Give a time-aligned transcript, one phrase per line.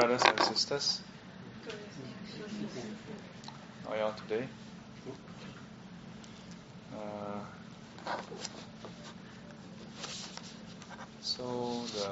[0.00, 1.02] Brothers and sisters.
[3.84, 4.48] How are today?
[6.96, 7.40] Uh,
[11.20, 12.08] so the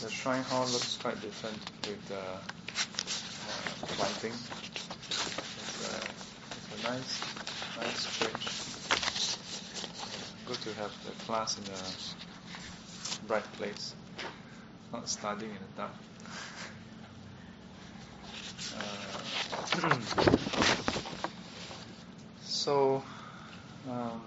[0.00, 2.38] the shrine hall looks quite different with the uh,
[3.88, 4.32] planting.
[5.10, 5.96] It's a,
[6.56, 7.20] it's a nice,
[7.76, 8.44] nice change.
[10.46, 13.94] Good to have the class in a bright place
[14.92, 15.90] not studying in the dark.
[18.76, 19.98] Uh,
[22.42, 23.02] so,
[23.90, 24.20] um,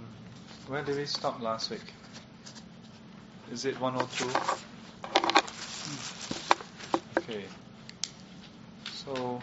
[0.67, 1.93] where did we stop last week?
[3.51, 4.25] Is it 102?
[7.21, 7.45] Okay.
[8.91, 9.39] So,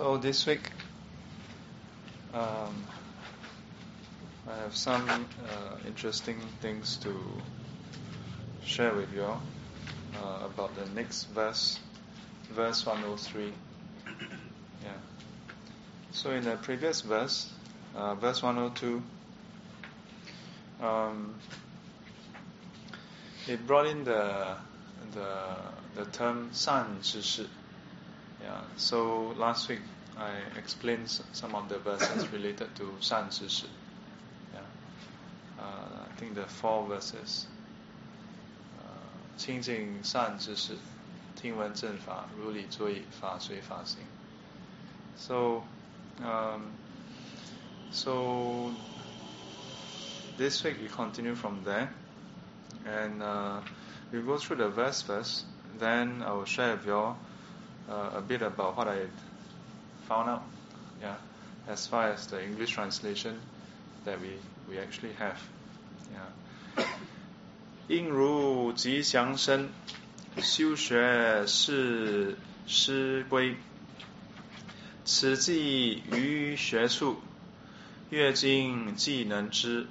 [0.00, 0.70] So this week,
[2.34, 2.84] um,
[4.48, 7.14] I have some uh, interesting things to
[8.64, 9.42] share with you all
[10.22, 11.78] uh, about the next verse,
[12.52, 13.52] verse 103.
[14.82, 14.90] Yeah.
[16.12, 17.50] So in the previous verse,
[17.94, 19.02] uh, verse 102,
[20.82, 21.34] um,
[23.48, 24.56] it brought in the
[25.12, 25.56] the
[25.94, 27.46] the term 善知识.
[28.80, 28.80] Yeah.
[28.80, 29.80] So last week
[30.16, 33.66] I explained some of the verses related to 善知识.
[34.54, 34.60] Yeah.
[35.58, 37.46] Uh, I think the four verses.
[39.36, 40.72] 清净善知识，
[41.34, 43.98] 听闻正法，如理作意，法随法行。
[45.18, 45.62] So,
[46.22, 46.72] um,
[47.92, 48.70] so
[50.38, 51.90] this week we continue from there,
[52.86, 53.60] and uh,
[54.10, 55.44] we go through the verse first.
[55.78, 57.18] Then I will share with you all
[57.88, 59.06] uh, a bit about what I
[60.08, 60.42] found out,
[61.00, 61.16] yeah,
[61.68, 63.38] as far as the English translation
[64.04, 64.30] that we,
[64.68, 65.38] we actually have.
[66.12, 66.84] Yeah.
[67.88, 69.68] 应如吉祥生，
[70.38, 72.36] 修学是
[72.66, 73.56] 师归。
[75.04, 77.20] 此即于学处，
[78.10, 79.86] 阅经即能知。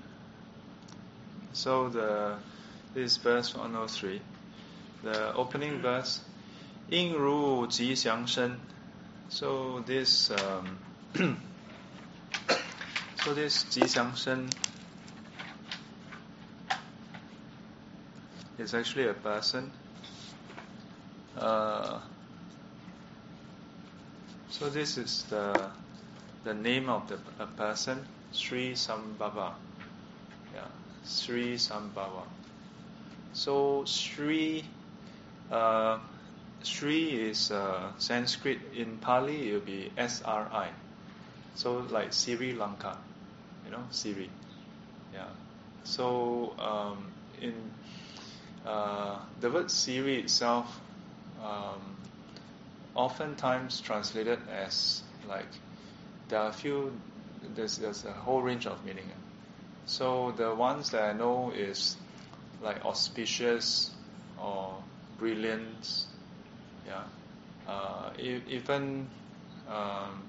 [1.53, 2.39] So the
[2.93, 4.19] this verse 103,
[5.03, 6.19] the opening verse
[6.89, 8.59] 应如吉祥生。
[9.29, 10.77] So this um,
[13.17, 14.47] so this 吉祥生
[18.57, 19.71] is actually a person.
[21.35, 21.99] Uh,
[24.49, 25.71] so this is the
[26.43, 29.53] the name of the a person, Sri Sambhava.
[30.53, 30.67] Yeah,
[31.03, 32.23] Sri Sambhava.
[33.33, 34.63] So Sri.
[35.51, 35.99] Uh,
[36.62, 38.58] Sri is uh, Sanskrit.
[38.74, 40.68] In Pali, it will be S-R-I.
[41.54, 42.98] So like Sri Lanka,
[43.64, 44.28] you know, Sri.
[45.12, 45.26] Yeah.
[45.84, 47.54] So um, in
[48.66, 50.80] uh, the word Sri itself,
[51.42, 51.96] um,
[52.94, 55.48] oftentimes translated as like
[56.28, 56.92] there are a few.
[57.54, 59.10] There's, there's a whole range of meaning.
[59.86, 61.96] So the ones that I know is
[62.62, 63.90] like auspicious
[64.38, 64.76] or
[65.18, 66.06] brilliant
[66.90, 67.04] yeah.
[67.72, 69.08] Uh, even
[69.68, 70.22] um,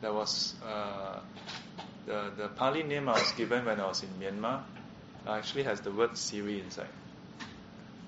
[0.00, 1.20] there was uh,
[2.06, 4.62] the the Pali name I was given when I was in Myanmar
[5.26, 6.88] actually has the word Siri inside.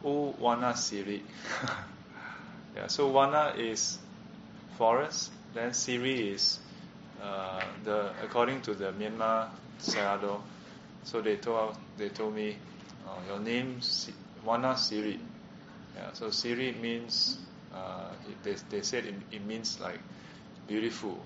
[0.05, 1.23] U Wana Siri.
[2.77, 2.87] yeah.
[2.87, 3.99] So Wana is
[4.77, 5.33] forest.
[5.55, 6.59] Then Siri is
[7.23, 9.49] uh, the according to the Myanmar
[9.81, 10.41] Sayadaw.
[11.05, 12.57] So they told they told me,
[13.09, 13.81] oh, your name
[14.45, 15.19] Wana Siri.
[15.96, 17.38] Yeah, so Siri means
[17.74, 18.10] uh,
[18.44, 20.00] they they said it, it means like
[20.68, 21.20] beautiful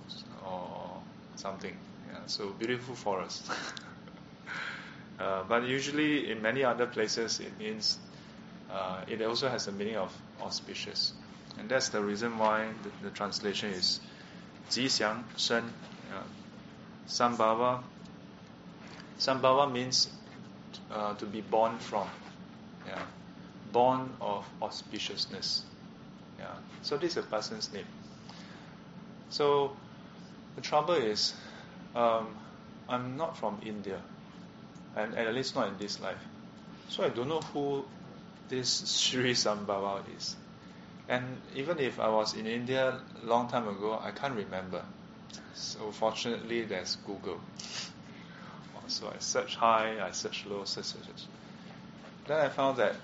[0.46, 1.02] or
[1.36, 1.76] something.
[2.12, 3.52] Yeah, so beautiful forest.
[5.20, 8.00] uh, but usually in many other places it means
[8.72, 11.14] uh, it also has the meaning of auspicious,
[11.60, 14.00] and that's the reason why the, the translation is
[14.70, 15.64] 吉祥生.
[16.10, 16.24] Yeah.
[17.08, 17.84] Sambhava.
[19.20, 20.10] Sambhava means
[20.92, 22.08] uh, to be born from.
[22.88, 23.06] Yeah
[23.73, 25.63] born of auspiciousness.
[26.39, 26.47] Yeah.
[26.83, 27.87] So this is a person's name.
[29.29, 29.77] So
[30.57, 31.35] the trouble is,
[31.95, 32.29] um,
[32.89, 34.01] I'm not from India,
[34.97, 36.23] and at least not in this life.
[36.89, 37.85] So I don't know who
[38.49, 38.69] this
[38.99, 40.37] Sri Sambhava is.
[41.09, 41.25] And
[41.55, 44.85] even if I was in India a long time ago, I can't remember.
[45.55, 47.41] So fortunately, there's Google.
[48.87, 51.05] So I search high, I search low, search, search.
[52.27, 52.97] Then I found that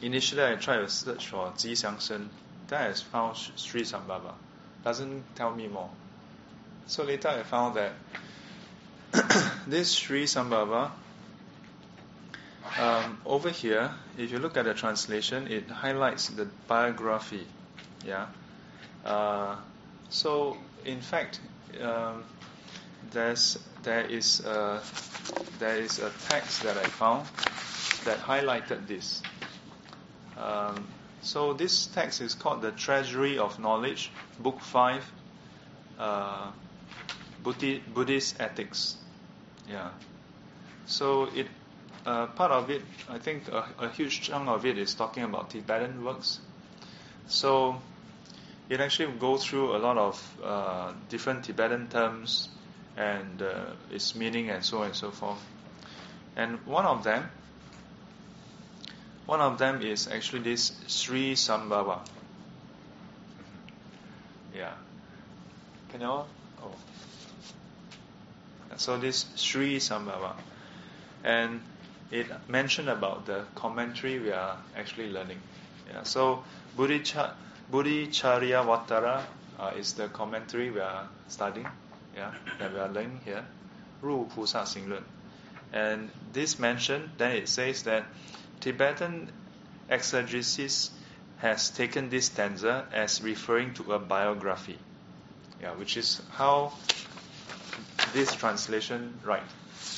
[0.00, 2.30] Initially, I tried to search for Ji Xiang Shen.
[2.68, 4.32] Then I found Sri Sambhava.
[4.84, 5.90] Doesn't tell me more.
[6.86, 7.92] So later I found that
[9.66, 10.90] this Sri Sambhava,
[12.78, 17.46] um, over here, if you look at the translation, it highlights the biography.
[18.06, 18.26] Yeah.
[19.04, 19.56] Uh,
[20.10, 21.40] so in fact,
[21.82, 22.24] um,
[23.10, 24.80] there's there is a,
[25.58, 27.26] there is a text that I found
[28.04, 29.22] that highlighted this.
[30.38, 30.86] Um,
[31.20, 35.04] so this text is called the Treasury of Knowledge, Book Five,
[35.98, 36.52] uh,
[37.42, 38.96] Buddhist Ethics.
[39.68, 39.90] Yeah.
[40.86, 41.48] So it
[42.06, 45.50] uh, part of it, I think a, a, huge chunk of it is talking about
[45.50, 46.40] Tibetan works.
[47.26, 47.82] So
[48.70, 52.48] it actually goes through a lot of uh, different Tibetan terms
[52.96, 55.38] and uh, its meaning and so on and so forth.
[56.34, 57.28] And one of them,
[59.28, 61.98] one of them is actually this Sri Sambhava.
[64.56, 64.72] Yeah.
[65.90, 66.28] Can you all?
[66.62, 66.72] Oh.
[68.78, 70.32] So this Sri Sambhava.
[71.24, 71.60] And
[72.10, 75.42] it mentioned about the commentary we are actually learning.
[75.92, 76.04] Yeah.
[76.04, 76.42] So
[76.78, 77.34] Buddhicharya
[77.70, 79.24] Vatara
[79.58, 81.68] uh, is the commentary we are studying.
[82.16, 83.44] Yeah, that we are learning here.
[84.00, 84.64] Ru Pusa
[85.74, 88.06] And this mentioned, then it says that
[88.60, 89.30] Tibetan
[89.88, 90.90] exegesis
[91.38, 94.78] has taken this stanza as referring to a biography.
[95.62, 96.72] Yeah, which is how
[98.12, 99.42] this translation right.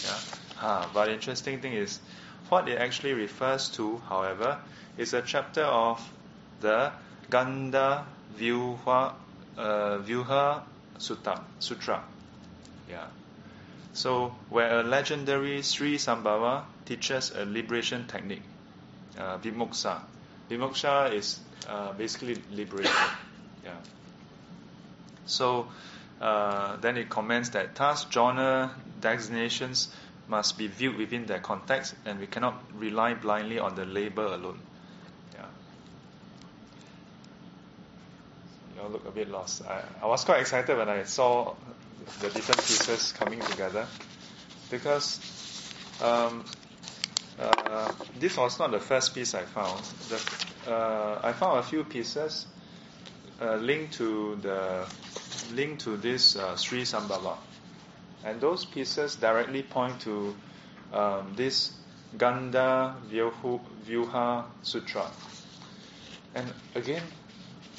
[0.05, 0.19] Yeah.
[0.61, 1.99] Ah, but interesting thing is,
[2.49, 4.59] what it actually refers to, however,
[4.99, 6.01] is a chapter of
[6.61, 6.93] the
[7.31, 8.05] Ganda
[8.39, 9.15] Vyuha,
[9.57, 10.62] uh, Vyuha
[10.99, 12.03] Sutta, Sutra.
[12.89, 13.07] Yeah.
[13.93, 18.43] So, where a legendary Sri Sambhava teaches a liberation technique,
[19.20, 19.38] uh.
[20.50, 22.93] Vimoksha is uh, basically liberation.
[23.64, 23.76] Yeah.
[25.26, 25.69] So,
[26.20, 29.88] uh, then it comments that task, genre designations
[30.28, 34.58] must be viewed within their context, and we cannot rely blindly on the label alone.
[35.34, 35.44] Yeah.
[38.76, 39.62] You all look a bit lost.
[39.66, 41.55] I, I was quite excited when I saw
[42.20, 43.87] the different pieces coming together
[44.70, 45.20] because
[46.02, 46.44] um,
[47.40, 49.82] uh, this was not the first piece I found.
[50.08, 52.46] The, uh, I found a few pieces
[53.40, 54.87] uh, linked to the
[55.54, 57.37] linked to this uh, Sri Sambhava.
[58.25, 60.37] And those pieces directly point to
[60.92, 61.72] um, this
[62.19, 65.10] Ganda Vyuha Sutra.
[66.34, 67.02] And again,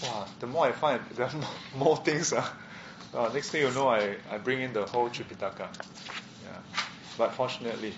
[0.02, 1.32] wow, the more I find, the
[1.78, 2.34] more things.
[2.34, 5.68] Uh, next thing you know, I, I bring in the whole Tripitaka.
[6.44, 6.58] Yeah.
[7.18, 7.94] But fortunately,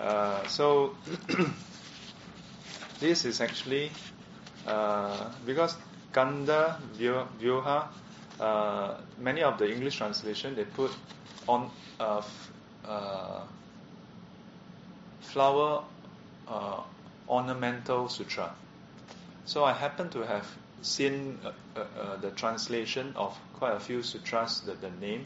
[0.00, 0.94] uh, so
[3.00, 3.90] this is actually
[4.66, 5.76] uh, because
[6.12, 7.86] Ganda Vyuha,
[8.40, 10.92] uh, many of the English translation they put
[11.48, 12.22] on uh,
[12.84, 13.42] uh,
[15.20, 15.84] flower
[17.28, 18.50] ornamental sutra.
[19.44, 20.46] So I happen to have
[20.82, 21.38] seen
[22.20, 25.22] the translation of quite a few sutras, the, the name,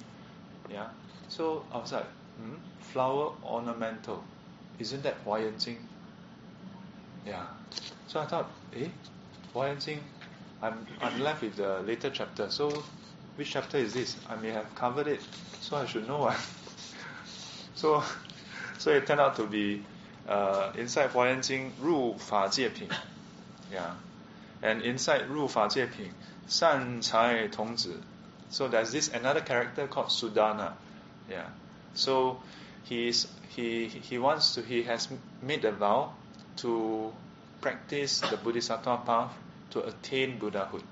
[0.70, 0.88] yeah.
[1.28, 2.06] So I was like,
[2.38, 4.22] hmm, flower ornamental,
[4.78, 5.78] isn't that Huayanjing?
[7.26, 7.46] Yeah.
[8.08, 8.88] So I thought, eh,
[9.54, 9.98] Huayanjing,
[10.62, 12.50] I'm, I'm left with the later chapter.
[12.50, 12.84] So
[13.36, 14.16] which chapter is this?
[14.28, 15.20] I may have covered it,
[15.60, 16.32] so I should know.
[17.74, 18.02] so,
[18.78, 19.82] so it turned out to be
[20.28, 22.88] uh, inside Huayanjing, Ru Fa Jie Pin.
[23.72, 23.94] Yeah.
[24.62, 26.10] And inside Ru Fa Jie Pin,
[26.46, 27.94] San Cai Tong Zi.
[28.50, 30.72] So there's this another character called Sudana.
[31.28, 31.46] Yeah.
[31.94, 32.40] So
[32.88, 35.08] he's he he wants to he has
[35.42, 36.12] made a vow
[36.56, 37.12] to
[37.60, 39.32] practice the Bodhisattva path
[39.70, 40.82] to attain Buddhahood.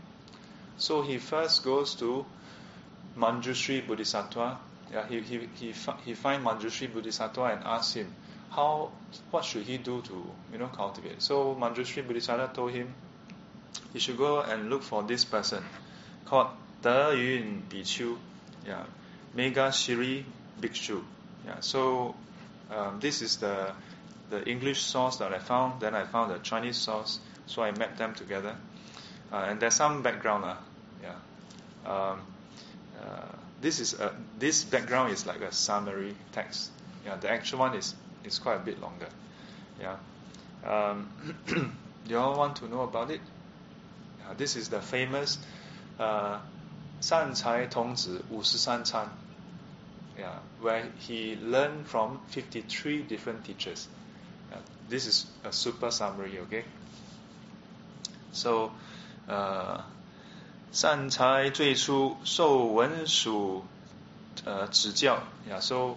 [0.76, 2.26] So he first goes to
[3.16, 4.58] Manjushri Bodhisattva.
[4.92, 5.74] Yeah, he, he, he,
[6.04, 8.12] he find Manjushri Bodhisattva and asks him,
[8.50, 8.90] how,
[9.30, 11.22] what should he do to, you know, cultivate?
[11.22, 12.92] So Manjushri Bodhisattva told him,
[13.92, 15.62] he should go and look for this person
[16.24, 16.48] called
[16.82, 18.16] De Yun Bichu,
[18.66, 18.82] yeah,
[19.34, 20.24] Mega Shiri
[20.60, 21.02] Bhikshu.
[21.45, 22.15] Yeah, so
[22.71, 23.71] um, this is the
[24.29, 25.81] the English source that I found.
[25.81, 28.55] Then I found the Chinese source, so I mapped them together.
[29.31, 30.55] Uh, and there's some background, uh,
[31.01, 31.15] yeah.
[31.85, 32.21] Um,
[33.01, 33.25] uh,
[33.61, 36.71] this is a, this background is like a summary text.
[37.05, 39.09] Yeah, the actual one is is quite a bit longer.
[39.79, 39.97] Yeah.
[40.65, 41.09] Um,
[42.07, 43.21] you all want to know about it?
[44.19, 45.37] Yeah, this is the famous
[45.99, 46.39] uh,
[47.01, 49.09] 善财童子五十三参.
[50.17, 53.87] Yeah, where he learned from 53 different teachers.
[54.51, 54.57] Uh,
[54.89, 56.65] this is a super summary, okay?
[58.33, 58.71] So,
[59.29, 59.81] uh,
[60.73, 63.63] 善财最初受文殊
[64.43, 65.19] 呃指教，
[65.49, 65.61] yeah.
[65.61, 65.95] So,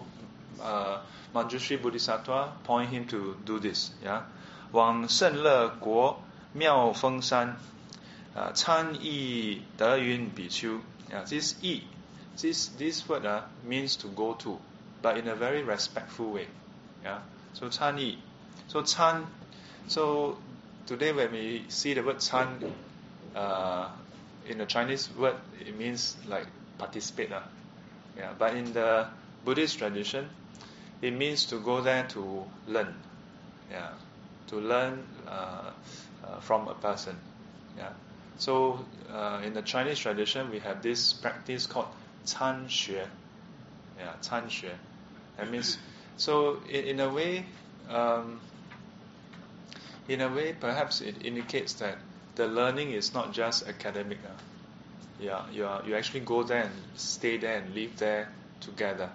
[0.61, 0.99] uh,
[1.33, 4.21] Manjushri Bodhisattva point him to do this, yeah.
[4.71, 6.21] 往圣乐国
[6.53, 7.57] 妙峰山，
[8.33, 10.79] 啊，参议德云比丘，
[11.11, 11.25] yeah.
[11.25, 11.83] This 意
[12.40, 14.58] This this word uh, means to go to,
[15.02, 16.46] but in a very respectful way.
[17.02, 17.20] Yeah.
[17.54, 18.18] So chan yi.
[18.68, 19.26] So chan.
[19.88, 20.38] So
[20.86, 22.72] today when we see the word chan,
[23.34, 23.88] uh,
[24.46, 26.46] in the Chinese word it means like
[26.78, 27.32] participate.
[27.32, 27.40] Uh.
[28.16, 28.32] Yeah.
[28.38, 29.08] But in the
[29.44, 30.28] Buddhist tradition,
[31.02, 32.94] it means to go there to learn.
[33.70, 33.90] Yeah.
[34.48, 35.70] To learn uh,
[36.24, 37.16] uh, from a person.
[37.76, 37.90] Yeah.
[38.38, 41.88] So uh, in the Chinese tradition, we have this practice called
[42.28, 43.08] 参学.
[43.98, 45.78] Yeah, means,
[46.16, 47.46] so in, in a way,
[47.88, 48.38] um,
[50.08, 51.96] in a way, perhaps it indicates that
[52.34, 54.18] the learning is not just academic.
[54.24, 54.30] Uh.
[55.20, 58.28] Yeah, you, are, you actually go there and stay there and live there
[58.60, 59.10] together.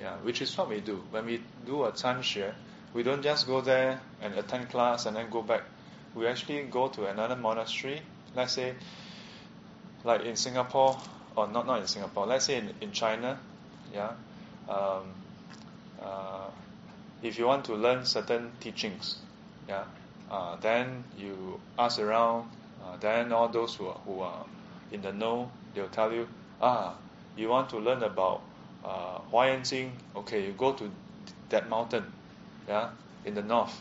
[0.00, 1.02] Yeah, which is what we do.
[1.10, 2.52] When we do a chanxue,
[2.94, 5.62] we don't just go there and attend class and then go back.
[6.14, 8.00] We actually go to another monastery.
[8.34, 8.74] Let's say,
[10.04, 10.98] like in Singapore,
[11.36, 12.26] or not not in Singapore.
[12.26, 13.38] Let's say in, in China,
[13.92, 14.12] yeah.
[14.68, 15.12] Um,
[16.02, 16.50] uh,
[17.22, 19.16] if you want to learn certain teachings,
[19.68, 19.84] yeah,
[20.30, 22.48] uh, then you ask around.
[22.84, 24.44] Uh, then all those who are, who are
[24.92, 26.28] in the know, they'll tell you,
[26.60, 26.94] ah,
[27.36, 28.42] you want to learn about
[28.84, 30.90] uh, Huayan Jing, okay, you go to
[31.48, 32.04] that mountain,
[32.68, 32.90] yeah,
[33.24, 33.80] in the north,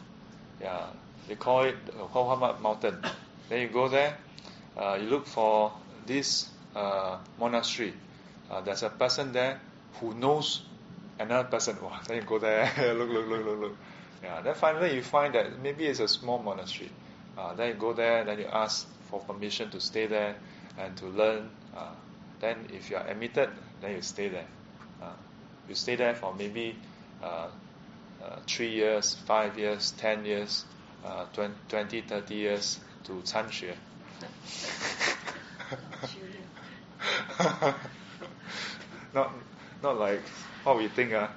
[0.62, 0.86] yeah,
[1.28, 2.98] they call it Hoa Mountain.
[3.50, 4.16] then you go there,
[4.78, 5.74] uh, you look for
[6.06, 7.94] this uh, monastery,
[8.50, 9.60] uh, there's a person there
[10.00, 10.62] who knows
[11.20, 11.78] another person.
[11.82, 13.78] Wow, then you go there, look, look, look, look, look.
[14.24, 16.90] Yeah, then finally you find that maybe it's a small monastery.
[17.38, 20.36] Uh, then you go there, then you ask for permission to stay there
[20.78, 21.50] and to learn.
[21.76, 21.92] Uh,
[22.40, 23.50] then if you are admitted,
[23.82, 24.46] then you stay there.
[25.02, 25.12] Uh,
[25.68, 26.76] you stay there for maybe
[27.22, 27.48] uh,
[28.24, 30.66] uh, three years, five years, ten years,
[31.06, 33.76] uh, 20, 30 years to 参学.
[39.15, 39.33] not
[39.83, 40.21] not like
[40.65, 41.31] what we think ah.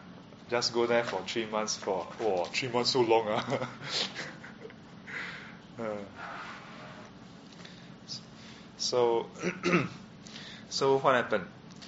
[0.50, 3.70] Just go there for three months for oh three months so long ah.
[5.80, 6.04] uh,
[8.78, 9.28] so
[10.70, 11.46] so what happened?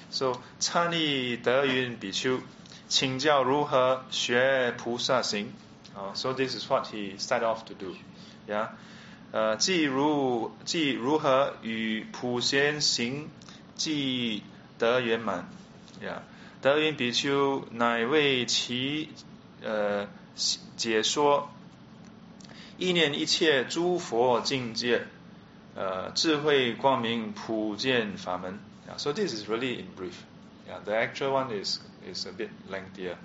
[0.10, 2.40] So 参议德云比丘
[2.88, 5.52] 请教如何学菩萨行。
[5.96, 7.96] Uh, so this is what he started off to do.
[8.48, 8.70] Yeah.
[9.32, 13.30] 呃，即如即如何与普贤行
[13.79, 14.43] 即
[14.77, 15.49] 得圆满，
[16.03, 16.23] 呀，
[16.61, 19.09] 德云比丘乃为其
[19.63, 20.07] 呃
[20.77, 21.49] 解说，
[22.77, 25.07] 意念一切诸佛境界，
[25.75, 28.59] 呃智慧光明普见法门。
[28.87, 30.15] 啊 so this is really in brief.
[30.69, 33.17] Yeah, the actual one is is a bit lengthier.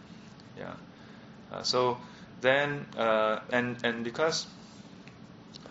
[0.57, 1.97] Yeah, so
[2.41, 4.45] then uh, and and because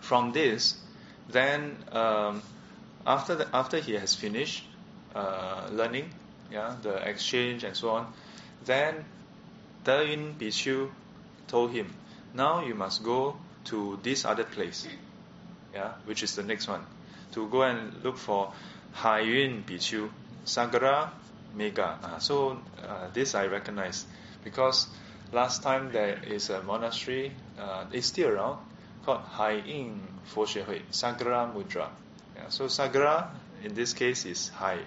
[0.01, 0.75] from this,
[1.31, 2.41] then um,
[3.05, 4.63] after after he has finished,
[5.15, 6.09] uh, learning,
[6.51, 8.13] yeah, the exchange and so on,
[8.65, 9.05] then
[9.85, 10.89] Yun Bichu
[11.47, 11.93] told him,
[12.33, 14.87] now you must go to this other place,
[15.73, 16.85] yeah, which is the next one,
[17.31, 18.51] to go and look for
[18.95, 20.09] Haiyun Bichu,
[20.45, 21.09] Sagara
[21.55, 21.99] Mega.
[22.03, 24.05] Uh, so uh, this I recognize
[24.43, 24.87] because
[25.31, 28.59] last time there is a monastery, uh, it's still around,
[29.05, 31.89] called Hai Ying Fo Hui, Sagara Mudra.
[32.35, 33.29] Yeah, so Sagara
[33.63, 34.79] in this case is Hai.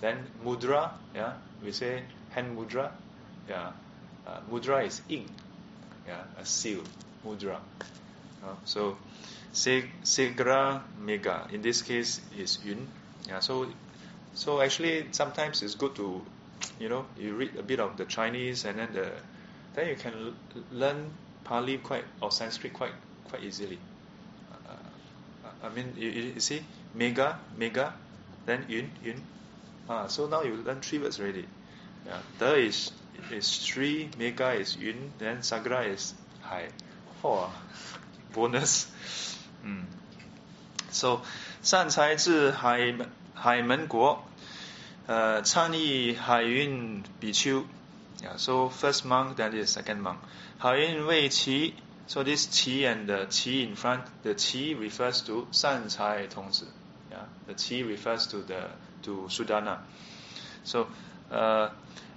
[0.00, 2.90] Then mudra, yeah, we say hand mudra,
[3.48, 3.72] yeah.
[4.26, 5.28] Uh, mudra is ink,
[6.06, 6.82] yeah, a seal,
[7.24, 7.58] mudra.
[8.42, 8.96] Uh, so
[9.54, 12.86] segra mega in this case is yun.
[13.28, 13.66] Yeah, so
[14.34, 16.22] so actually sometimes it's good to
[16.78, 19.10] you know you read a bit of the Chinese and then the
[19.74, 21.10] then you can l- learn
[21.44, 22.92] Pali quite or Sanskrit quite
[23.24, 23.78] quite easily.
[24.68, 26.60] Uh, I mean you, you see
[26.94, 27.94] mega mega
[28.46, 29.22] then yun yun
[29.88, 31.46] Ah, so now you learn Sri words already.
[32.06, 32.18] Yeah.
[32.38, 32.92] De is
[33.30, 36.68] is three Mega is Yun, then Sagra is Hai.
[37.22, 37.50] Oh,
[38.32, 38.86] bonus.
[39.64, 39.84] Mm.
[40.90, 41.22] So,
[48.22, 50.18] Yeah, so first monk, then is second monk.
[50.58, 51.74] 海运为其
[52.06, 56.66] So this qi and the qi in front, the qi refers to 善财童子.
[57.10, 58.70] Yeah, the qi refers to the
[59.03, 59.77] to Sudana.
[60.63, 60.87] So,
[61.31, 61.69] uh,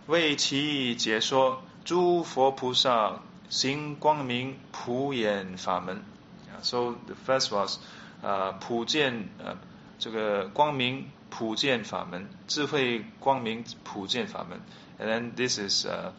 [0.07, 6.03] 为其解说诸佛菩萨行光明普眼法门.
[6.49, 7.79] Yeah, so the first was
[8.23, 9.57] uh, 普见 uh,
[9.99, 14.61] 这个光明普见法门，智慧光明普见法门。
[14.99, 16.13] And then this is 呃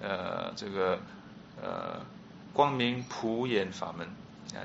[0.00, 1.00] 呃这个
[1.60, 2.00] 呃
[2.52, 4.08] 光明普眼法门。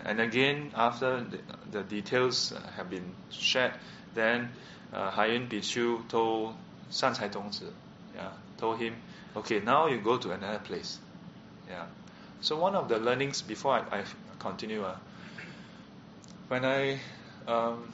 [0.06, 1.40] And again, after the,
[1.72, 3.74] the details have been shared,
[4.16, 4.50] then
[4.93, 6.55] uh, Haiyun Bichu told
[6.91, 7.31] San Cai
[8.15, 8.97] yeah, told him,
[9.37, 10.99] okay, now you go to another place.
[11.69, 11.85] Yeah.
[12.41, 14.05] So one of the learnings before I, I
[14.39, 14.97] continue, uh,
[16.49, 17.01] when I
[17.47, 17.93] um,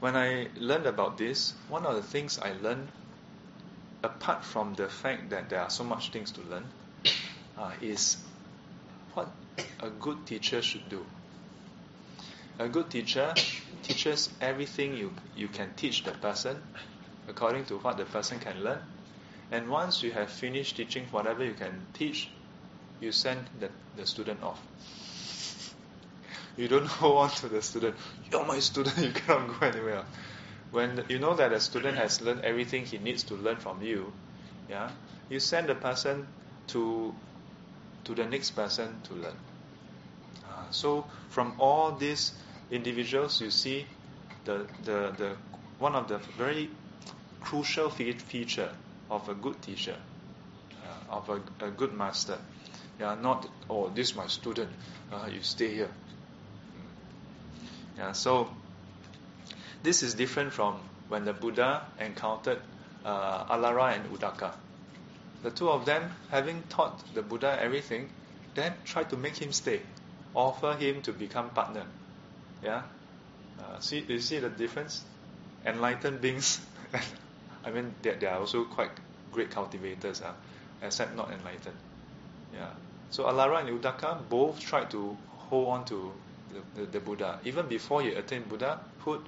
[0.00, 2.88] when I learned about this, one of the things I learned,
[4.02, 6.64] apart from the fact that there are so much things to learn,
[7.58, 8.16] uh, is
[9.14, 9.28] what
[9.80, 11.04] a good teacher should do.
[12.58, 13.34] A good teacher
[13.82, 16.60] teaches everything you, you can teach the person
[17.28, 18.80] according to what the person can learn.
[19.50, 22.28] And once you have finished teaching whatever you can teach,
[23.00, 24.60] you send the, the student off.
[26.56, 27.96] You don't hold on to the student.
[28.30, 30.04] You're my student, you cannot go anywhere.
[30.70, 34.12] When you know that a student has learned everything he needs to learn from you,
[34.68, 34.90] yeah,
[35.28, 36.28] you send the person
[36.68, 37.14] to
[38.04, 39.34] to the next person to learn.
[40.44, 42.32] Uh, so from all these
[42.70, 43.86] individuals, you see
[44.44, 45.36] the, the, the
[45.78, 46.70] one of the very
[47.40, 48.70] crucial feature
[49.10, 49.96] of a good teacher,
[50.82, 52.38] uh, of a, a, good master.
[52.98, 54.70] Yeah, not oh this is my student,
[55.12, 55.90] uh, you stay here.
[57.96, 58.50] Yeah, so
[59.82, 62.60] this is different from when the Buddha encountered
[63.04, 64.52] uh, Alara and Udaka.
[65.42, 68.10] The two of them, having taught the Buddha everything,
[68.54, 69.80] then tried to make him stay,
[70.34, 71.84] offer him to become partner.
[72.62, 72.82] Yeah,
[73.58, 75.04] uh, see, you see the difference?
[75.66, 76.60] Enlightened beings,
[77.64, 78.90] I mean, they, they are also quite
[79.32, 80.32] great cultivators, uh,
[80.82, 81.76] except not enlightened.
[82.54, 82.70] Yeah.
[83.10, 86.12] So Alara and Udaka both tried to hold on to
[86.52, 87.38] the, the, the Buddha.
[87.44, 89.20] Even before he attained Buddhahood,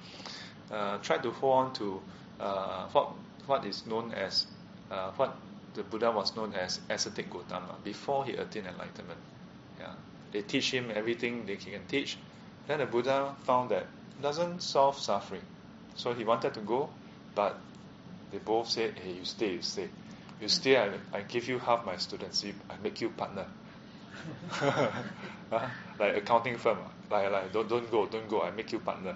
[0.71, 2.01] uh, tried to hold on to
[2.39, 3.11] uh, what
[3.45, 4.47] what is known as
[4.89, 5.35] uh, what
[5.73, 9.19] the Buddha was known as ascetic Gautama before he attained enlightenment.
[9.79, 9.93] Yeah.
[10.31, 12.17] They teach him everything they can teach.
[12.67, 15.41] Then the Buddha found that it doesn't solve suffering.
[15.95, 16.89] So he wanted to go,
[17.35, 17.59] but
[18.31, 19.89] they both said, Hey, you stay, you stay.
[20.41, 23.45] You stay, I, I give you half my students, I make you partner.
[25.99, 26.77] like accounting firm,
[27.11, 29.15] like, like don't, don't go, don't go, I make you partner.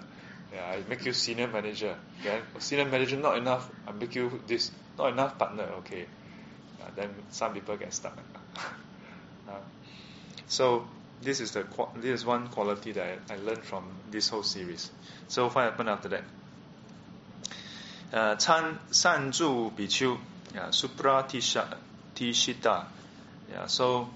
[0.52, 1.94] Yeah, I make you senior manager.
[2.24, 4.70] Then senior manager not enough, I make you this.
[4.98, 6.06] Not enough partner, okay
[6.98, 8.18] then some people get stuck.
[9.48, 9.52] uh,
[10.46, 10.86] so
[11.21, 14.91] this is the this is one quality that I, I, learned from this whole series.
[15.27, 16.23] So what happened after that?
[18.11, 20.17] Uh, Chan San Zhu Bichu,
[20.53, 22.85] yeah, Supra Tishita,
[23.51, 24.07] yeah, so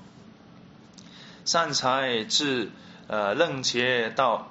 [1.45, 2.69] 善财至
[3.07, 4.49] 呃楞伽道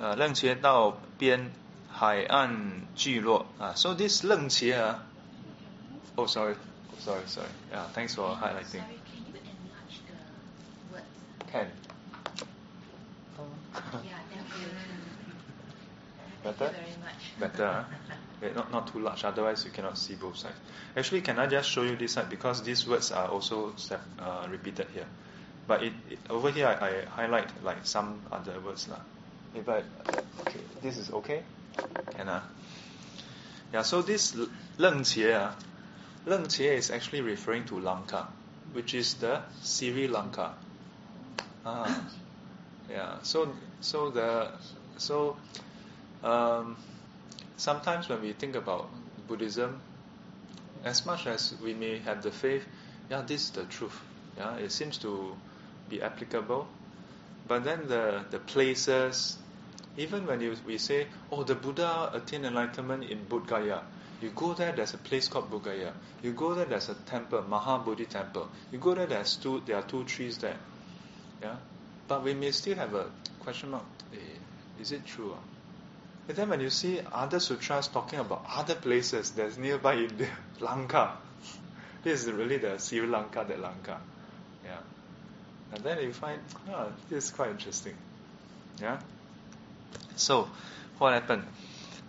[0.00, 1.50] 呃楞伽道边
[1.92, 3.74] 海岸聚落啊。
[3.74, 5.02] So this 楞伽啊，
[6.16, 6.54] oh sorry
[7.00, 7.48] sorry, sorry.
[7.72, 8.82] Yeah, thanks for highlighting.
[11.53, 11.67] Can.
[16.43, 16.73] Better?
[17.39, 17.85] Better.
[18.55, 20.57] Not, not too large, otherwise you cannot see both sides.
[20.97, 22.29] Actually, can I just show you this side?
[22.29, 23.73] Because these words are also
[24.19, 25.05] uh, repeated here.
[25.65, 28.89] But it, it over here, I, I, highlight like some other words.
[28.89, 28.99] Lah.
[29.55, 29.83] If I,
[30.41, 31.43] okay, this is okay?
[32.17, 32.41] Can I?
[33.71, 34.33] Yeah, so this
[34.77, 35.53] Leng Qie,
[36.27, 38.27] Leng Qie ah, is actually referring to Lanka,
[38.73, 40.53] which is the Sri Lanka.
[41.65, 42.03] Ah,
[42.89, 43.19] yeah.
[43.23, 44.51] So so the
[44.97, 45.37] so
[46.23, 46.75] um,
[47.57, 48.89] sometimes when we think about
[49.27, 49.79] Buddhism,
[50.83, 52.65] as much as we may have the faith,
[53.09, 53.97] yeah, this is the truth.
[54.37, 55.35] Yeah, it seems to
[55.89, 56.67] be applicable.
[57.47, 59.37] But then the the places,
[59.97, 63.81] even when you, we say, oh, the Buddha attained enlightenment in Bodh Gaya,
[64.21, 65.93] you go there, there's a place called Bodh Gaya.
[66.21, 68.49] You go there, there's a temple, Mahabodhi temple.
[68.71, 70.57] You go there, there's two, there are two trees there.
[71.42, 71.56] Yeah,
[72.08, 73.06] but we may still have a
[73.40, 73.84] question mark.
[74.12, 74.16] Eh,
[74.80, 75.34] is it true?
[76.28, 80.28] And then when you see other sutras talking about other places that's nearby India,
[80.60, 81.16] Lanka,
[82.02, 83.98] this is really the Sri Lanka, the Lanka.
[84.64, 84.78] Yeah,
[85.74, 87.94] and then you find, oh, this is quite interesting.
[88.80, 88.98] Yeah.
[90.16, 90.48] So,
[90.98, 91.44] what happened?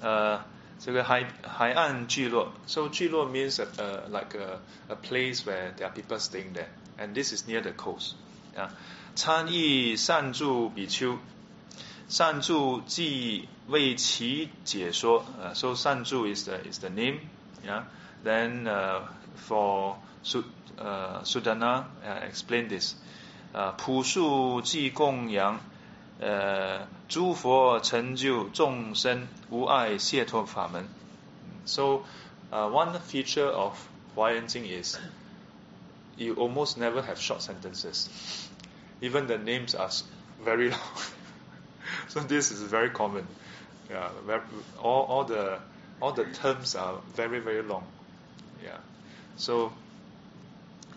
[0.01, 0.39] Uh,
[0.79, 6.69] 这个海海岸聚落，so 聚落 means a, uh, like a, a place where there are people staying there,
[6.97, 8.15] and this is near the coast.
[8.55, 8.71] 啊，
[9.14, 11.18] 参议善助比丘，
[12.08, 15.24] 善助即为其解说。
[15.40, 17.20] 呃、uh,，so 善助 is the is the name.
[17.64, 17.84] Yeah,
[18.24, 19.02] then uh,
[19.36, 20.44] for Su
[20.78, 22.94] uh, Sudana uh, explain this.
[23.52, 25.60] 呃，朴树即供养，
[26.20, 30.88] 呃，诸佛成就众生无碍解脱法门。
[31.64, 32.02] So,
[32.50, 33.74] uh, one feature of
[34.16, 34.98] Huayan Jing is
[36.16, 38.08] you almost never have short sentences.
[39.03, 40.03] Even the names are s-
[40.43, 40.79] very long.
[42.09, 43.25] so this is very common.
[43.89, 44.41] Yeah, very,
[44.81, 45.59] all, all the
[46.01, 47.83] all the terms are very very long.
[48.63, 48.77] Yeah.
[49.37, 49.71] So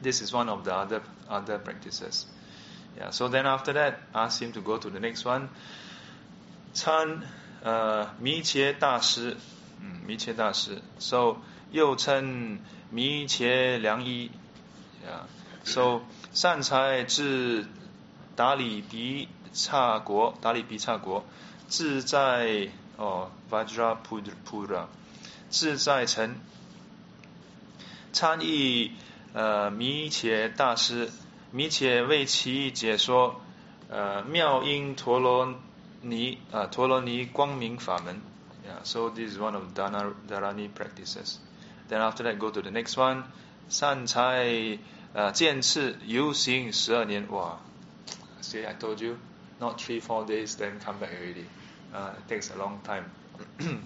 [0.03, 2.27] this is one of the other other practices.
[2.97, 3.11] Yeah.
[3.11, 5.49] So then after that, ask him to go to the next one.
[6.75, 7.23] 参
[7.63, 9.37] 呃弥切大师，
[9.81, 11.37] 嗯，弥切大师，so
[11.71, 12.59] 又称
[12.91, 14.31] 弥切良医，
[15.07, 15.25] yeah.
[15.65, 16.03] So
[16.33, 17.67] 善财至
[18.38, 21.26] 达里比刹国，达里比刹国，
[21.68, 24.86] 自在哦 Vajrapura，
[25.50, 26.36] 自在城，
[28.14, 28.92] 参议
[29.34, 31.10] 呃弥切大师，
[31.52, 33.42] 弥切为其解说
[33.90, 35.56] 呃妙音陀罗
[36.02, 38.22] 尼啊陀罗尼光明法门。
[38.64, 41.40] Yeah, so this is one of Dana, Dharani practices.
[41.90, 43.24] Then after that, go to the next one.
[43.70, 44.78] 善财
[45.14, 47.60] 呃见次游行十二年，哇
[48.41, 49.19] ！See, I told you,
[49.61, 51.47] not three, four days, then come back already.
[51.95, 53.11] Uh, it takes a long time.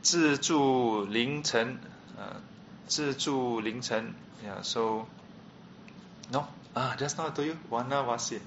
[0.00, 1.78] 自助凌晨，
[2.16, 2.40] 呃，
[2.86, 4.62] 自助凌晨，yeah.
[4.62, 5.06] So,
[6.32, 8.40] no, ah, just now I told you, Wana Vasin,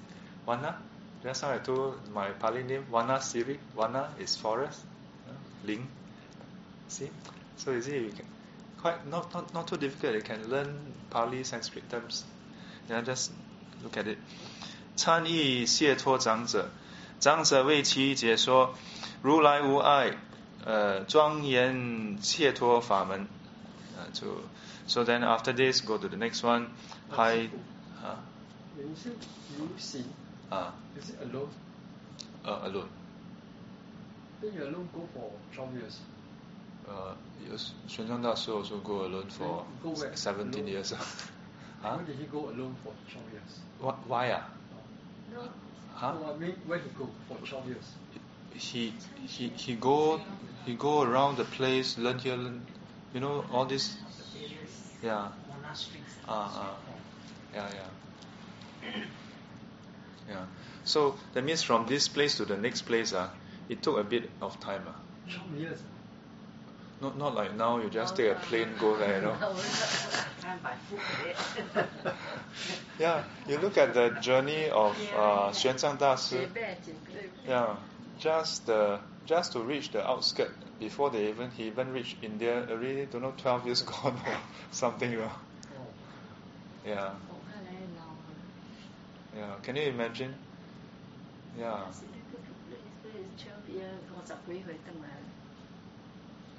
[0.47, 0.75] Wana.
[1.23, 3.59] Just now I told my Pali name, Wana Siri.
[3.75, 4.79] Wana is forest.
[5.27, 5.33] Uh,
[5.67, 5.87] Ling.
[6.87, 7.09] See,
[7.57, 8.25] so you see, you can
[8.81, 10.15] quite not not not too difficult.
[10.15, 12.23] You can learn Pali Sanskrit terms.
[12.89, 13.31] Yeah, just
[13.83, 14.17] look at it.
[14.96, 16.68] 参议解脱长者，
[17.20, 18.74] 长者为其解说
[19.22, 20.16] 如来无碍，
[20.64, 23.26] 呃，庄严解脱法门。
[23.96, 24.26] Uh, so,
[24.86, 26.68] so then after this, go to the next one.
[27.10, 27.48] Hi?
[28.76, 29.10] When you say
[29.58, 30.04] you see,
[30.50, 31.48] Ah, is it alone?
[32.44, 32.88] uh, alone.
[34.42, 35.98] Then you alone go for 12 years.
[36.86, 37.14] Uh,
[37.50, 37.56] 有
[37.88, 40.70] 玄奘大师 also go alone for go seventeen Alone?
[40.72, 40.92] years.
[40.92, 41.96] huh?
[41.98, 43.60] Why did he go alone for 12 years?
[43.80, 44.42] Why, why ah?
[45.94, 46.12] Huh?
[46.12, 47.94] Where he go for 12 years?
[48.54, 48.92] He
[49.26, 50.20] he he go
[50.64, 52.66] he go around the place, learn here, learn,
[53.12, 53.96] you know all this.
[55.02, 55.28] Yeah.
[56.28, 56.76] Ah ah.
[57.54, 58.90] Yeah yeah.
[60.28, 60.44] Yeah.
[60.84, 63.30] So that means from this place to the next place ah,
[63.68, 64.96] it took a bit of time ah.
[65.28, 65.82] 12 years.
[67.00, 69.36] Not, not like now, you just take a plane, go there, you know.
[72.98, 75.98] yeah, you look at the journey of uh, Xuanzang
[77.48, 77.76] Yeah,
[78.18, 83.06] just the just to reach the outskirts before they even he even reached India already
[83.06, 84.36] don't know twelve years gone or
[84.70, 85.32] something you know.
[86.86, 87.12] Yeah.
[89.36, 89.54] Yeah.
[89.62, 90.34] Can you imagine?
[91.58, 91.86] Yeah.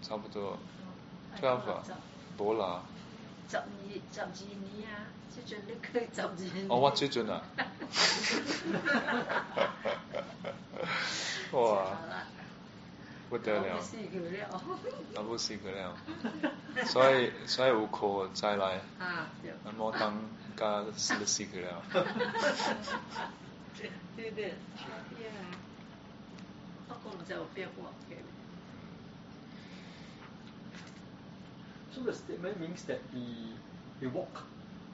[0.07, 0.57] 差不多
[1.37, 1.83] twelve 啊，
[2.37, 2.81] 冇啦。
[3.49, 3.63] 十二
[4.13, 6.65] 十二年啊，即盡你佢十二年。
[6.69, 7.41] 哦，我最準啊！
[11.51, 11.97] 哇，
[13.29, 14.61] 不得了我，試佢了。
[15.15, 15.93] 我冇試過了，
[16.87, 20.13] 所以所以有可再來，啊，對我冇當
[20.55, 21.83] 加試試過了。
[24.15, 24.79] 對 對，係
[25.27, 25.35] 啊。
[26.87, 27.67] 不過唔知有邊
[31.96, 33.24] So the statement means that he,
[34.00, 34.38] he walked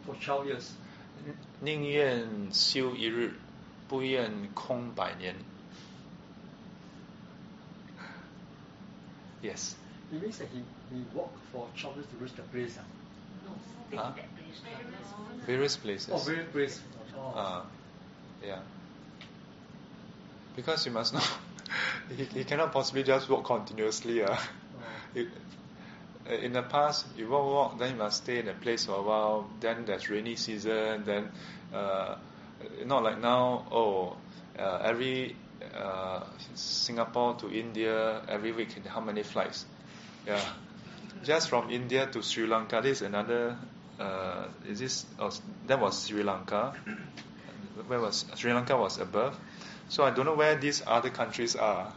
[0.05, 0.71] for 12 years.
[1.61, 3.35] 宁愿修一日，
[3.89, 5.35] 不愿空百年。
[9.43, 9.75] Yes.
[10.13, 10.63] It means that he,
[10.95, 12.79] he walked for 12 years to reach the place.
[12.79, 12.85] ah.
[13.45, 14.13] No, Huh?
[14.17, 15.47] that place.
[15.47, 16.11] Various places.
[16.13, 16.81] Oh, very place.
[17.17, 17.33] Oh.
[17.35, 17.65] Ah,
[18.43, 18.61] yeah.
[20.57, 21.21] Because you must know,
[22.17, 24.23] he, he cannot possibly just walk continuously.
[24.23, 24.35] Uh.
[24.35, 24.39] Oh.
[25.15, 25.39] You- uh,
[26.30, 29.02] in the past, you walk, walk, then you must stay in a place for a
[29.02, 29.50] while.
[29.60, 31.04] Then there's rainy season.
[31.06, 31.30] Then,
[31.74, 32.16] uh,
[32.86, 33.66] not like now.
[33.72, 34.18] Oh,
[34.58, 35.36] uh, every
[35.76, 36.24] uh,
[36.56, 38.76] Singapore to India every week.
[38.88, 39.66] How many flights?
[40.26, 40.42] Yeah,
[41.24, 42.80] just from India to Sri Lanka.
[42.82, 43.58] This is another.
[44.00, 45.06] Uh, is this?
[45.20, 45.32] Oh,
[45.68, 46.74] that was Sri Lanka.
[47.88, 49.38] Where was Sri Lanka was above.
[49.90, 51.92] So I don't know where these other countries are.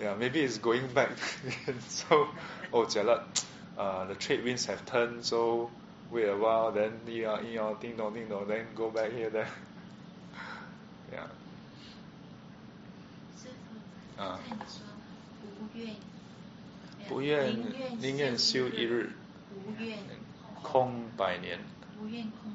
[0.00, 1.10] Yeah, maybe it's going back.
[1.88, 2.28] so,
[2.72, 3.44] oh, jialat.
[3.77, 5.69] Uh, the trade winds have turned, so
[6.09, 9.45] wait a while, then yeah, yeah, ding dong, ding dong, then go back here, then.
[11.11, 11.27] Yeah.
[13.37, 13.49] 师
[14.17, 14.81] 傅，啊看你说
[15.61, 15.95] 无愿，
[17.07, 19.11] 不愿宁宁愿修一日，
[19.53, 19.99] 无愿
[20.63, 21.59] 空百年。
[22.01, 22.51] 无愿空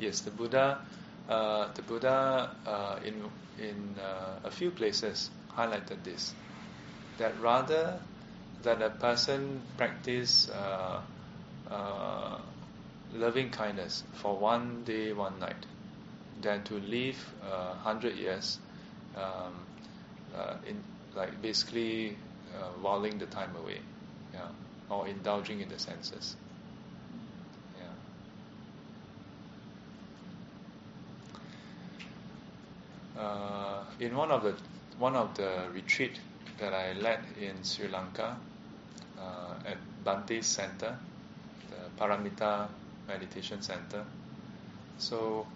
[0.00, 0.80] Yes, the Buddha,
[1.28, 6.34] uh, the Buddha uh, in in uh, a few places highlighted this.
[7.18, 8.00] That rather
[8.62, 11.00] that a person practice uh,
[11.70, 12.38] uh,
[13.12, 15.66] loving kindness for one day, one night,
[16.42, 18.58] than to live uh, hundred years
[19.16, 19.54] um,
[20.66, 20.82] in
[21.14, 22.16] like basically
[22.54, 23.80] uh, whiling the time away,
[24.32, 24.48] yeah,
[24.88, 26.36] or indulging in the senses.
[27.78, 27.86] Yeah.
[33.20, 34.54] Uh, in one of the
[34.98, 36.18] one of the retreat
[36.58, 38.36] that I led in Sri Lanka
[39.18, 40.96] uh, at Bante Center,
[41.68, 42.66] the Paramita
[43.06, 44.04] Meditation Center.
[44.96, 45.46] So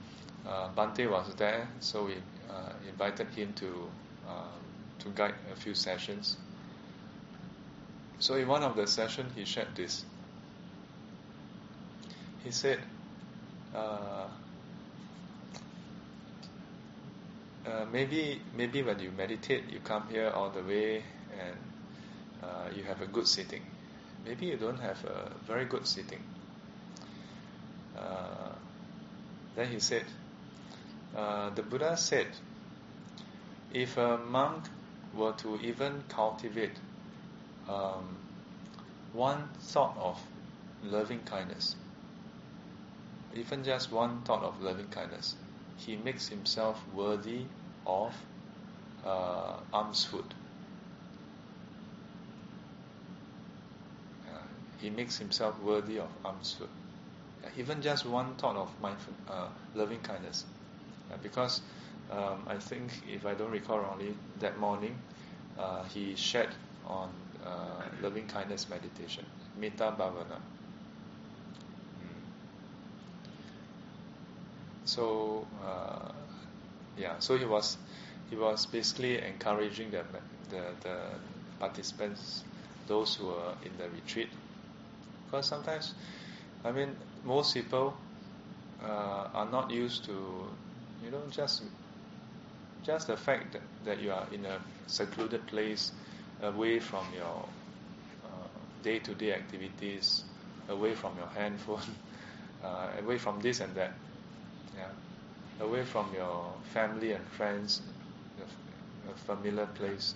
[0.46, 2.14] uh, Bante was there, so we
[2.50, 3.88] uh, invited him to
[4.28, 4.58] uh,
[4.98, 6.36] to guide a few sessions.
[8.18, 10.04] So in one of the sessions, he shared this.
[12.44, 12.78] He said,
[17.66, 21.02] uh, maybe maybe when you meditate, you come here all the way
[21.40, 21.56] and
[22.42, 23.62] uh, you have a good sitting.
[24.24, 26.20] Maybe you don't have a very good sitting.
[27.96, 28.52] Uh,
[29.54, 30.04] then he said,
[31.16, 32.26] uh, the Buddha said,
[33.72, 34.64] if a monk
[35.14, 36.76] were to even cultivate
[37.68, 38.16] um,
[39.12, 40.20] one thought of
[40.82, 41.76] loving kindness,
[43.34, 45.36] even just one thought of loving kindness,
[45.76, 47.42] he makes himself worthy
[47.86, 48.14] of
[49.04, 49.56] uh,
[49.94, 50.24] food.
[54.26, 54.38] Uh,
[54.80, 56.68] he makes himself worthy of alms food.
[57.44, 60.44] Uh, even just one thought of mindful, uh, loving kindness.
[61.22, 61.60] Because
[62.10, 64.96] um, I think, if I don't recall wrongly, that morning
[65.58, 66.50] uh, he shared
[66.86, 67.10] on
[67.44, 69.24] uh, loving kindness meditation,
[69.60, 70.38] Metta Bhavana.
[74.84, 76.12] So uh,
[76.96, 77.78] yeah, so he was
[78.30, 80.04] he was basically encouraging the
[80.50, 80.96] the, the
[81.58, 82.44] participants,
[82.86, 84.28] those who were in the retreat,
[85.26, 85.94] because sometimes,
[86.64, 87.94] I mean, most people
[88.82, 90.12] uh, are not used to,
[91.04, 91.62] you know, just
[92.84, 95.92] just the fact that, that you are in a secluded place,
[96.42, 97.48] away from your
[98.82, 100.24] day to day activities,
[100.68, 101.80] away from your handphone,
[102.64, 103.94] uh, away from this and that,
[104.76, 107.82] yeah, away from your family and friends,
[109.10, 110.14] a familiar place.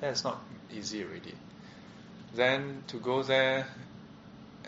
[0.00, 0.42] That's not
[0.74, 1.34] easy already.
[2.34, 3.66] Then to go there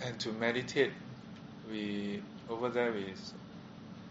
[0.02, 0.92] and to meditate,
[1.70, 3.04] we over there we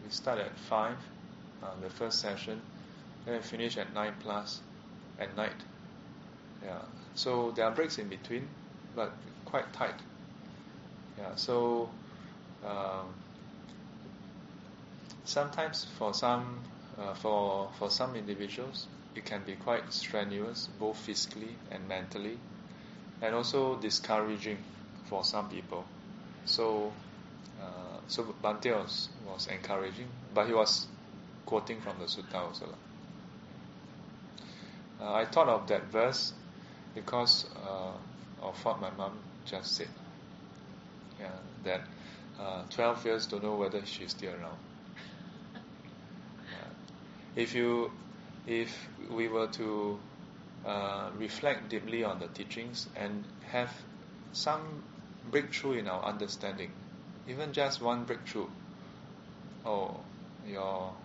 [0.03, 0.97] we start at five,
[1.63, 2.61] uh, the first session,
[3.25, 4.61] then finish at nine plus
[5.19, 5.63] at night.
[6.63, 6.81] Yeah,
[7.15, 8.47] so there are breaks in between,
[8.95, 9.11] but
[9.45, 9.99] quite tight.
[11.17, 11.89] Yeah, so
[12.65, 13.13] um,
[15.27, 16.63] sometimes for some
[16.97, 22.37] uh, for for some individuals it can be quite strenuous, both physically and mentally,
[23.21, 24.57] and also discouraging
[25.05, 25.85] for some people.
[26.45, 26.93] So
[27.59, 30.87] uh, so Bante was, was encouraging, but he was
[31.45, 32.67] quoting from the sutta also.
[35.01, 36.33] Uh, I thought of that verse
[36.93, 37.93] because uh,
[38.45, 39.13] of what my mom
[39.45, 39.89] just said.
[41.19, 41.31] Yeah,
[41.63, 41.81] that
[42.39, 44.57] uh, 12 years don't know whether she's still around.
[47.37, 47.91] If you,
[48.47, 49.99] if we were to
[50.65, 53.71] uh, reflect deeply on the teachings and have
[54.31, 54.81] some
[55.29, 56.71] breakthrough in our understanding,
[57.29, 58.47] even just one breakthrough,
[59.67, 59.99] oh,
[60.47, 60.95] your,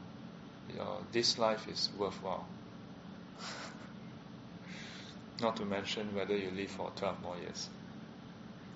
[0.75, 2.47] your this life is worthwhile.
[5.43, 7.69] Not to mention whether you live for 12 more years.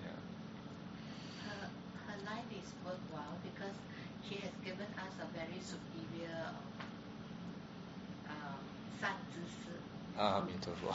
[0.02, 0.10] Yeah.
[1.48, 1.68] Her,
[2.06, 3.72] her life is worthwhile because
[4.28, 5.95] she has given us a very superior
[9.00, 10.20] 善知识。
[10.20, 10.94] 阿弥陀佛，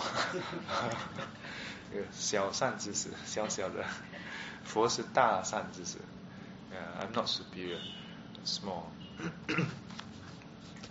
[2.12, 3.86] 小善知识，小小的，
[4.64, 5.98] 佛是大善知识。
[7.00, 7.80] I'm not superior,
[8.46, 8.86] small.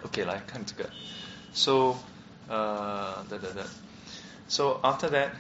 [0.03, 0.91] OK，来看这个。
[1.53, 1.97] So,
[2.49, 3.65] 呃，da da da.
[4.49, 5.31] So after that,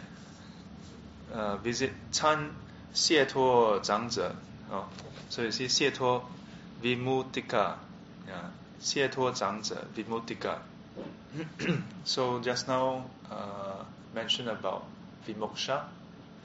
[1.33, 2.51] uh, visit 参
[2.93, 4.35] 谢脱长者。
[4.71, 4.89] 哦，
[5.29, 6.25] 所以是谢脱
[6.83, 10.59] Vimutika，yeah, 谢脱长者 Vimutika.
[12.04, 13.84] so just now uh,
[14.14, 14.86] mentioned about
[15.28, 15.84] Vimoksha.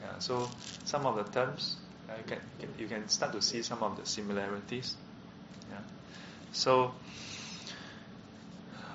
[0.03, 0.49] Yeah, so
[0.85, 1.77] some of the terms
[2.09, 2.41] uh, you can
[2.79, 4.97] you can start to see some of the similarities.
[5.71, 5.83] Yeah.
[6.53, 6.93] So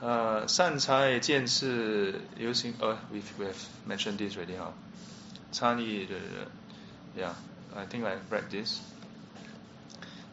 [0.01, 3.55] 呃，善财见识流行，呃，we we have
[3.87, 4.73] mentioned this already 哈，
[5.51, 6.47] 参与的人，
[7.17, 8.81] yeah，I think I read this.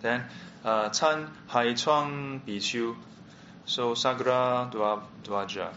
[0.03, 0.25] Then
[0.65, 2.97] uh, Chan Hai Chuang Bichu,
[3.67, 5.69] so Sagra Dwa Dwaja,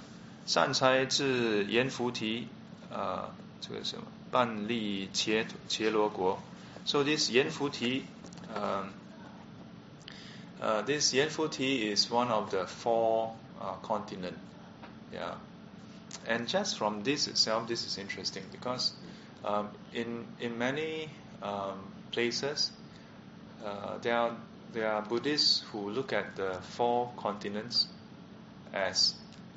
[0.45, 2.47] 善财至阎浮提，
[2.91, 3.29] 呃，
[3.61, 6.39] 这个什么半利伽伽罗国。
[6.85, 8.03] So this Yan Futi,
[8.55, 8.93] um,
[10.61, 14.37] uh, this Yan Futi is one of the four uh, continent.
[15.11, 15.33] Yeah,
[16.27, 18.93] and just from this itself, this is interesting because
[19.43, 21.09] um, in in many
[21.41, 21.79] um,
[22.11, 22.71] places
[23.65, 24.31] uh, there are
[24.72, 27.86] there are Buddhists who look at the four continents
[28.72, 29.14] as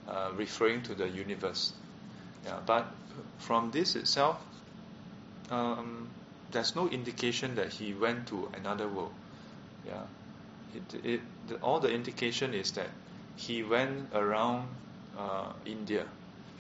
[0.08, 1.74] uh, referring to the universe.
[2.46, 2.88] Yeah, but
[3.38, 4.42] from this itself,
[5.50, 6.10] um,
[6.52, 9.14] there's no indication that he went to another world.
[9.86, 10.04] Yeah,
[10.76, 12.90] it, it, the, all the indication is that
[13.36, 14.68] he went around
[15.18, 16.06] uh, India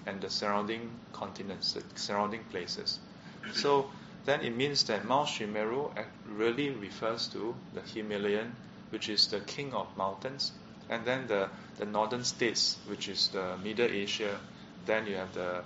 [0.05, 2.99] and the surrounding continents, the surrounding places.
[3.53, 3.89] So
[4.25, 5.91] then it means that Mount Sumeru
[6.27, 8.55] really refers to the Himalayan,
[8.89, 10.51] which is the king of mountains,
[10.89, 14.39] and then the, the northern states, which is the Middle Asia.
[14.85, 15.63] Then you have the,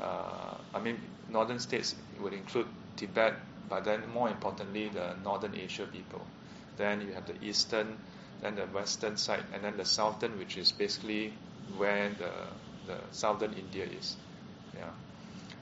[0.00, 3.34] uh, I mean, northern states would include Tibet,
[3.68, 6.26] but then more importantly, the northern Asia people.
[6.76, 7.98] Then you have the eastern,
[8.42, 11.32] then the western side, and then the southern, which is basically
[11.76, 12.30] where the,
[12.86, 14.16] the southern India is.
[14.76, 14.90] Yeah.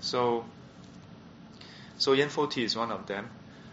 [0.00, 0.44] So
[1.98, 3.28] so Yanfuti is one of them.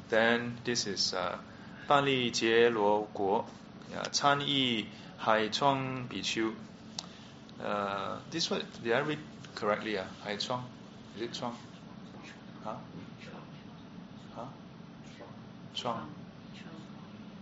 [0.10, 1.40] Then this is uh,
[1.88, 3.46] 班利杰罗国
[3.94, 6.52] ，uh, 参议海川比丘。
[7.64, 9.20] Uh, this one did I read
[9.56, 9.98] correctly?
[9.98, 10.64] Uh, 海川
[11.18, 11.52] ，is it 川？
[12.66, 12.82] 啊？
[14.36, 14.50] 啊？
[15.74, 16.08] 川？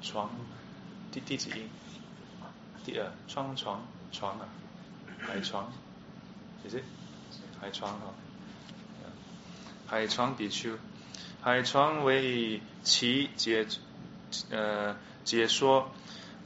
[0.02, 0.30] 床，
[1.12, 1.70] 第第几音？
[2.86, 4.48] 第二，窗床床啊，
[5.20, 5.72] 海床
[6.68, 6.84] ，is uh, uh, it？
[7.60, 8.14] 海床啊。
[9.93, 10.77] 海床比丘，
[11.41, 13.67] 海床为其解
[14.51, 15.91] 呃解说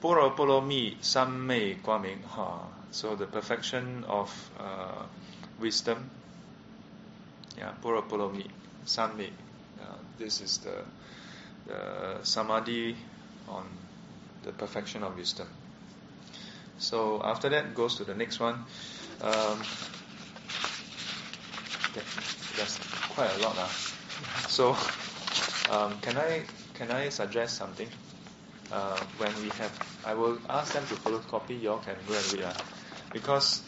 [0.01, 2.69] 般若波罗蜜三昧光明哈。
[2.91, 4.31] So the perfection of
[4.61, 5.07] uh,
[5.59, 6.11] wisdom,
[7.57, 8.47] yeah, Pura Polomi,
[8.87, 9.31] Sanmi.
[9.81, 10.85] Uh, this is the,
[11.67, 12.95] the samadhi
[13.49, 13.65] on
[14.45, 15.47] the perfection of wisdom.
[16.79, 18.65] So after that goes to the next one.
[19.23, 19.63] Um,
[22.56, 22.80] there's
[23.10, 23.58] quite a lot.
[23.58, 23.68] Uh.
[24.48, 24.76] So
[25.70, 27.88] um, can I can I suggest something?
[28.72, 29.72] Uh, when we have,
[30.06, 31.62] I will ask them to photocopy.
[31.62, 32.44] You all can go and read.
[32.44, 32.54] Uh,
[33.14, 33.64] because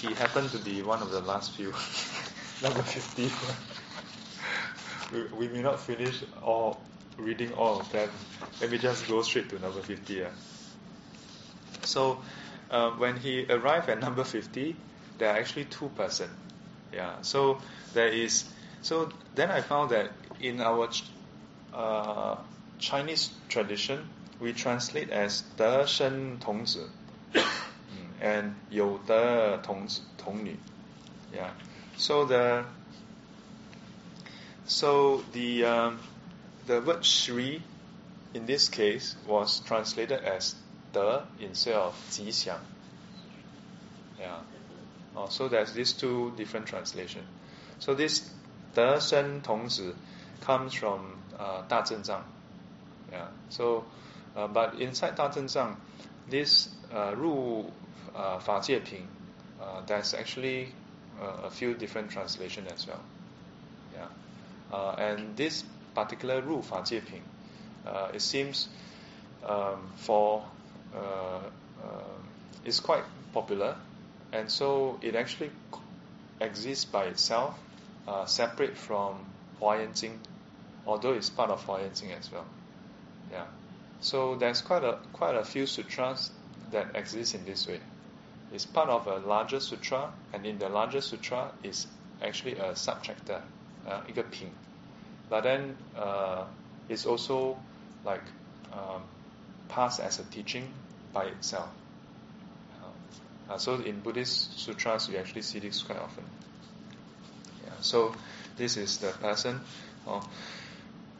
[0.00, 1.72] he happened to be one of the last few,
[2.62, 3.30] number 50.
[5.12, 6.80] we, we may not finish all
[7.18, 8.08] reading all of them.
[8.60, 10.24] Let me just go straight to number 50.
[10.24, 10.28] Uh.
[11.82, 12.20] So
[12.70, 14.76] uh, when he arrived at number 50,
[15.18, 16.30] there are actually two persons.
[16.92, 17.22] Yeah.
[17.22, 17.58] So
[17.92, 18.44] there is.
[18.82, 20.88] So then I found that in our
[21.72, 22.36] uh,
[22.78, 24.08] Chinese tradition,
[24.40, 26.90] we translate as 德身童子
[28.20, 30.56] and 有的童子童女.
[31.32, 31.50] Yeah.
[31.96, 32.64] So the
[34.66, 35.98] so the um,
[36.66, 37.62] the word Sri
[38.34, 40.54] in this case was translated as
[40.92, 42.58] 德 instead of 吉祥.
[44.18, 44.40] Yeah.
[45.15, 47.23] Oh, so there's these two different translation.
[47.79, 48.21] So this
[48.73, 49.95] 德生童子
[50.45, 52.21] comes from uh, 大正藏.
[53.11, 53.27] Yeah.
[53.49, 53.83] So,
[54.35, 55.75] uh, but inside 大正藏,
[56.29, 57.71] this uh, 入
[58.13, 59.07] uh, 法界品,
[59.59, 60.67] uh, there's actually
[61.19, 63.01] uh, a few different translation as well.
[63.93, 64.07] Yeah.
[64.71, 65.63] Uh, and this
[65.95, 67.21] particular 入法界品,
[67.85, 68.69] uh, it seems
[69.43, 70.43] um, for
[70.93, 71.41] uh,
[71.81, 72.19] uh,
[72.63, 73.03] it's quite
[73.33, 73.75] popular
[74.33, 75.51] and so it actually
[76.41, 77.57] exists by itself,
[78.07, 79.25] uh, separate from
[79.59, 80.19] Huayan Jing,
[80.85, 82.45] although it's part of Huayan Jing as well.
[83.31, 83.45] Yeah.
[84.01, 86.31] So there's quite a quite a few sutras
[86.71, 87.79] that exist in this way.
[88.53, 91.87] It's part of a larger sutra, and in the larger sutra is
[92.21, 93.41] actually a subchapter,
[93.87, 94.49] uh, 一个品.
[95.29, 96.45] But then uh,
[96.87, 97.57] it's also
[98.03, 98.23] like
[98.73, 99.03] um,
[99.67, 100.71] passed as a teaching
[101.13, 101.69] by itself.
[103.48, 106.24] Uh, so in Buddhist sutras, you actually see this quite often.
[107.64, 108.14] Yeah, so
[108.56, 109.60] this is the person.
[110.06, 110.22] Oh.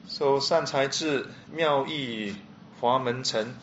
[0.07, 2.37] So 善财智妙义
[2.81, 3.55] 华门城，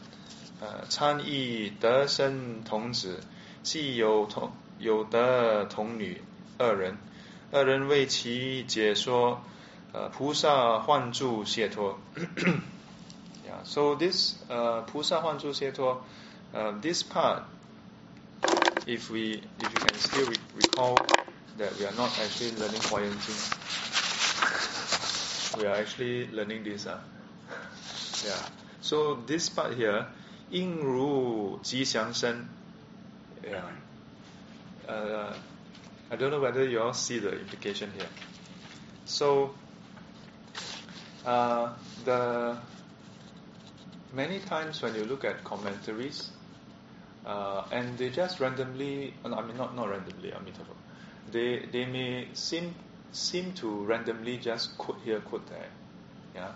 [0.60, 3.20] 呃，参议德生童子，
[3.64, 6.22] 既有童有德童女
[6.58, 6.98] 二人，
[7.52, 9.42] 二人为其解说，
[9.94, 12.00] 呃，菩萨幻住解脱。
[12.16, 16.04] yeah, so this 呃菩萨幻住解脱,
[16.54, 17.44] 呃 this part
[18.87, 21.03] if we if you can still re- recall
[21.59, 23.41] that we are not actually learning Huayan Jing,
[25.61, 26.87] we are actually learning this.
[26.87, 27.01] Uh.
[28.25, 28.43] Yeah.
[28.81, 30.07] So this part here,
[30.51, 32.47] 应如吉祥生.
[33.43, 33.63] Yeah.
[34.89, 35.35] Uh,
[36.11, 38.09] I don't know whether you all see the implication here.
[39.05, 39.55] So
[41.25, 41.75] uh,
[42.05, 42.57] the
[44.13, 46.31] many times when you look at commentaries,
[47.26, 50.74] uh, and they just randomly, uh, I mean not not randomly, Amitabha,
[51.32, 52.74] they they may seem
[53.12, 55.70] seem to randomly just quote here, quote there,
[56.36, 56.52] yeah,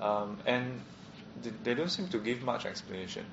[0.00, 0.80] um, and
[1.42, 3.24] they, they don't seem to give much explanation.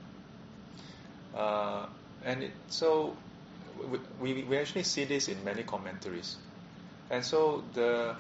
[1.36, 1.86] Uh,
[2.24, 3.16] and it, so
[3.90, 4.00] we,
[4.34, 6.38] we, we actually see this in many commentaries,
[7.10, 8.16] and so the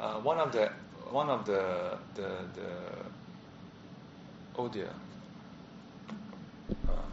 [0.00, 0.70] uh, one of the
[1.10, 2.70] one of the the, the
[4.56, 4.90] oh dear.
[6.88, 7.03] Uh,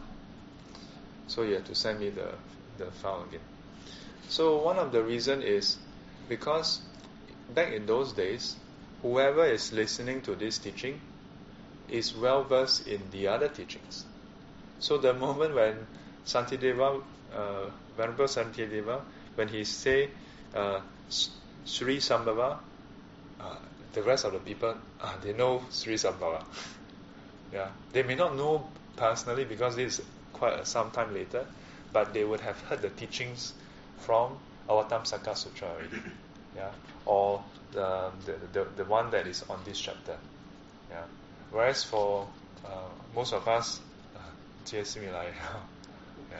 [1.32, 2.28] so you have to send me the
[2.76, 3.46] the file again.
[4.28, 5.76] So one of the reason is
[6.28, 6.80] because
[7.54, 8.56] back in those days,
[9.00, 11.00] whoever is listening to this teaching
[11.88, 14.04] is well versed in the other teachings.
[14.78, 15.86] So the moment when
[16.26, 17.02] Santideva,
[17.34, 19.00] uh, Venerable Santideva,
[19.34, 20.10] when he say
[20.54, 20.80] uh,
[21.64, 22.58] Sri Sambhava,
[23.40, 23.56] uh,
[23.92, 26.42] the rest of the people, uh, they know Sri Sambhava.
[27.52, 28.66] yeah, they may not know
[28.96, 30.04] personally because this is
[30.42, 31.46] quite some time later,
[31.92, 33.54] but they would have heard the teachings
[33.98, 34.36] from
[34.68, 36.02] Avatamsaka Sutra already,
[36.56, 36.72] yeah,
[37.06, 40.16] or the, the, the, the one that is on this chapter,
[40.90, 41.04] yeah.
[41.52, 42.26] Whereas for
[42.64, 43.78] uh, most of us,
[44.16, 44.18] uh,
[44.72, 45.30] yeah,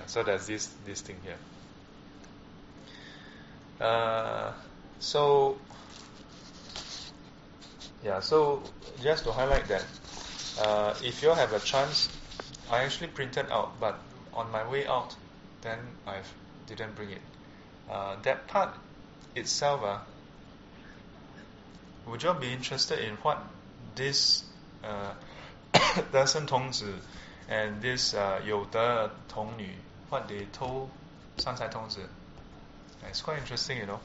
[0.07, 1.39] so there's this, this thing here.
[3.81, 4.51] Uh,
[4.99, 5.59] so,
[8.05, 8.65] yeah, so
[9.01, 9.85] just to highlight that,
[10.61, 12.09] uh, if you have a chance
[12.72, 14.00] I actually printed out, but
[14.34, 15.16] on my way out,
[15.62, 16.18] then I
[16.68, 17.22] didn't bring it.
[17.90, 18.76] Uh, that part
[19.36, 20.00] itself, uh,
[22.06, 23.42] would you be interested in what
[23.96, 24.44] this
[24.84, 25.14] uh,
[26.12, 26.94] 德生童子
[27.50, 29.76] and this uh, 有德童女
[30.10, 30.90] what they told
[31.38, 32.08] 三才童子?
[33.10, 34.00] It's quite interesting, you know.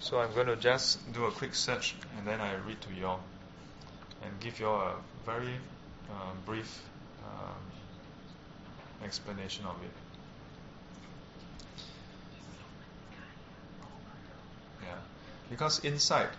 [0.00, 3.06] So I'm going to just do a quick search and then I read to you
[3.06, 3.20] all
[4.22, 4.94] and give you all a
[5.24, 5.58] very
[6.10, 6.82] uh, brief
[7.24, 7.60] um,
[9.04, 9.90] explanation of it.
[14.82, 14.98] Yeah,
[15.50, 16.30] because inside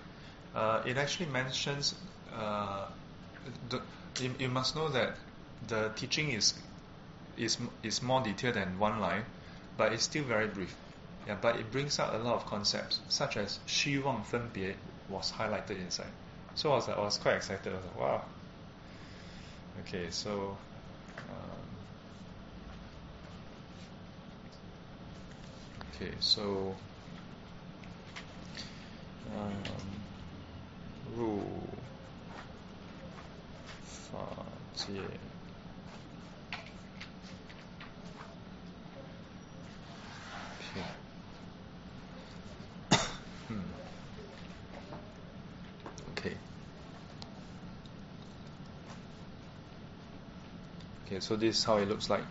[0.56, 1.96] uh, it actually mentions.
[2.34, 2.88] Uh,
[3.70, 3.82] the,
[4.20, 5.16] you, you must know that
[5.68, 6.54] the teaching is
[7.38, 9.24] is is more detailed than one line,
[9.78, 10.76] but it's still very brief.
[11.28, 14.76] Yeah, but it brings out a lot of concepts, such as 虚妄分别
[15.10, 16.12] was highlighted inside.
[16.56, 17.74] So I was, I was quite excited.
[17.74, 18.22] I was like, wow.
[19.82, 20.58] Okay, so
[21.30, 21.68] um,
[25.96, 26.76] okay, so
[29.34, 29.68] um,
[31.16, 31.42] 入
[34.12, 34.18] 法
[34.76, 34.94] 界。
[40.60, 41.01] 片
[51.13, 52.23] Okay, so this is how it looks like.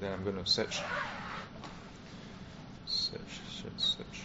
[0.00, 0.80] Then I'm going to search.
[2.86, 3.20] Search,
[3.50, 4.22] search, search.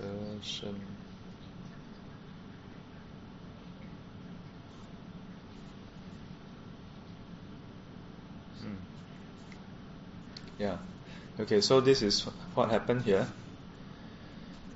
[0.00, 0.74] Darshan.
[8.64, 8.76] Mm.
[10.58, 10.78] Yeah.
[11.39, 13.25] Okay, so this is what happened here.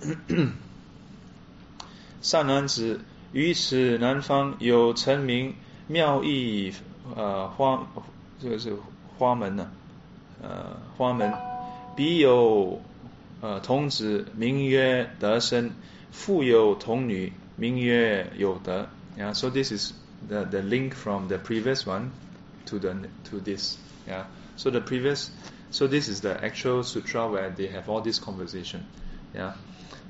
[2.21, 3.01] 善男子，
[3.33, 5.55] 于此南方有成名
[5.87, 6.73] 妙义
[7.15, 7.85] 呃花，
[8.41, 8.77] 这个是
[9.17, 9.71] 花门呢、
[10.41, 11.33] 呃花门，
[11.97, 12.81] 彼有
[13.41, 15.71] 呃童子名曰德生，
[16.11, 18.87] 复有童女名曰有德。
[19.17, 19.91] Yeah, so this is
[20.27, 22.11] the the link from the previous one
[22.67, 22.95] to the
[23.29, 23.77] to this.
[24.07, 24.25] Yeah.
[24.55, 25.29] So the previous,
[25.71, 28.85] so this is the actual sutra where they have all this conversation.
[29.33, 29.53] Yeah.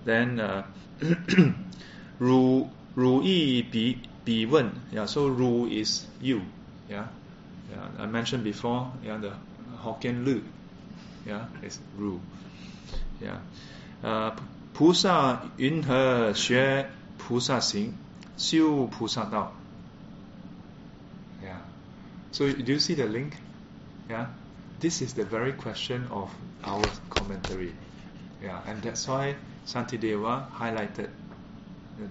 [0.06, 0.64] Then uh,
[2.20, 4.72] 如如意比比问.
[4.92, 5.06] Yeah.
[5.08, 6.42] So 如 is you.
[6.90, 7.06] Yeah.
[7.72, 7.88] Yeah.
[7.98, 8.92] I mentioned before.
[9.04, 9.18] Yeah.
[9.20, 9.32] The
[9.84, 10.42] Hokkien Lu.
[11.26, 11.48] Yeah.
[11.62, 12.20] Is 如.
[13.22, 13.40] Yeah.
[14.04, 14.36] Uh,
[14.74, 17.94] 菩萨云何学菩萨行，
[18.38, 19.54] 修菩萨道。
[21.42, 21.60] Yeah.
[22.32, 23.34] So do you see the link?
[24.10, 24.28] Yeah.
[24.80, 26.30] This is the very question of
[26.64, 27.74] our commentary.
[28.42, 31.10] Yeah, and that's why Santideva highlighted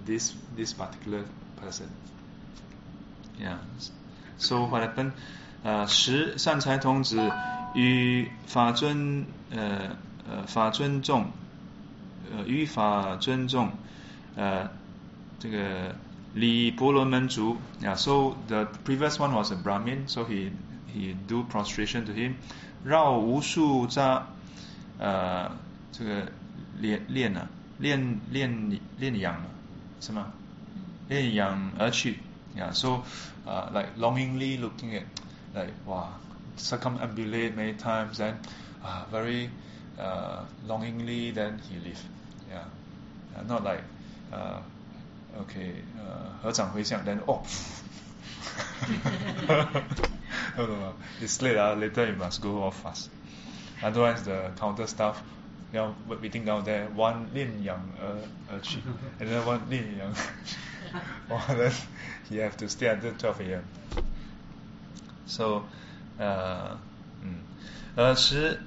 [0.07, 1.25] this this particular
[1.57, 1.91] person.
[3.39, 3.59] Yeah.
[4.39, 5.13] So what happened?
[5.65, 7.31] 呃，十善财童子
[7.73, 9.97] 与法尊呃
[10.29, 11.31] 呃法尊重
[12.33, 13.71] 呃与法尊重
[14.35, 14.69] 呃
[15.39, 15.95] 这个
[16.35, 20.51] 礼婆罗门族 yeah so the previous one was a Brahmin so he
[20.93, 22.35] he do prostration to him
[22.85, 24.27] 绕无数扎
[24.99, 25.51] 呃
[25.93, 26.29] 这个
[26.79, 27.49] 练练啊
[27.79, 29.41] 练练练养
[30.01, 30.33] 是吗？
[31.09, 32.19] 练养而去，
[32.57, 33.03] yeah so
[33.47, 35.05] uh, like longingly looking at
[35.55, 36.09] like wow
[36.57, 38.35] circumambulate many times then
[38.83, 39.49] uh, very
[39.99, 42.01] uh, longingly then he leave
[42.51, 42.65] yeah
[43.37, 43.83] uh, not like
[44.33, 44.61] uh,
[45.41, 47.43] okay uh, 合掌回向 then oh
[50.57, 53.11] no no no it's late ah later you must go off fast
[53.83, 55.23] otherwise the counter staff
[55.73, 58.17] 要 waiting down there one 练养而
[58.51, 58.79] 而去
[59.19, 60.15] and then one 练养
[61.31, 61.73] oh then
[62.29, 63.63] you have to stay until 12 a.m.
[65.27, 65.65] So
[66.19, 66.79] 呃
[67.23, 67.37] 嗯
[67.97, 68.61] 尔时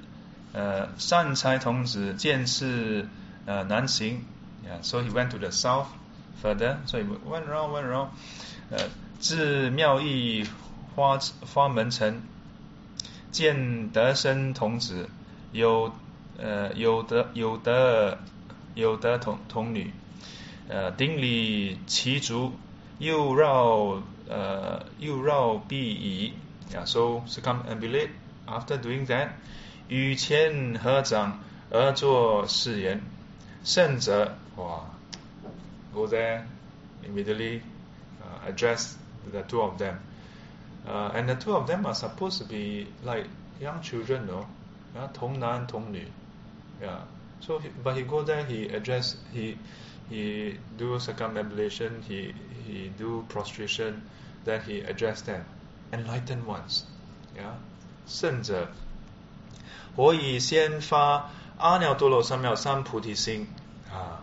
[0.54, 3.08] 呃善财童子见是
[3.46, 4.26] 呃难行
[4.66, 5.88] yeah so he went to the south
[6.42, 8.10] further so he went around went around
[8.72, 8.80] 呃
[9.20, 10.48] 至妙义
[11.01, 11.19] 花
[11.55, 12.23] 花门城
[13.33, 15.09] 见德生童子
[15.51, 15.95] 有
[16.37, 18.19] 呃有的有的
[18.75, 19.95] 有的童童女
[20.69, 22.53] 呃顶礼其足
[22.99, 26.35] 又绕呃又绕臂仪
[26.71, 28.11] yeah so circumambulate
[28.47, 29.31] after doing that
[29.89, 31.41] 与前合掌
[31.71, 33.01] 而作誓言
[33.65, 34.85] 圣者哇
[35.95, 36.43] go there
[37.03, 37.63] immediately
[38.21, 38.97] uh, address
[39.33, 39.95] the two of them
[40.90, 43.26] uh, and the two of them are supposed to be like
[43.60, 44.46] young children no
[44.96, 46.08] yeah, 童男童女
[46.82, 47.00] yeah
[47.40, 49.58] so he, but he go there he address he
[50.10, 52.34] he do circumambulation he
[52.66, 54.02] he do prostration
[54.46, 55.44] then he address them
[55.92, 56.84] enlightened ones
[57.36, 57.56] yeah
[58.08, 58.68] 圣者
[59.96, 63.48] 我以先发阿耨多罗三藐三菩提心
[63.92, 64.20] ah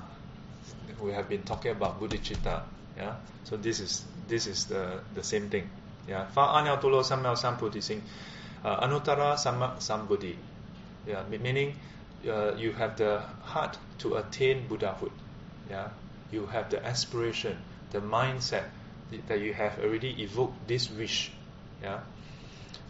[1.03, 2.63] we have been talking about bodhicitta
[2.97, 5.65] yeah so this is this is the the same thing
[6.09, 8.03] yeah 发阿耨多罗三藐三菩提心
[8.65, 10.37] uh, anuttara samma sambuddhi
[11.07, 11.75] yeah meaning
[12.25, 15.11] uh, you have the heart to attain Buddhahood.
[15.71, 15.89] Yeah,
[16.31, 17.57] you have the aspiration,
[17.91, 18.65] the mindset
[19.29, 21.31] that you have already evoked this wish.
[21.83, 22.01] Yeah,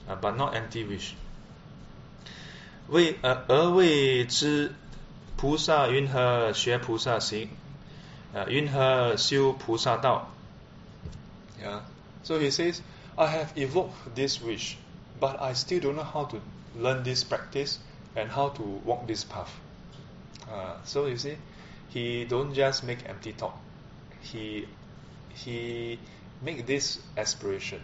[0.08, 1.14] uh, but not empty wish.
[2.88, 4.74] 为呃而为之
[5.36, 7.48] 菩萨云何学菩萨行？
[8.34, 10.28] 呃云何修菩萨道？
[11.62, 11.80] Yeah.
[12.22, 12.80] So he says,
[13.17, 14.77] I have evoked this wish,
[15.19, 16.41] but I still don't know how to
[16.75, 17.79] learn this practice
[18.15, 19.51] and how to walk this path.
[20.49, 21.37] Uh, so you see,
[21.89, 23.57] he don't just make empty talk.
[24.21, 24.67] He
[25.33, 25.99] he
[26.41, 27.81] make this aspiration.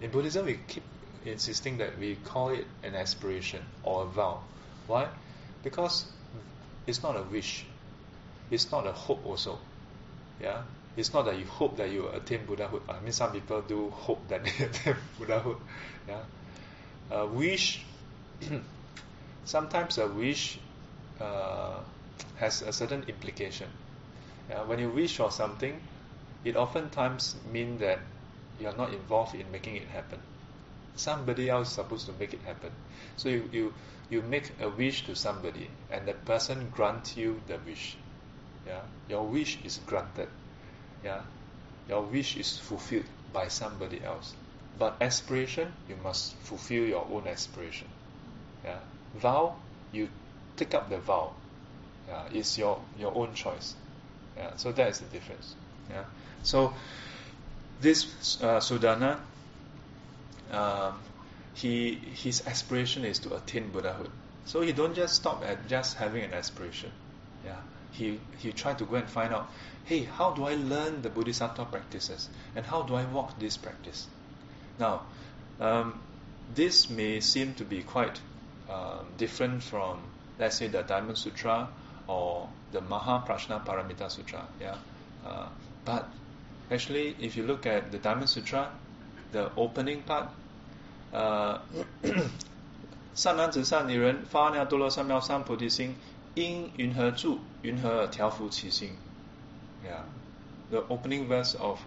[0.00, 0.82] In Buddhism, we keep
[1.24, 4.40] insisting that we call it an aspiration or a vow.
[4.86, 5.08] Why?
[5.62, 6.04] Because
[6.86, 7.64] it's not a wish.
[8.50, 9.58] It's not a hope also.
[10.40, 10.62] Yeah.
[10.96, 12.82] It's not that you hope that you attain Buddhahood.
[12.88, 15.58] I mean, some people do hope that they attain Buddhahood.
[16.08, 16.22] Yeah.
[17.10, 17.84] A wish
[19.44, 20.58] sometimes a wish
[21.20, 21.80] uh,
[22.36, 23.68] has a certain implication.
[24.48, 25.80] Yeah, when you wish for something,
[26.44, 28.00] it oftentimes means that
[28.60, 30.18] you are not involved in making it happen.
[30.94, 32.70] Somebody else is supposed to make it happen.
[33.16, 33.74] So you, you,
[34.08, 37.96] you make a wish to somebody, and the person grants you the wish.
[38.66, 40.28] Yeah, your wish is granted.
[41.06, 41.22] Yeah,
[41.88, 44.34] your wish is fulfilled by somebody else.
[44.76, 47.86] But aspiration, you must fulfill your own aspiration.
[48.64, 48.80] Yeah,
[49.14, 49.54] vow,
[49.92, 50.08] you
[50.56, 51.32] take up the vow.
[52.08, 53.76] Yeah, it's your your own choice.
[54.36, 55.54] Yeah, so that is the difference.
[55.88, 56.04] Yeah,
[56.42, 56.74] so
[57.80, 59.20] this uh, Sudhana,
[60.50, 60.98] um,
[61.54, 64.10] he his aspiration is to attain Buddhahood.
[64.44, 66.90] So he don't just stop at just having an aspiration.
[67.44, 67.60] Yeah,
[67.95, 69.49] he he tried to go and find out,
[69.85, 74.07] hey, how do I learn the Bodhisattva practices and how do I walk this practice?
[74.79, 75.03] Now,
[75.59, 75.99] um,
[76.55, 78.19] this may seem to be quite
[78.69, 79.99] um, different from,
[80.39, 81.69] let's say, the Diamond Sutra
[82.07, 84.45] or the Mahaprajna Paramita Sutra.
[84.59, 84.77] Yeah,
[85.25, 85.47] uh,
[85.85, 86.09] but
[86.71, 88.71] actually, if you look at the Diamond Sutra,
[89.31, 90.29] the opening part,
[91.13, 91.59] uh,
[93.13, 95.95] 善男子、善女人发耨多罗三藐三菩提心，
[96.35, 97.39] 因云何住？
[97.61, 98.95] 云何调伏其心？
[99.85, 100.03] Yeah,
[100.69, 101.79] the opening verse of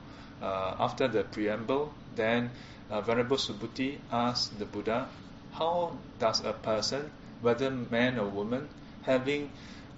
[0.43, 2.51] uh, after the preamble, then
[2.91, 5.09] uh, Venerable Subhuti asked the Buddha,
[5.53, 7.11] how does a person,
[7.41, 8.69] whether man or woman,
[9.03, 9.49] having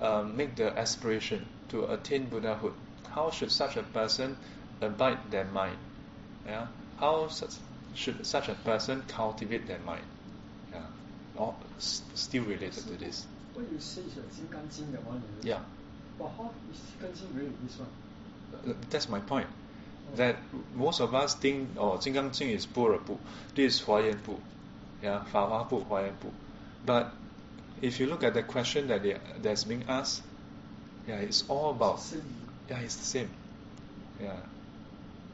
[0.00, 2.74] um, make the aspiration to attain Buddhahood,
[3.10, 4.36] how should such a person
[4.80, 5.78] abide their mind?
[6.46, 6.66] Yeah?
[6.98, 7.54] How such,
[7.94, 10.04] should such a person cultivate their mind?
[10.72, 10.82] Yeah?
[11.38, 13.26] all s- still related to this.
[13.54, 15.48] What you say is the 金刚经 that one is it?
[15.48, 15.60] Yeah.
[16.18, 17.88] But how is 金刚经related to this one?
[18.64, 19.46] Uh, That's my point.
[20.16, 20.36] That
[20.74, 23.18] most of us think, oh, 金刚经 is 般若部,
[23.54, 24.38] this is 华严部,
[25.02, 26.30] yeah, 法华部, 华严部.
[26.86, 27.08] But
[27.82, 30.22] if you look at the question that they, that's being asked,
[31.06, 32.22] yeah, it's all about, Same.
[32.68, 33.28] yeah, it's the same.
[34.20, 34.36] Yeah.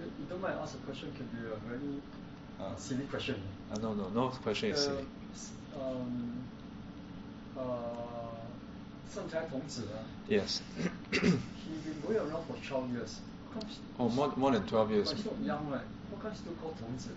[0.01, 2.01] You you don't mind ask a question can be a very
[2.61, 3.37] Uh, silly question.
[3.73, 5.07] uh, no, no, no question is Uh, silly.
[5.35, 6.56] s- um, uh, 圣才童子 uh,
[10.28, 10.62] Yes.
[11.12, 13.20] he been going around for 12 years.
[14.00, 15.08] Oh, more, more than 12 years.
[15.10, 15.82] but he's not young, right?
[16.12, 17.10] How come still called 童子?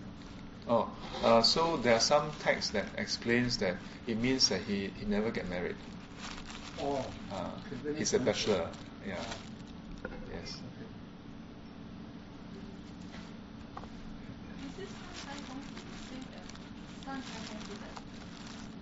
[0.67, 0.89] Oh,
[1.23, 3.77] uh, so there are some texts that explains that
[4.07, 5.75] it means that he, he never get married.
[6.79, 7.49] Oh, Uh,
[7.97, 8.67] he's a bachelor.
[9.05, 9.15] Yeah.
[10.05, 10.57] Oh, Yes.
[10.61, 10.87] okay.
[14.65, 14.89] Is this
[15.25, 16.47] San Cai Tong the same as
[17.05, 17.95] San Cai Tong that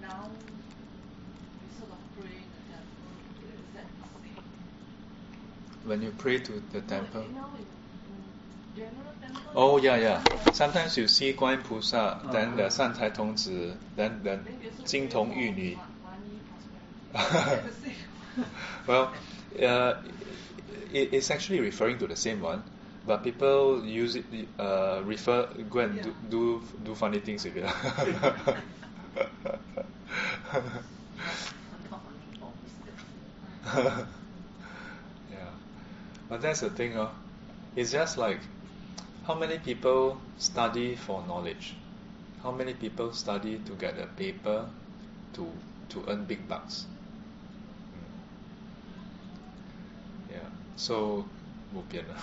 [0.02, 3.12] now we sort of pray in the temple?
[3.48, 4.44] Is that the same?
[5.90, 7.26] when you pray to the temple?
[9.56, 10.24] Oh yeah, yeah.
[10.54, 14.40] Sometimes you see Guan Pusa, oh, then the San Tai Tong Zi, then the
[14.86, 15.80] Jing Tong Yu Ni.
[18.86, 19.12] well,
[19.64, 19.96] uh,
[20.94, 22.62] it, it's actually referring to the same one,
[23.08, 24.26] but people use it
[24.60, 26.04] uh, refer go and yeah.
[26.04, 27.66] do, do, do funny things with it.
[36.29, 37.11] but that's the thing, oh.
[37.77, 38.41] It's just like
[39.27, 41.75] how many people study for knowledge?
[42.43, 44.67] How many people study to get a paper
[45.35, 45.51] to
[45.89, 46.87] to earn big bucks?
[50.31, 50.35] Mm.
[50.35, 51.25] Yeah, so
[51.73, 52.15] 不 变了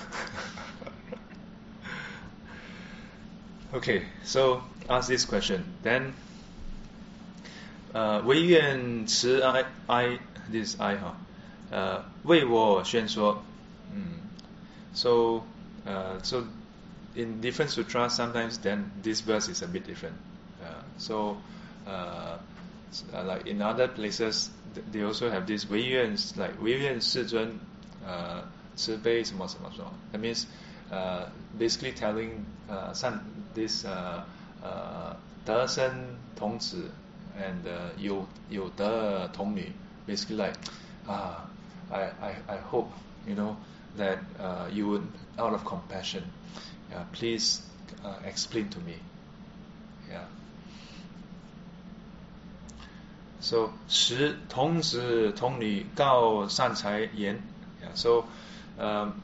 [3.74, 5.64] Okay, so ask this question.
[5.82, 6.14] Then,
[7.94, 10.20] uh, 唯愿慈哀哀
[10.52, 11.16] this is 哀哈，
[11.72, 13.55] 呃，为我宣说，嗯
[14.96, 15.44] ，so
[15.86, 16.46] uh, so
[17.16, 20.16] in different sutras sometimes then this verse is a bit different.
[20.64, 21.38] Uh, so
[21.88, 22.38] uh,
[22.92, 27.58] s- uh, like in other places th- they also have this 唯愿 like 唯愿世尊，
[28.06, 28.44] 呃，
[28.76, 29.92] 慈悲什么什么什么。
[30.14, 30.46] That means
[30.92, 31.26] uh,
[31.58, 33.20] basically telling uh, 善
[33.54, 34.22] this uh,
[34.64, 35.16] uh,
[35.46, 36.92] 得生童子
[37.36, 39.72] and uh, 有有德童女
[40.08, 40.54] basically like
[41.08, 41.42] ah
[41.90, 42.90] I, I, I hope
[43.26, 43.56] you know
[43.97, 45.07] that uh, you would,
[45.39, 46.25] out of compassion,
[47.13, 47.63] please
[48.05, 48.97] uh, explain to me.
[50.11, 50.25] Yeah.
[53.41, 53.73] So
[57.83, 57.95] Yeah.
[57.95, 58.25] So
[58.79, 59.23] um,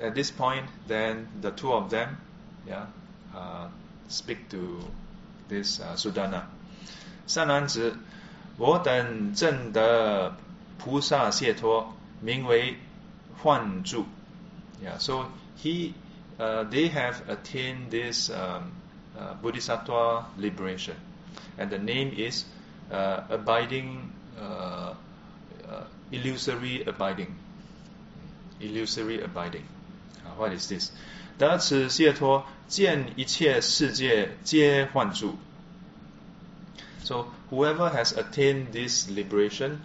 [0.00, 2.18] at this point, then the two of them,
[2.66, 2.86] yeah,
[3.34, 3.68] uh,
[4.08, 4.80] speak to
[5.48, 6.44] this uh, Sudhana.
[7.26, 7.96] 善男子，
[8.56, 10.34] 我等正得
[10.78, 12.76] 菩萨解脱，名为
[13.41, 14.05] 幻住。
[14.83, 15.27] Yeah, so
[15.57, 15.93] he,
[16.37, 18.73] uh, they have attained this um,
[19.17, 20.95] uh, bodhisattva liberation,
[21.57, 22.45] and the name is
[22.91, 24.93] uh, abiding, uh,
[25.67, 27.35] uh, illusory abiding,
[28.59, 29.63] illusory abiding.
[30.25, 30.91] Uh, what is this?
[31.37, 35.37] 得此解脱，见一切世界皆幻住。
[37.03, 39.79] So whoever has attained this liberation,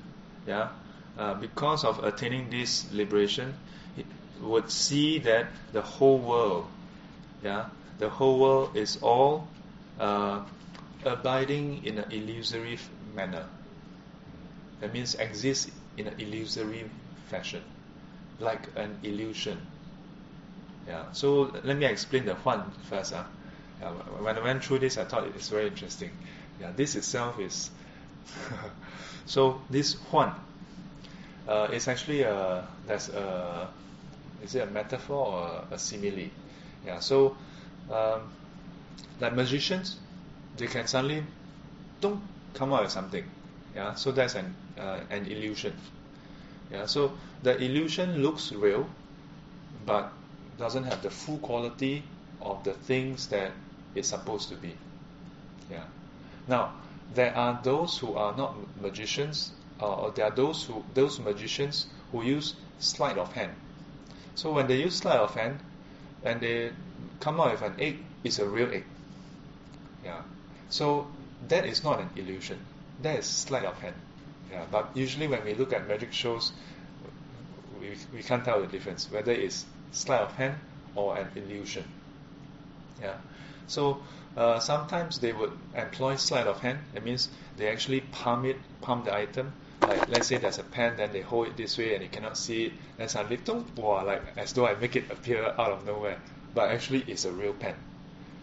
[0.46, 0.68] yeah,
[1.17, 3.53] uh, because of attaining this liberation,
[3.95, 4.05] he
[4.41, 6.65] would see that the whole world,
[7.43, 7.65] yeah,
[7.99, 9.47] the whole world is all
[9.99, 10.41] uh,
[11.05, 12.79] abiding in an illusory
[13.15, 13.45] manner.
[14.79, 16.89] That means exists in an illusory
[17.27, 17.61] fashion,
[18.39, 19.59] like an illusion.
[20.87, 21.11] Yeah.
[21.13, 23.13] So let me explain the Huan first.
[23.13, 23.23] Uh.
[23.81, 26.11] Yeah, when I went through this, I thought it's very interesting.
[26.59, 27.69] Yeah, this itself is.
[29.25, 30.33] so this Huan
[31.47, 33.67] uh, is actually a that's a
[34.43, 36.29] is it a metaphor or a, a simile?
[36.85, 36.99] Yeah.
[36.99, 37.35] So
[37.91, 38.31] um,
[39.19, 39.97] like magicians,
[40.57, 41.23] they can suddenly
[42.01, 42.21] don't
[42.53, 43.25] come out with something.
[43.75, 43.95] Yeah.
[43.95, 45.73] So that's an uh, an illusion.
[46.71, 46.85] Yeah.
[46.85, 47.13] So
[47.43, 48.87] the illusion looks real,
[49.85, 50.11] but
[50.57, 52.03] doesn't have the full quality
[52.41, 53.51] of the things that
[53.95, 54.75] it's supposed to be.
[55.71, 55.83] Yeah.
[56.47, 56.73] Now,
[57.13, 62.23] there are those who are not magicians, uh, there are those who those magicians who
[62.23, 63.51] use sleight of hand.
[64.35, 65.59] So when they use sleight of hand,
[66.23, 66.71] and they
[67.19, 68.85] come out with an egg, it's a real egg.
[70.03, 70.21] Yeah.
[70.69, 71.07] So
[71.47, 72.59] that is not an illusion.
[73.01, 73.95] That is sleight of hand.
[74.51, 74.65] Yeah.
[74.71, 76.51] But usually when we look at magic shows,
[77.79, 80.55] we, we can't tell the difference whether it's sleight of hand
[80.95, 81.83] or an illusion.
[83.01, 83.17] Yeah.
[83.67, 84.01] So
[84.35, 86.79] uh, sometimes they would employ sleight of hand.
[86.95, 89.53] It means they actually palm it, palm the item.
[89.87, 92.37] Like let's say there's a pen, then they hold it this way and you cannot
[92.37, 92.73] see it.
[92.99, 93.39] And suddenly,
[93.75, 96.19] wow, like as though I make it appear out of nowhere,
[96.53, 97.75] but actually it's a real pen.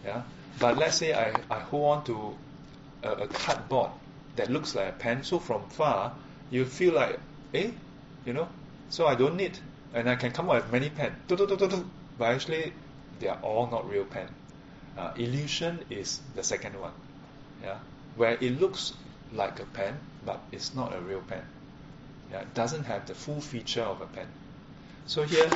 [0.05, 0.23] Yeah.
[0.59, 2.37] But let's say I, I hold on to
[3.03, 3.91] a, a cardboard
[4.35, 5.23] that looks like a pen.
[5.23, 6.13] So from far,
[6.49, 7.19] you feel like,
[7.53, 7.71] eh,
[8.25, 8.47] you know,
[8.89, 9.57] so I don't need,
[9.93, 11.15] and I can come up with many pen.
[11.27, 11.39] But
[12.19, 12.73] actually,
[13.19, 14.27] they are all not real pen.
[14.97, 16.91] Uh, illusion is the second one,
[17.63, 17.77] yeah,
[18.17, 18.93] where it looks
[19.31, 21.42] like a pen, but it's not a real pen.
[22.30, 24.26] Yeah, it doesn't have the full feature of a pen.
[25.06, 25.48] So here,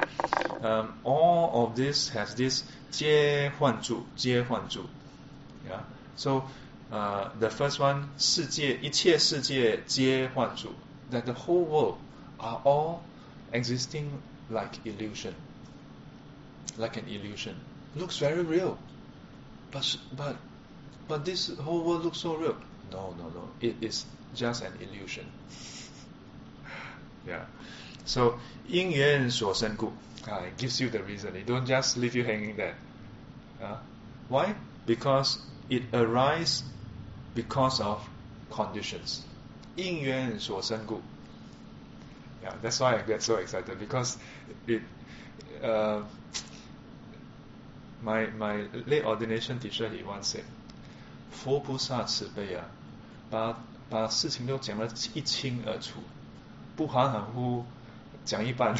[0.62, 4.84] um, all of this has this 接换注,接换注.
[5.68, 5.80] Yeah.
[6.16, 6.44] So
[6.92, 10.72] uh, the first one, 世界,一切世界皆幻主,
[11.10, 11.96] that the whole world
[12.38, 13.00] are all
[13.52, 14.10] existing
[14.48, 15.34] like illusion,
[16.76, 17.54] like an illusion.
[17.96, 18.78] Looks very real,
[19.72, 20.36] but but
[21.08, 22.56] but this whole world looks so real.
[22.94, 23.48] No, no, no.
[23.60, 25.26] It is just an illusion.
[27.26, 27.44] yeah.
[28.04, 28.38] So
[28.68, 29.92] 因缘所生故,
[30.26, 31.34] ah, it gives you the reason.
[31.36, 32.74] It don't just leave you hanging there.
[33.62, 33.76] Uh,
[34.28, 34.54] why?
[34.86, 35.38] Because
[35.68, 36.64] it arises
[37.34, 38.00] because of
[38.50, 39.22] conditions.
[39.76, 41.00] 因缘所生故.
[42.42, 44.18] Yeah, that's why I get so excited because
[44.66, 44.82] it.
[45.62, 46.02] Uh,
[48.02, 50.44] my my late ordination teacher he once said,
[51.30, 52.64] 佛菩萨慈悲啊，
[53.34, 56.00] 把把事情都讲得一清二楚，
[56.76, 57.64] 不含含糊
[58.24, 58.76] 讲一半。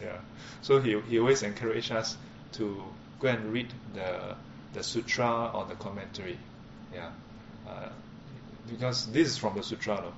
[0.00, 0.18] yeah.
[0.62, 2.16] So he he always encourage us
[2.52, 2.82] to
[3.18, 4.36] go and read the
[4.72, 6.36] the sutra or the commentary.
[6.92, 7.10] Yeah.
[7.66, 7.90] Uh,
[8.68, 9.96] because this is from the sutra.
[9.96, 10.12] No?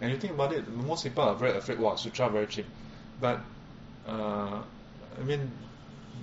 [0.00, 2.66] And you think about it, most people are very afraid, wow, sutra very cheap.
[3.20, 3.40] But
[4.08, 4.62] uh,
[5.18, 5.50] I mean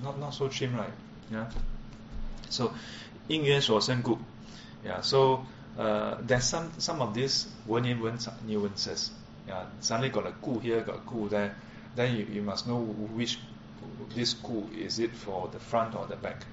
[0.03, 0.93] not not so cheap, right?
[1.31, 1.49] Yeah.
[2.49, 2.73] So
[3.27, 4.19] 因缘所生故.
[4.85, 5.01] Yeah.
[5.01, 5.45] So
[5.77, 8.17] uh, there's some some of these 文言文
[8.47, 9.11] nuances.
[9.47, 9.65] Yeah.
[9.79, 11.55] Suddenly got a ku here, got a ku there.
[11.95, 12.79] Then you, you must know
[13.15, 13.39] which
[14.15, 16.45] this ku is it for the front or the back.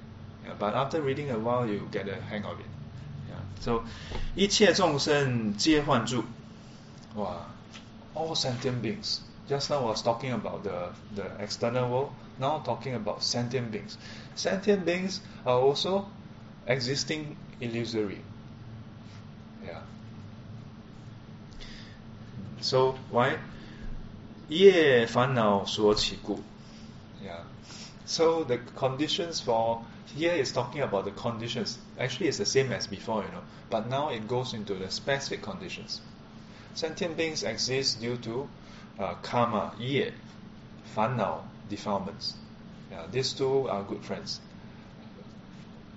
[0.44, 2.66] Yeah, but after reading a while, you get a hang of it.
[3.28, 3.40] Yeah.
[3.60, 3.82] So
[4.34, 6.24] 一切众生皆幻住.
[7.14, 7.46] Wow.
[8.14, 9.20] All sentient beings.
[9.48, 12.10] Just now I was talking about the, the external world.
[12.38, 13.96] Now talking about sentient beings.
[14.36, 16.06] Sentient beings are also
[16.66, 18.20] existing illusory.
[19.64, 19.80] Yeah.
[22.60, 23.38] So why?
[24.48, 26.40] 业烦恼所起故.
[27.22, 27.42] Yeah.
[28.06, 29.82] So the conditions for
[30.16, 31.78] here is talking about the conditions.
[31.98, 33.42] Actually, it's the same as before, you know.
[33.70, 36.00] But now it goes into the specific conditions.
[36.74, 38.48] Sentient beings exist due to
[38.98, 40.12] uh, karma, 业,
[40.94, 42.34] 烦恼, defilements.
[42.90, 44.40] Yeah, these two are good friends.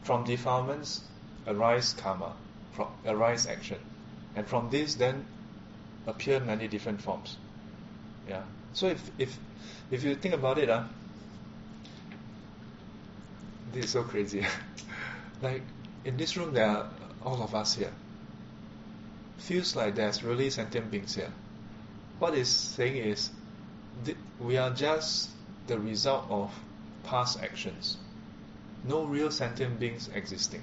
[0.06, 1.00] From defilements
[1.48, 2.32] arise karma,
[2.70, 3.80] from, arise action,
[4.36, 5.26] and from this then
[6.06, 7.36] appear many different forms.
[8.28, 8.42] Yeah.
[8.72, 9.36] So if if
[9.90, 10.84] if you think about it, uh,
[13.72, 14.46] this is so crazy.
[15.42, 15.62] like
[16.04, 16.88] in this room, there are
[17.24, 17.92] all of us here.
[19.38, 21.32] Feels like there's really sentient beings here.
[22.20, 23.30] What it's saying is,
[24.38, 25.30] we are just
[25.66, 26.52] the result of
[27.02, 27.96] past actions.
[28.86, 30.62] No real sentient beings existing.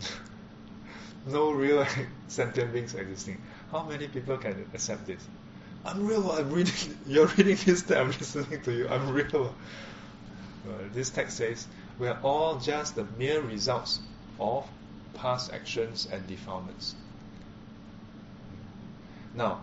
[1.26, 1.86] no real
[2.28, 3.40] sentient beings existing.
[3.70, 5.26] How many people can accept this?
[5.84, 6.30] I'm real.
[6.32, 6.98] I'm reading.
[7.06, 7.90] You're reading this.
[7.90, 8.88] I'm listening to you.
[8.88, 9.54] I'm real.
[10.66, 11.66] Uh, this text says
[11.98, 14.00] we are all just the mere results
[14.38, 14.68] of
[15.14, 16.94] past actions and defilements.
[19.34, 19.60] Now,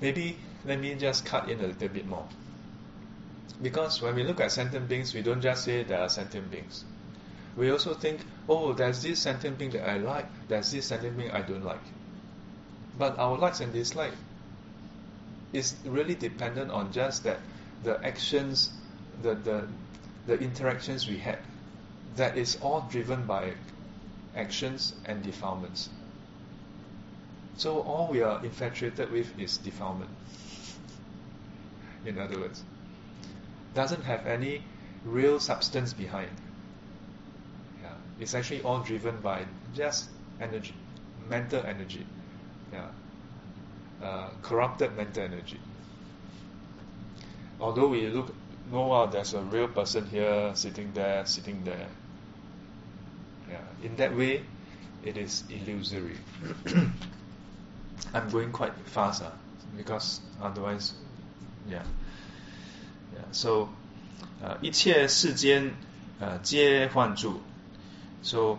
[0.00, 2.26] maybe let me just cut in a little bit more.
[3.62, 6.84] Because when we look at sentient beings, we don't just say there are sentient beings.
[7.56, 11.30] We also think, oh, there's this sentient being that I like, there's this sentient being
[11.30, 11.82] I don't like.
[12.98, 14.16] But our likes and dislikes
[15.52, 17.38] is really dependent on just that
[17.84, 18.72] the actions,
[19.22, 19.68] the, the,
[20.26, 21.38] the interactions we had.
[22.16, 23.52] That is all driven by
[24.36, 25.88] actions and defilements.
[27.56, 30.10] So all we are infatuated with is defilement.
[32.04, 32.64] In other words,
[33.74, 34.62] doesn't have any
[35.04, 36.30] real substance behind.
[37.82, 40.08] Yeah, it's actually all driven by just
[40.40, 40.74] energy,
[41.28, 42.06] mental energy.
[42.72, 42.88] Yeah,
[44.02, 45.60] uh, corrupted mental energy.
[47.60, 48.34] Although we look,
[48.70, 51.88] know oh, there's a real person here, sitting there, sitting there.
[53.48, 54.42] Yeah, in that way,
[55.04, 56.16] it is illusory.
[58.14, 59.30] I'm going quite fast uh,
[59.76, 60.94] because otherwise,
[61.68, 61.82] yeah.
[63.23, 63.25] yeah.
[63.31, 63.69] So,
[64.41, 65.73] 呃一切世间
[66.19, 67.41] 呃皆幻住。
[68.21, 68.57] So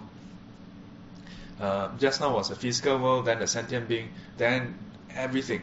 [1.60, 4.08] uh, just now was a physical world, then the sentient being,
[4.38, 4.74] then
[5.14, 5.60] everything,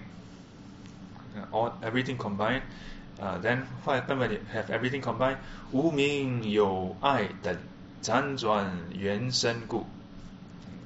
[1.36, 2.62] uh, all everything combined.
[3.20, 5.38] Uh, then what happened when you have everything combined?
[5.72, 7.58] 无名有爱等
[8.04, 9.88] 辗转缘生故。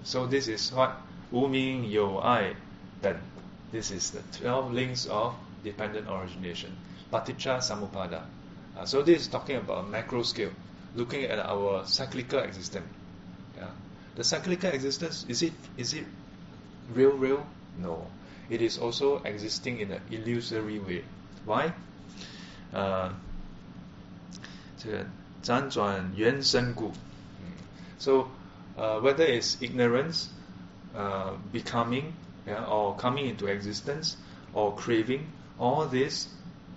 [0.04, 0.92] So this is what
[1.32, 2.56] 无名有爱
[3.02, 3.16] 等
[3.72, 5.34] this is the 12 links of
[5.64, 6.72] dependent origination.
[7.11, 8.23] paticca samuppada,
[8.77, 10.51] Uh, so this is talking about macro scale,
[10.95, 12.87] looking at our cyclical existence.
[13.57, 13.71] Yeah.
[14.17, 16.05] The cyclical existence is it is it
[16.93, 17.47] real real?
[17.79, 18.07] No,
[18.51, 21.05] it is also existing in an illusory way.
[21.47, 21.73] Why?
[22.73, 23.13] Uh,
[27.99, 28.81] so hmm.
[28.81, 30.29] uh, whether it's ignorance,
[30.95, 32.13] uh, becoming,
[32.47, 34.19] yeah, or coming into existence,
[34.53, 36.29] or craving, all this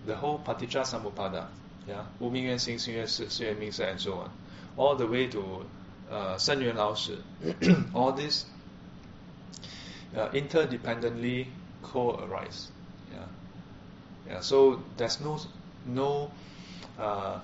[0.05, 1.47] the whole Paticcasamuppada,
[1.87, 4.29] yeah, Wu Ming Yuan Yuan Si, Si Yuan Ming Si, and so on,
[4.77, 5.65] all the way to
[6.11, 7.17] uh, Yuan Lao Shi,
[7.93, 8.45] all this
[10.15, 11.47] uh, interdependently
[11.83, 12.71] co-arise.
[13.11, 13.25] Yeah.
[14.27, 15.39] yeah, so there's no
[15.85, 16.31] no
[16.97, 17.39] uh,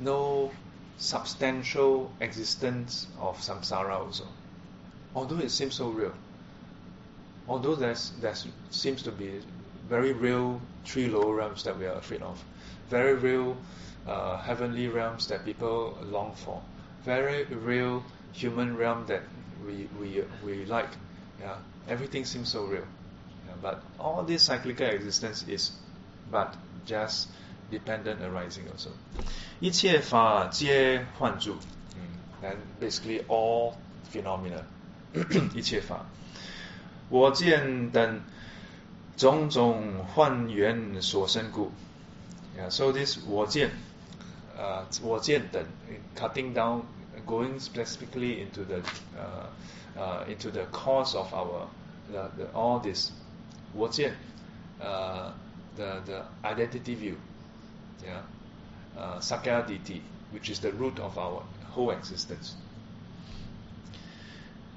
[0.00, 0.50] no
[0.96, 4.26] substantial existence of samsara also,
[5.14, 6.14] although it seems so real.
[7.46, 8.34] Although there's there
[8.70, 9.40] seems to be
[9.89, 12.43] very real three lower realms that we are afraid of,
[12.89, 13.57] very real
[14.07, 16.61] uh, heavenly realms that people long for,
[17.03, 19.21] very real human realm that
[19.65, 20.89] we we we like.
[21.39, 21.55] Yeah,
[21.87, 22.87] everything seems so real.
[23.47, 25.71] Yeah, but all this cyclical existence is
[26.31, 27.29] but just
[27.71, 28.89] dependent arising also.
[29.59, 31.57] 一切法皆幻住.
[32.41, 33.73] And basically all
[34.11, 34.63] phenomena.
[35.53, 36.05] 一切法。
[37.09, 38.21] 我见等
[39.17, 41.71] 种种幻缘所生故。
[42.57, 43.71] Yeah, so this 我见,
[44.57, 45.63] uh, 我见等
[46.15, 46.83] cutting down,
[47.25, 48.81] going specifically into the
[49.17, 49.47] uh,
[49.97, 51.67] uh, into the cause of our
[52.11, 53.11] the, the, all this
[53.73, 54.13] 我见
[54.81, 55.31] uh,
[55.75, 57.15] the the identity view,
[58.03, 58.21] yeah,
[58.97, 62.55] uh, sakya ditti, which is the root of our whole existence.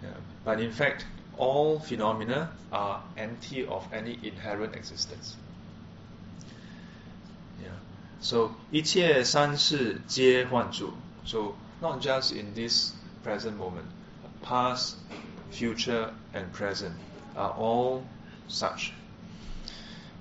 [0.02, 0.10] Yeah.
[0.44, 1.06] But in fact,
[1.36, 5.36] all phenomena are empty of any inherent existence.
[7.62, 7.70] Yeah.
[8.20, 10.92] So 一切三世皆幻住.
[11.24, 12.92] So not just in this
[13.24, 13.86] present moment,
[14.42, 14.96] past,
[15.50, 16.94] future, and present
[17.34, 18.02] are all
[18.48, 18.92] such.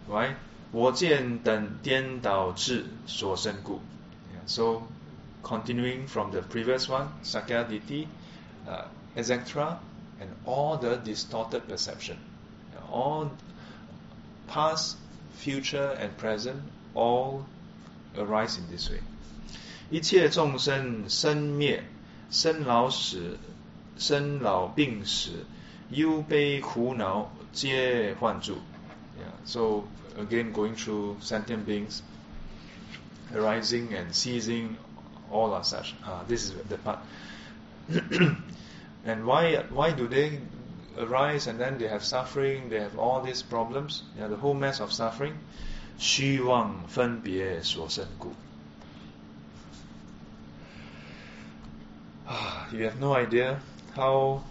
[0.10, 0.36] Right?
[0.72, 3.82] 我见等颠倒智所生故.
[4.34, 4.48] Yeah.
[4.48, 4.84] So
[5.44, 8.08] continuing from the previous one, Sakya Ditti,
[8.68, 8.86] uh,
[9.16, 9.80] etc.,
[10.20, 12.18] and all the distorted perception.
[12.92, 13.32] All
[14.48, 14.98] past,
[15.34, 16.62] future, and present
[16.94, 17.46] all
[18.18, 19.00] arise in this way.
[19.90, 21.84] 一切众生生灭、
[22.30, 23.38] 生老死、
[23.98, 25.46] 生老病死、
[25.90, 28.56] 忧悲苦恼皆幻住.
[29.20, 29.34] Yeah.
[29.46, 29.84] So
[30.18, 32.02] again, going through sentient beings
[33.36, 34.78] arising and ceasing,
[35.30, 35.94] all are such.
[36.06, 37.00] Uh, this is the part.
[39.06, 40.40] And why why do they
[40.98, 44.80] arise and then they have suffering, they have all these problems, yeah, the whole mess
[44.80, 45.38] of suffering?
[45.98, 48.34] 虚妄分别所生故.
[52.28, 53.60] Ah, you have no idea
[53.96, 54.42] how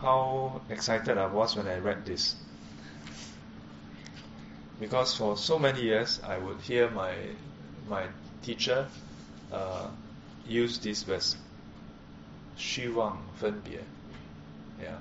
[0.00, 2.34] how excited I was when I read this.
[4.80, 7.14] Because for so many years I would hear my
[7.88, 8.08] my
[8.42, 8.88] teacher
[9.52, 9.88] uh,
[10.46, 11.36] use this verse.
[12.56, 13.80] 虚妄分别.
[14.80, 14.96] Yeah.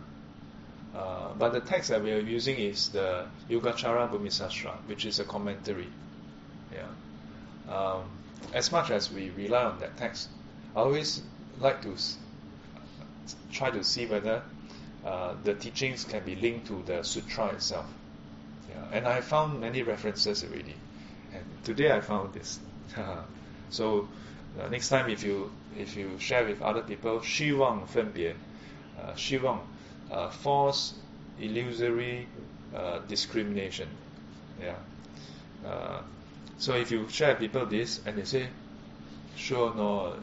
[0.95, 5.25] Uh, but the text that we are using is the Yogacara Bhumisastra, which is a
[5.25, 5.87] commentary.
[6.73, 7.73] Yeah.
[7.73, 8.03] Um,
[8.53, 10.29] as much as we rely on that text,
[10.75, 11.21] I always
[11.59, 12.17] like to s-
[13.51, 14.41] try to see whether
[15.05, 17.85] uh, the teachings can be linked to the sutra itself.
[18.69, 18.97] Yeah.
[18.97, 20.75] And I found many references already.
[21.33, 22.59] And today I found this.
[23.69, 24.07] so
[24.59, 28.33] uh, next time if you if you share with other people, 虚妄分别,
[29.00, 29.60] uh, Shivam,
[30.10, 30.94] uh, false,
[31.40, 32.26] illusory
[32.74, 33.88] uh, discrimination.
[34.60, 34.76] Yeah.
[35.66, 36.02] Uh,
[36.58, 38.48] so if you share people this and they say,
[39.36, 40.14] sure, no,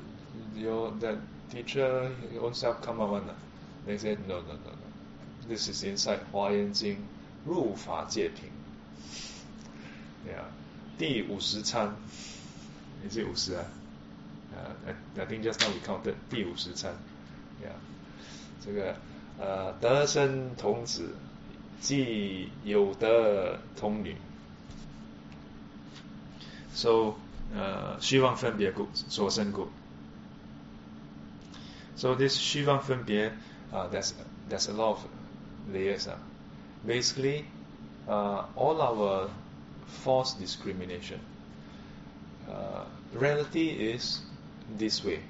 [0.56, 1.18] your that
[1.50, 3.30] teacher himself come up one,
[3.86, 5.48] they say, no, no, no, no.
[5.48, 7.08] This is inside Hua Yan Jing,
[7.46, 8.52] 入法界品.
[10.28, 10.44] Yeah.
[10.98, 11.96] 第五十餐
[13.08, 13.64] ，is it 五十啊
[14.54, 16.16] ？Uh, I, I think just now we counted
[17.62, 17.72] Yeah.
[18.66, 18.97] 这个
[19.39, 21.14] 呃，得生童子，
[21.81, 24.16] 即有德童女。
[26.75, 27.14] So
[27.55, 29.68] 呃虚妄分别故所生故。
[31.97, 33.33] So this 虚妄分别
[33.73, 34.12] uh, there's
[34.49, 35.01] there's a lot of
[35.73, 36.09] layers.
[36.09, 36.16] Uh.
[36.85, 37.45] Basically,
[38.09, 39.29] uh, all our
[39.87, 41.20] false discrimination.
[42.49, 44.20] Uh, reality is
[44.77, 45.20] this way,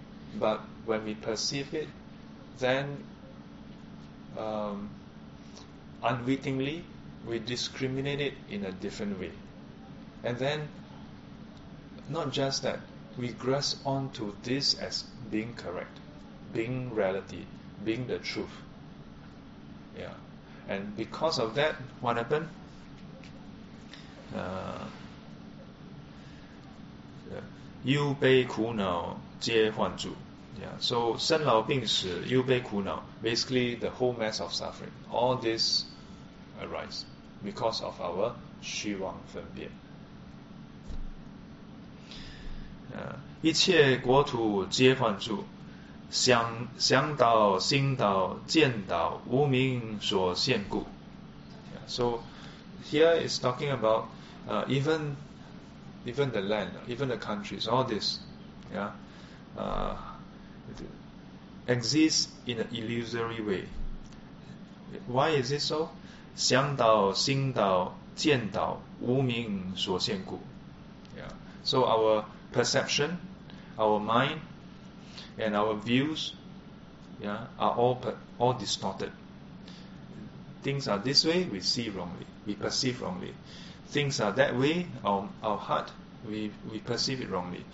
[0.40, 1.88] but when we perceive it,
[2.58, 3.04] then
[4.38, 4.90] um,
[6.02, 6.84] unwittingly
[7.26, 9.32] we discriminate it in a different way.
[10.24, 10.68] And then,
[12.08, 12.80] not just that,
[13.18, 15.98] we grasp onto this as being correct,
[16.52, 17.44] being reality,
[17.84, 18.50] being the truth.
[19.98, 20.14] Yeah.
[20.68, 22.48] And because of that, what happened?
[24.34, 24.86] Uh,
[27.84, 30.14] 忧悲苦恼皆患住。
[30.60, 35.84] Yeah, so 生老病死、忧悲苦恼, basically the whole mass of suffering, all this
[36.60, 37.04] arise
[37.42, 39.70] because of our 虚妄分别。
[42.92, 45.44] 呃，一切国土皆患住，
[46.10, 50.84] 想想到、心到、见到，无名所现故。
[51.74, 52.20] Yeah, so
[52.84, 54.04] here is talking about
[54.46, 55.16] uh, even
[56.04, 58.18] even the land, even the countries, all this,
[58.74, 58.90] yeah,
[59.56, 59.96] uh,
[61.66, 63.64] exists in an illusory way.
[65.06, 65.88] Why is it so?
[66.34, 70.40] 想到、心到、见到，无名所现故。
[71.16, 71.32] Yeah.
[71.62, 73.18] So our perception,
[73.76, 74.38] our mind,
[75.38, 76.32] and our views,
[77.20, 77.98] yeah, are all
[78.38, 79.10] all distorted.
[80.62, 83.34] Things are this way, we see wrongly, we perceive wrongly.
[83.88, 85.90] Things are that way, our, our heart,
[86.26, 87.64] we, we perceive it wrongly.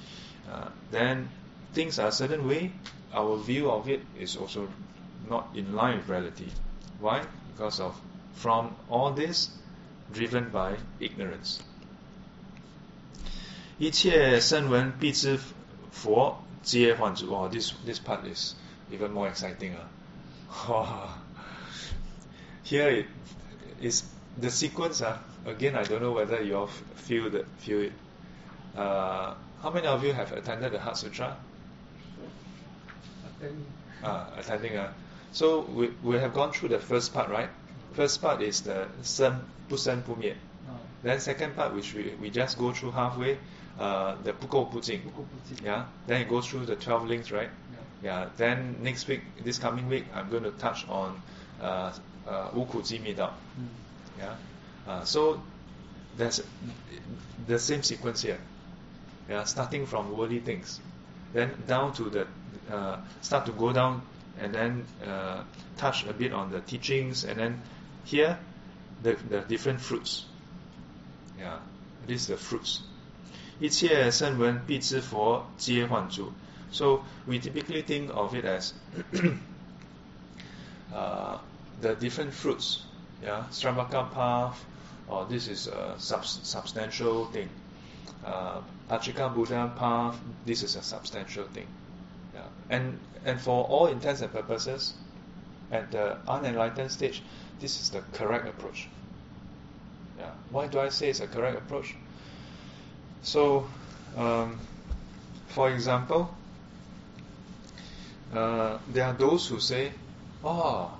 [0.50, 1.28] Uh, then
[1.72, 2.72] things are a certain way,
[3.12, 4.68] our view of it is also
[5.28, 6.48] not in line with reality.
[7.00, 7.24] Why?
[7.52, 8.00] Because of
[8.34, 9.50] from all this
[10.12, 11.60] driven by ignorance.
[13.78, 15.38] 一切声闻必知
[15.92, 17.32] 佛皆幻主.
[17.32, 18.54] Oh, this this part is
[18.90, 19.76] even more exciting.
[20.66, 21.06] Uh.
[22.64, 23.06] Here it
[23.80, 24.02] is
[24.36, 25.00] the sequence.
[25.00, 25.16] Uh,
[25.46, 27.92] again, I don't know whether you all feel the feel it.
[28.76, 31.36] Uh, how many of you have attended the Heart Sutra?
[33.42, 33.66] Attending.
[34.02, 34.76] Ah, attending.
[34.76, 34.92] Uh.
[35.32, 37.48] So we, we have gone through the first part, right?
[37.92, 40.34] First part is the 生不生不灭.
[40.68, 43.36] Ah, Then second part, which we, we just go through halfway,
[43.78, 45.00] uh, the 不垢不净.
[45.02, 45.84] 不垢不净 Yeah.
[46.06, 47.50] Then it goes through the 12 links, right?
[48.02, 48.22] Yeah.
[48.24, 48.28] Yeah.
[48.36, 51.20] Then next week, this coming week, I'm going to touch on
[51.60, 51.92] uh,
[52.26, 53.32] uh, 无苦集密道.
[53.58, 54.22] Mm.
[54.22, 54.34] Yeah.
[54.86, 55.40] Uh, so
[56.16, 56.40] there's
[57.46, 58.38] the same sequence here.
[59.28, 60.80] Yeah, starting from worldly things,
[61.34, 62.26] then down to the
[62.71, 64.01] uh, start to go down
[64.39, 65.43] and then uh,
[65.77, 67.61] touch a bit on the teachings and then
[68.05, 68.37] here
[69.01, 70.25] the, the different fruits.
[71.37, 71.59] Yeah,
[72.07, 72.81] this is the fruits.
[73.59, 76.33] 一切圣文必知佛皆幻主.
[76.71, 78.73] So we typically think of it as
[80.93, 81.37] uh,
[81.81, 82.83] the different fruits.
[83.23, 84.65] Yeah, Sravaka path,
[85.07, 87.47] or this is a sub substantial thing.
[88.25, 91.67] Uh, Pacceka Buddha path, this is a substantial thing.
[92.69, 94.93] And and for all intents and purposes,
[95.71, 97.23] at the unenlightened stage,
[97.59, 98.87] this is the correct approach.
[100.17, 100.31] Yeah.
[100.51, 101.95] Why do I say it's a correct approach?
[103.21, 103.67] So,
[104.17, 104.59] um,
[105.47, 106.33] for example,
[108.33, 109.93] uh, there are those who say,
[110.43, 110.91] "Oh,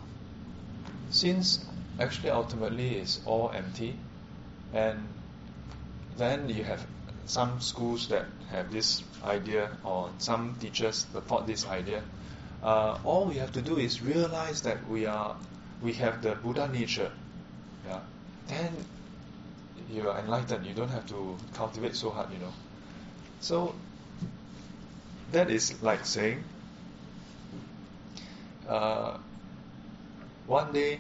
[1.10, 1.66] since
[2.00, 3.98] actually ultimately it's all empty,
[4.74, 5.08] and
[6.18, 6.86] then you have
[7.26, 12.02] some schools that have this idea, or some teachers that support this idea.
[12.62, 15.36] Uh, all we have to do is realize that we are,
[15.82, 17.12] we have the Buddha nature.
[17.88, 18.00] Yeah,
[18.48, 18.72] then
[19.90, 20.66] you are enlightened.
[20.66, 22.54] You don't have to cultivate so hard, you know.
[23.42, 23.76] So
[25.32, 26.44] that is like saying,
[28.68, 29.18] uh,
[30.48, 31.00] one day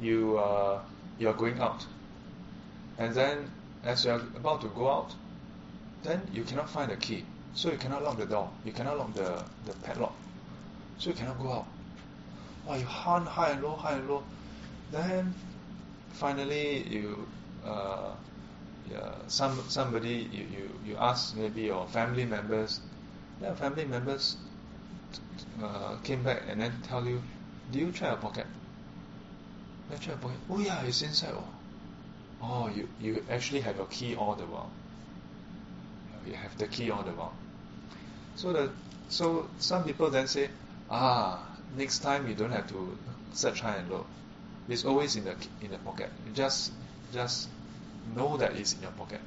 [0.00, 0.80] you uh,
[1.18, 1.84] you are going out,
[2.98, 3.50] and then
[3.84, 5.14] as you are about to go out,
[6.02, 7.24] then you cannot find the key,
[7.54, 10.14] so you cannot lock the door, you cannot lock the the padlock,
[10.98, 11.66] so you cannot go out.
[12.66, 14.22] Wow, you hunt high and low, high and low,
[14.90, 15.34] then
[16.12, 17.26] finally you
[17.64, 18.10] uh,
[18.90, 22.80] yeah, some somebody you, you, you ask maybe your family members,
[23.40, 24.36] then family members
[25.62, 27.22] uh, came back and then tell you,
[27.72, 28.46] do you try a pocket?
[29.90, 30.38] Then try a pocket.
[30.50, 31.34] Oh yeah, it's inside.
[31.34, 31.44] Oh,
[32.42, 34.70] oh you, you actually have your key all the while.
[36.26, 37.34] You have the key all the while.
[38.36, 38.70] So the
[39.08, 40.48] so some people then say,
[40.90, 41.44] ah,
[41.76, 42.96] next time you don't have to
[43.32, 44.06] search high and low.
[44.68, 46.10] It's always in the in the pocket.
[46.26, 46.72] You just
[47.12, 47.48] just
[48.14, 49.20] know that it's in your pocket.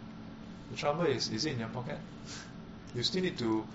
[0.72, 2.00] The trouble is, is it in your pocket?
[2.94, 3.66] You still need to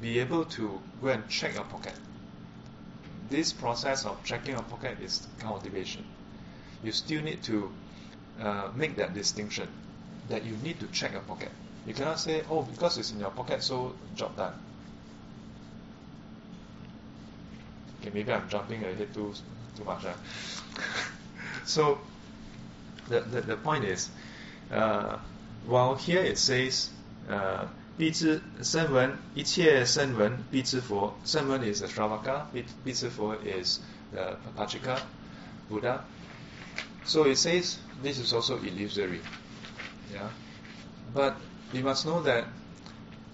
[0.00, 1.94] be able to go and check your pocket.
[3.28, 6.04] This process of checking your pocket is cultivation.
[6.84, 7.72] You still need to
[8.40, 9.68] uh, make that distinction
[10.28, 11.50] that you need to check your pocket.
[11.86, 14.54] You cannot say, oh, because it's in your pocket, so job done.
[18.00, 19.34] Okay, maybe I'm jumping ahead too,
[19.76, 20.02] too much.
[20.02, 20.14] Huh?
[21.64, 21.98] so,
[23.08, 24.08] the, the, the point is,
[24.70, 25.18] uh,
[25.66, 26.90] while here it says,
[27.28, 27.66] uh,
[31.24, 33.80] "Senwen is Ashtavaka, 必必知佛 is
[34.12, 35.00] the Pacceka
[35.68, 36.04] Buddha.
[37.04, 39.20] So it says this is also illusory.
[40.12, 40.28] Yeah,
[41.14, 41.36] but
[41.72, 42.46] we must know that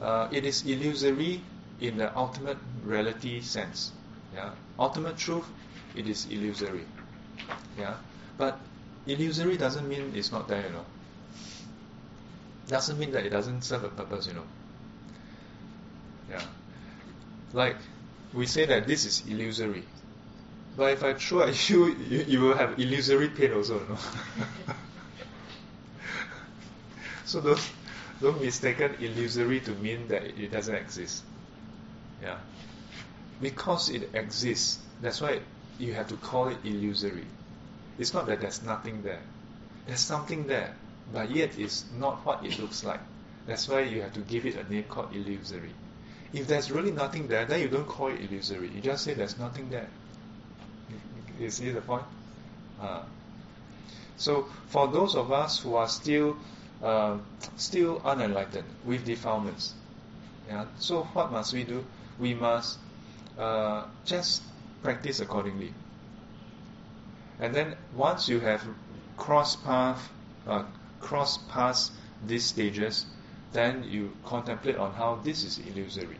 [0.00, 1.42] uh, it is illusory
[1.80, 3.92] in the ultimate reality sense.
[4.34, 5.44] Yeah, ultimate truth,
[5.94, 6.84] it is illusory.
[7.78, 7.94] Yeah,
[8.36, 8.58] but
[9.06, 10.62] illusory doesn't mean it's not there.
[10.62, 10.84] You know,
[12.68, 14.26] doesn't mean that it doesn't serve a purpose.
[14.26, 14.46] You know.
[16.30, 16.44] Yeah,
[17.52, 17.76] like
[18.32, 19.84] we say that this is illusory,
[20.78, 23.80] but if I throw at you, you, you will have illusory pain also.
[23.80, 23.98] Know?
[27.24, 27.70] so don't
[28.20, 31.24] don't mistaken illusory to mean that it doesn't exist.
[32.22, 32.38] Yeah.
[33.42, 35.40] Because it exists, that's why
[35.80, 37.26] you have to call it illusory.
[37.98, 39.22] It's not that there's nothing there.
[39.88, 40.76] There's something there,
[41.12, 43.00] but yet it's not what it looks like.
[43.48, 45.72] That's why you have to give it a name called illusory.
[46.32, 48.70] If there's really nothing there, then you don't call it illusory.
[48.72, 49.88] You just say there's nothing there.
[51.38, 52.04] You see the point?
[52.80, 53.02] Uh,
[54.16, 56.36] so for those of us who are still
[56.82, 57.18] uh,
[57.56, 59.74] still unenlightened with defilements,
[60.48, 61.84] yeah, so what must we do?
[62.18, 62.78] We must
[63.38, 64.42] uh, just
[64.82, 65.72] practice accordingly.
[67.40, 68.64] And then once you have
[69.16, 70.10] crossed path,
[70.46, 70.64] uh,
[71.00, 71.92] crossed past
[72.26, 73.06] these stages,
[73.52, 76.18] then you contemplate on how this is illusory.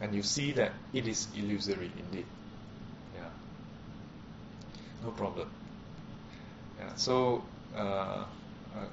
[0.00, 2.26] And you see that it is illusory indeed
[5.05, 5.05] Yeah.
[5.05, 5.49] No problem.
[6.79, 6.95] Yeah.
[6.95, 7.43] So
[7.75, 8.25] uh,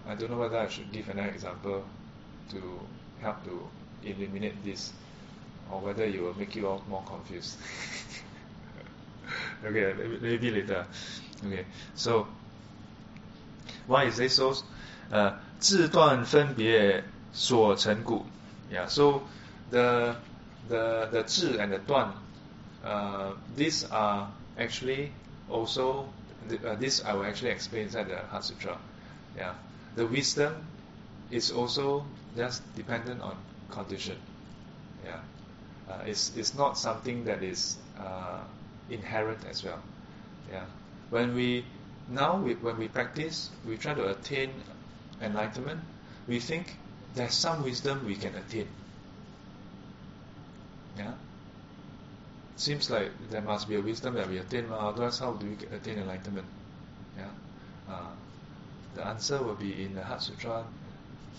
[0.07, 1.85] I don't know whether I should give another example
[2.51, 2.81] to
[3.21, 3.69] help to
[4.05, 4.93] eliminate this,
[5.71, 7.59] or whether it will make you all more confused.
[9.65, 10.87] okay, maybe later.
[11.47, 11.65] Okay,
[11.95, 12.27] so
[13.87, 14.55] why is this so?
[15.11, 17.03] Uh, 自断分别
[17.33, 18.25] 所成故.
[18.71, 19.23] Yeah, so
[19.71, 20.15] the
[20.69, 22.13] the the 智 and the 断,
[22.85, 25.11] uh, these are actually
[25.50, 26.10] also
[26.66, 28.78] uh, this I will actually explain inside the Heart Sutra.
[29.38, 29.54] Yeah,
[29.96, 30.68] the wisdom
[31.32, 33.38] is also just dependent on
[33.70, 34.18] condition.
[35.06, 35.20] Yeah,
[35.90, 38.42] uh, it's it's not something that is uh,
[38.90, 39.80] inherent as well.
[40.52, 40.66] Yeah,
[41.10, 41.66] when we
[42.10, 44.52] now we, when we practice, we try to attain
[45.22, 45.82] enlightenment.
[46.28, 46.78] We think
[47.16, 48.68] there's some wisdom we can attain.
[50.98, 51.14] Yeah,
[52.56, 54.68] seems like there must be a wisdom that we attain.
[54.70, 56.48] But otherwise, how do we attain enlightenment?
[57.18, 57.30] Yeah.
[57.90, 58.12] Uh,
[58.96, 60.64] the answer will be in the Heart Sutra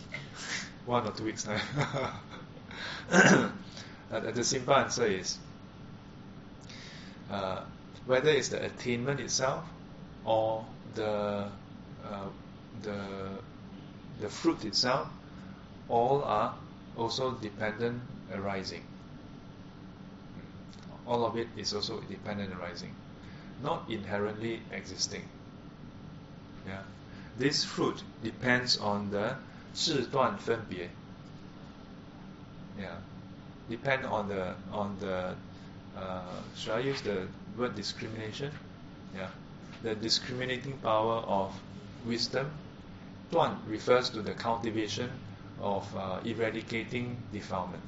[0.87, 1.61] one or two weeks time.
[4.11, 5.39] the simple answer is
[7.31, 7.61] uh,
[8.07, 9.65] whether it's the attainment itself
[10.25, 10.65] or
[10.95, 11.49] the
[12.05, 12.27] uh,
[12.83, 13.39] the
[14.21, 15.09] the fruit itself,
[15.89, 16.55] all are
[16.97, 18.01] also dependent
[18.33, 18.83] arising
[21.06, 22.94] All of it is also dependent arising,
[23.64, 25.24] not inherently existing.
[26.68, 26.82] Yeah,
[27.38, 29.36] this fruit depends on the
[29.74, 30.90] 智断分别.
[32.78, 32.98] Yeah,
[33.70, 35.36] depend on the on the
[35.98, 36.22] uh,
[36.56, 38.52] should I use the word discrimination?
[39.16, 39.30] Yeah,
[39.84, 41.54] the discriminating power of
[42.06, 42.52] wisdom.
[43.32, 45.10] 断 refers to the cultivation
[45.62, 47.84] of uh, eradicating defilement.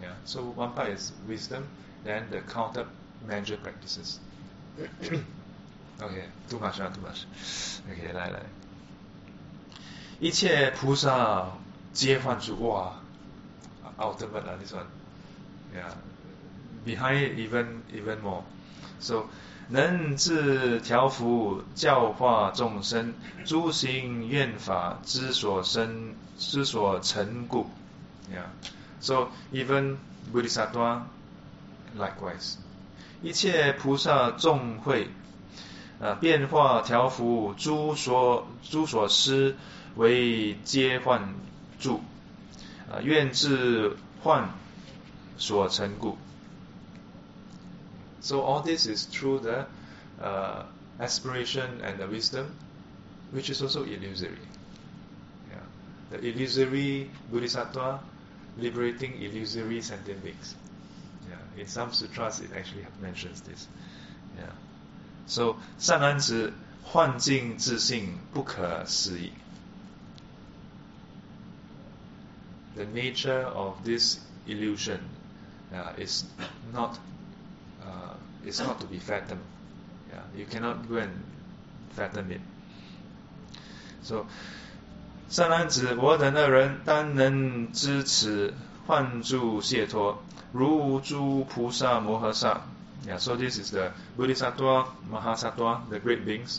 [0.00, 1.66] Yeah, so one part is wisdom,
[2.04, 4.18] then the countermeasure practices.
[6.00, 7.26] okay, too much, not too much.
[7.90, 8.40] Okay, 来来。
[10.20, 11.48] 一切菩萨
[11.92, 12.94] 皆幻住，哇，
[13.98, 14.86] ultimate 啊，this one.
[15.74, 15.92] Yeah,
[16.84, 18.44] behind it even even more.
[19.00, 19.26] So
[19.68, 23.14] 能自调伏教化众生，
[23.44, 27.70] 诸行愿法之所生之所成故。
[28.32, 28.46] Yeah.
[29.00, 29.96] So even
[30.32, 31.02] Bodhisattva
[31.96, 32.56] likewise.
[33.22, 35.08] 一切菩萨众会，
[35.98, 39.56] 呃，变化调伏诸所诸所施
[39.96, 41.34] 为皆幻
[41.78, 42.02] 住，
[42.90, 44.50] 呃，愿自幻
[45.38, 46.18] 所成故。
[48.20, 49.66] So all this is through the
[50.22, 50.64] uh,
[50.98, 52.46] aspiration and the wisdom,
[53.34, 54.38] which is also illusory.
[55.50, 55.60] Yeah.
[56.10, 58.00] the illusory bodhisattva
[58.58, 60.54] liberating illusory sentient beings.
[61.48, 63.66] Yeah, in some sutras it actually mentions this.
[64.36, 64.52] Yeah.
[65.26, 69.32] So 善男子幻境自性不可思议。
[72.76, 74.98] The nature of this illusion
[75.72, 76.24] uh, is
[76.72, 76.98] not
[77.80, 79.38] uh, is not to be fathomed.
[80.12, 81.10] Yeah, you cannot go and
[81.96, 82.40] fathom it.
[84.02, 84.26] So
[85.30, 88.52] 善男子，我等二人当能知此
[88.89, 90.17] 幻住解脱，
[90.51, 92.61] 如诸菩萨摩诃萨。
[93.07, 96.57] Yeah, so this is the Bodhisattva, Mahasattva, the great beings.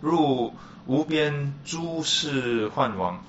[0.00, 0.52] 入
[0.86, 3.22] 无边诸世幻王，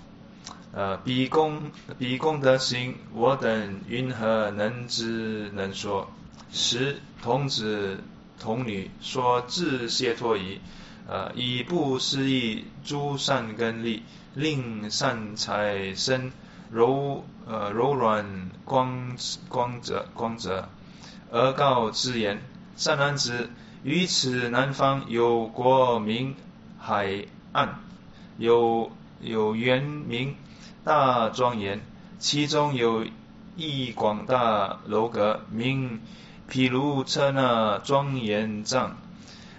[0.73, 1.69] 呃，彼功
[1.99, 6.09] 彼功德行，我等云何能知能说？
[6.51, 7.99] 十童子
[8.39, 10.61] 童女说自解脱矣。
[11.07, 14.01] 呃，以不思议诸善根力，
[14.33, 16.31] 令善财生
[16.71, 19.17] 柔呃柔软光
[19.49, 20.69] 光泽光泽，
[21.31, 22.41] 而告之言：
[22.77, 23.49] 善男子，
[23.83, 26.35] 于此南方有国名
[26.79, 27.79] 海岸，
[28.37, 30.35] 有有原名
[30.83, 31.81] 大庄严，
[32.19, 33.05] 其中有
[33.57, 35.99] 一广大楼阁，名
[36.47, 38.95] 毗卢遮那庄严藏。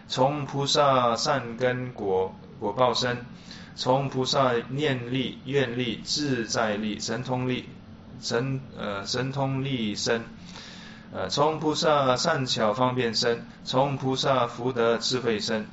[0.08, 3.18] 从菩萨善根果果报生，
[3.74, 7.68] 从菩萨念力、愿力、自在力、神通力、
[8.20, 10.22] 神呃神通力生，
[11.12, 15.66] 呃从菩萨善巧方便生，从菩萨福德智慧生。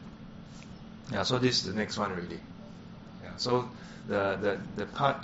[1.11, 2.39] Yeah, so this is the next one really.
[3.23, 3.65] Yeah, so
[4.07, 5.17] the the the part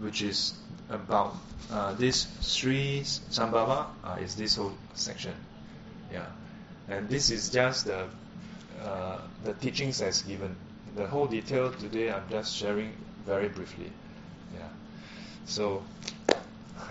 [0.00, 0.54] which is
[0.90, 1.34] about
[1.72, 5.32] uh, this Sri Sambhava uh, is this whole section.
[6.12, 6.26] Yeah,
[6.88, 8.06] and this is just the
[8.84, 10.54] uh, the teachings as given.
[10.94, 12.92] The whole detail today I'm just sharing
[13.26, 13.90] very briefly.
[14.54, 14.68] Yeah.
[15.46, 15.82] So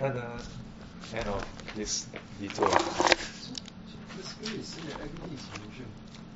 [0.00, 0.42] at the
[1.16, 1.44] end of
[1.76, 2.06] this
[2.40, 2.68] detail.
[4.16, 5.86] Basically, it's saying that everything is illusion.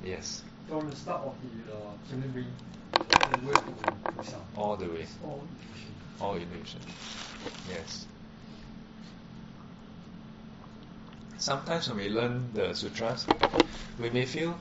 [0.03, 1.77] Yes, From the start of the uh,
[2.09, 2.53] human being
[2.95, 3.61] all the way to
[4.15, 4.39] Buddha.
[4.55, 5.93] all the way, It's all illusion.
[6.21, 6.79] all illusion.
[7.69, 8.05] Yes.
[11.37, 13.25] Sometimes when we learn the sutras,
[13.99, 14.57] we may feel,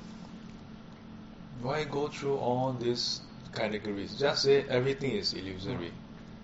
[1.62, 3.20] why go through all these
[3.55, 4.18] categories?
[4.18, 5.93] Just say everything is illusory,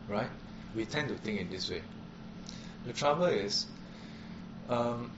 [0.08, 0.30] right?
[0.74, 1.82] We tend to think in this way.
[2.86, 3.66] The trouble is,
[4.68, 5.10] um,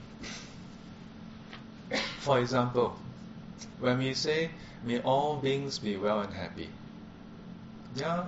[2.19, 2.97] for example,
[3.81, 4.51] when we say,
[4.85, 6.69] may all beings be well and happy,
[7.95, 8.27] yeah,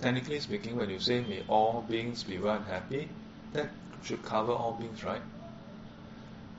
[0.00, 3.08] technically speaking, when you say, may all beings be well and happy,
[3.52, 3.70] that
[4.02, 5.22] should cover all beings, right?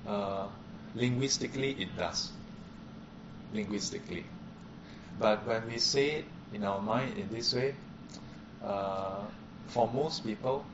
[0.08, 0.48] Uh,
[0.96, 2.32] linguistically, it does.
[3.54, 4.26] Linguistically.
[5.20, 7.76] But when we say it in our mind in this way,
[8.64, 9.22] uh,
[9.68, 10.66] for most people,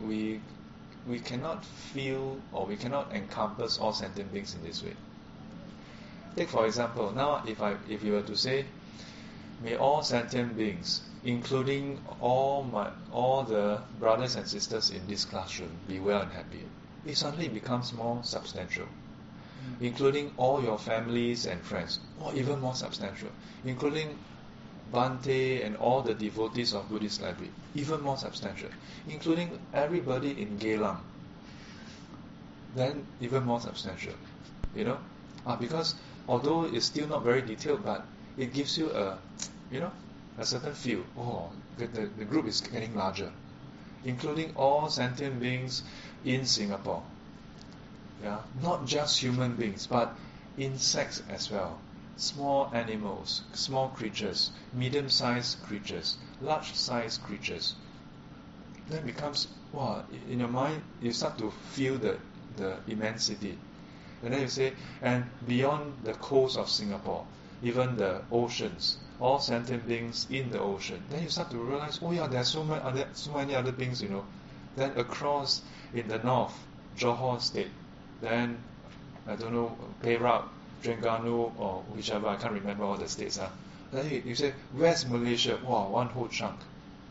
[0.00, 0.40] we
[1.06, 4.94] we cannot feel or we cannot encompass all sentient beings in this way.
[6.36, 8.64] Take for example, now if I if you were to say,
[9.62, 15.70] may all sentient beings, including all my all the brothers and sisters in this classroom,
[15.86, 16.64] be well and happy,
[17.06, 18.88] it suddenly becomes more substantial.
[19.80, 23.30] Including all your families and friends, or even more substantial,
[23.64, 24.18] including
[24.92, 28.68] Bhante and all the devotees of Buddhist library, even more substantial,
[29.08, 31.00] including everybody in Geylang,
[32.76, 34.14] then even more substantial.
[34.74, 34.98] You know,
[35.46, 35.94] ah, because
[36.28, 39.18] although it's still not very detailed, but it gives you a,
[39.70, 39.92] you know,
[40.38, 41.02] a certain feel.
[41.16, 43.30] Oh, the, the, the group is getting larger,
[44.04, 45.82] including all sentient beings
[46.24, 47.02] in Singapore.
[48.24, 50.16] Yeah, not just human beings, but
[50.56, 51.78] insects as well
[52.16, 57.74] small animals, small creatures, medium sized creatures, large sized creatures.
[58.88, 62.18] Then it becomes, wow, in your mind, you start to feel the,
[62.56, 63.58] the immensity.
[64.22, 64.72] And then you say,
[65.02, 67.26] and beyond the coast of Singapore,
[67.62, 71.02] even the oceans, all sentient beings in the ocean.
[71.10, 74.00] Then you start to realize, oh yeah, there's so many other, so many other beings,
[74.02, 74.24] you know.
[74.76, 76.54] Then across in the north,
[76.96, 77.70] Johor State,
[78.24, 78.58] then
[79.26, 80.44] I don't know, Perak,
[80.82, 83.38] Terengganu or whichever, I can't remember all the states.
[83.38, 83.48] Huh?
[83.92, 85.58] Then you, you say, where's Malaysia?
[85.64, 86.60] Wow, one whole chunk.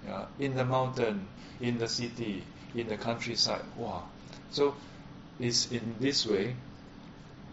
[0.05, 1.27] Yeah, in the mountain,
[1.59, 2.43] in the city,
[2.75, 3.63] in the countryside.
[3.77, 4.03] Wow.
[4.51, 4.75] So
[5.39, 6.55] it's in this way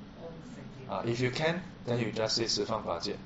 [0.89, 3.17] Uh, if you can, then you just say 十方法界.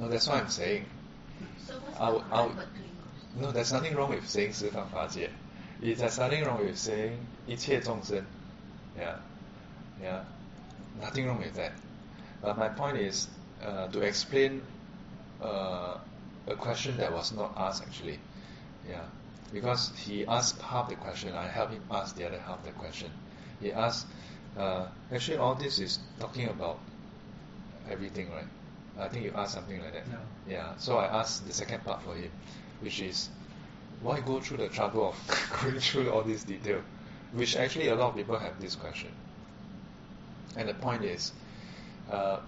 [0.00, 0.84] No, that's what I'm saying.
[1.66, 3.40] So what's I the would- I right would- word to use?
[3.42, 5.30] No, there's nothing wrong with saying 十方法界.
[5.82, 7.12] It- There's nothing wrong with saying
[7.46, 8.24] 一切众生.
[8.98, 9.16] Yeah.
[10.02, 10.24] Yeah.
[11.00, 11.72] Nothing wrong with that.
[12.42, 13.28] But my point is
[13.62, 14.62] uh, to explain
[15.42, 15.98] uh,
[16.46, 18.18] a question that was not asked actually.
[18.88, 19.04] Yeah.
[19.52, 23.10] Because he asked half the question, I helped him ask the other half the question.
[23.60, 24.06] He asked,
[24.58, 26.78] uh, actually, all this is talking about
[27.90, 28.46] everything, right?
[29.00, 30.04] I think you asked something like that.
[30.08, 30.54] Yeah.
[30.54, 30.76] Yeah.
[30.78, 32.30] So I asked the second part for him,
[32.80, 33.28] which is
[34.02, 36.80] why go through the trouble of going through all this detail?
[37.32, 39.10] Which actually a lot of people have this question.
[40.56, 41.32] And the point is,
[42.10, 42.38] uh,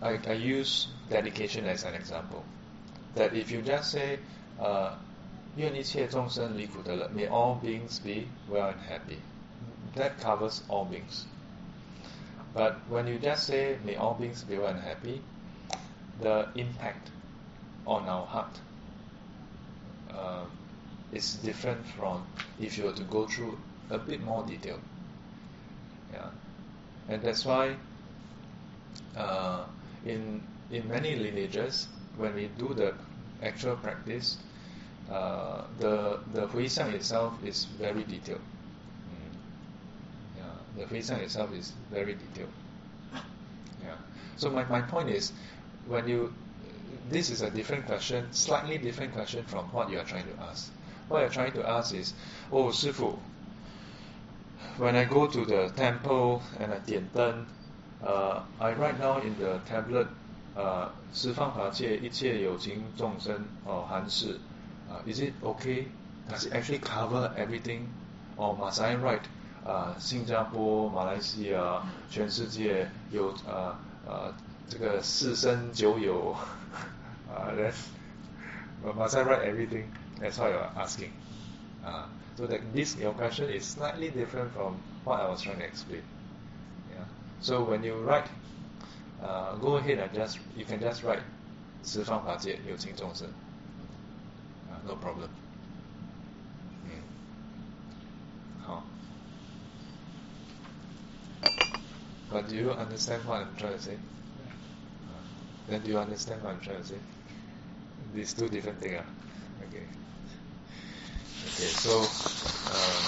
[0.00, 2.44] I, I use dedication as an example.
[3.14, 4.18] That if you just say,
[4.58, 4.94] uh,
[5.56, 9.18] 愿一切众生离苦得乐, may all beings be well and happy.
[9.94, 11.26] That covers all beings.
[12.53, 15.21] But when you just say, may all beings be well and happy,
[16.21, 17.11] the impact
[17.85, 18.59] on our heart
[20.13, 20.45] uh,
[21.11, 22.25] is different from
[22.59, 23.57] if you were to go through
[23.89, 24.79] a bit more detail.
[26.13, 26.29] Yeah,
[27.09, 27.75] and that's why
[29.15, 29.65] uh,
[30.05, 30.41] in
[30.71, 31.87] in many lineages,
[32.17, 32.93] when we do the
[33.41, 34.37] actual practice,
[35.09, 38.41] uh, the the 回向 itself is very detailed
[40.77, 42.49] the Huixiang itself is very detailed.
[43.83, 43.95] Yeah.
[44.37, 45.31] So my, my point is,
[45.87, 46.33] when you,
[47.09, 50.71] this is a different question, slightly different question from what you are trying to ask.
[51.07, 52.13] What you're trying to ask is,
[52.51, 53.17] oh, Sifu,
[54.77, 57.45] when I go to the temple and I dianten,
[58.03, 60.07] uh, I write now in the tablet,
[60.55, 60.89] uh,
[64.89, 65.87] uh, is it okay?
[66.29, 67.89] Does it actually cover everything?
[68.37, 69.27] Or must I write
[69.67, 73.77] 啊、新加坡、马来西亚、全世界有啊
[74.07, 74.33] 啊
[74.69, 76.31] 这个四生九有
[77.29, 77.73] 啊 then
[78.95, 79.91] must I write everything?
[80.21, 81.11] That's what you're asking.
[81.85, 82.05] Uh,
[82.37, 86.03] so that this your question is slightly different from what I was trying to explain.
[86.93, 87.03] Yeah.
[87.41, 88.27] So when you write,
[89.21, 91.23] uh, go ahead and just you can just write
[91.83, 93.27] 十方法界有情众生。
[94.69, 95.27] Uh, no problem.
[102.29, 103.93] But do you understand what I'm trying to say?
[103.93, 105.11] Uh,
[105.69, 106.99] then do you understand what I'm trying to say?
[108.13, 108.99] These two different things.
[108.99, 109.05] Ah?
[109.63, 109.83] Okay.
[111.47, 113.03] Okay, so um,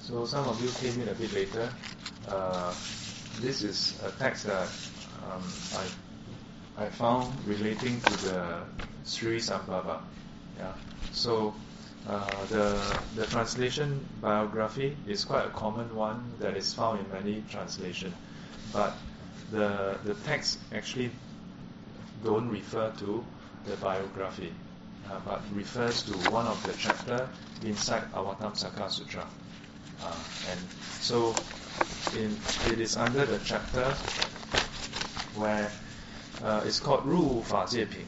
[0.00, 1.68] so some of you came in a bit later.
[2.26, 2.72] Uh,
[3.40, 4.68] this is a text that
[5.28, 5.42] um,
[5.76, 8.60] I I found relating to the
[9.04, 10.00] Sri Sambhava.
[10.58, 10.72] Yeah.
[11.12, 11.54] So
[12.08, 17.42] uh, the, the translation biography is quite a common one that is found in many
[17.50, 18.14] translations,
[18.72, 18.94] but
[19.50, 21.10] the, the text actually
[22.24, 23.24] don't refer to
[23.66, 24.52] the biography,
[25.10, 27.28] uh, but refers to one of the chapter
[27.64, 29.26] inside Avatamsaka Sutra.
[30.02, 30.14] Uh,
[30.50, 30.60] and
[31.00, 31.34] so
[32.16, 32.36] in,
[32.72, 33.84] it is under the chapter
[35.36, 35.70] where
[36.42, 38.06] uh, it's called Ru Fa Jie Pin.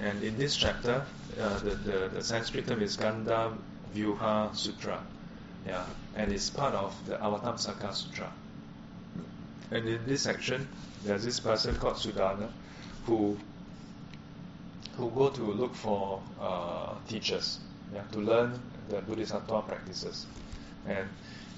[0.00, 1.04] And in this chapter,
[1.40, 3.52] uh, the, the, Sanskrit term is Ganda
[3.94, 5.02] Vyuha Sutra.
[5.66, 5.84] Yeah,
[6.16, 8.32] and it's part of the Avatamsaka Sutra.
[9.70, 10.66] And in this section,
[11.04, 12.48] there's this person called Sudhana
[13.04, 13.36] who
[14.96, 17.60] who go to look for uh, teachers
[17.94, 20.26] yeah, to learn the Buddhist Bodhisattva practices.
[20.86, 21.08] And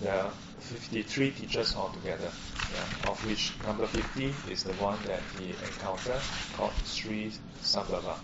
[0.02, 0.30] there are
[0.60, 2.30] 53 teachers altogether,
[2.74, 6.20] yeah, of which number 50 is the one that he encountered
[6.54, 7.32] called Sri
[7.62, 8.16] Sambhava.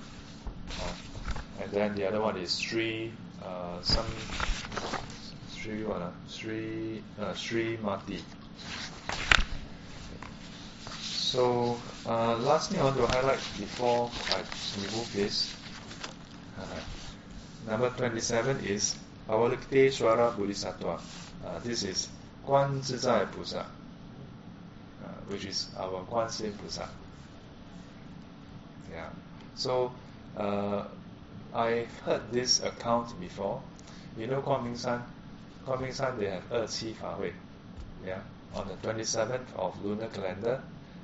[0.81, 0.93] Uh,
[1.61, 3.13] and then the other one is Sri
[3.43, 4.07] uh, some
[5.55, 8.21] Sri what uh, Sri uh, Sri Mati.
[11.03, 11.77] So
[12.07, 14.43] uh, last thing I want to highlight before I
[14.81, 15.55] remove this,
[16.59, 16.65] uh,
[17.69, 18.97] number 27 is
[19.29, 21.01] Avalokiteshvara Bodhisattva.
[21.45, 22.09] Uh, this is
[22.47, 26.89] Guan Zizai Pusa, uh, which is our Guan Yin Pusa.
[28.93, 29.11] Yeah.
[29.57, 29.93] So
[30.37, 30.85] uh,
[31.57, 33.63] I've heard this account before.
[34.19, 35.03] You know Guang Ming San?
[35.67, 37.33] Guang Ming San, they have 2 Fa Hui.
[38.05, 38.21] Yeah,
[38.55, 40.63] on the 27th of lunar calendar.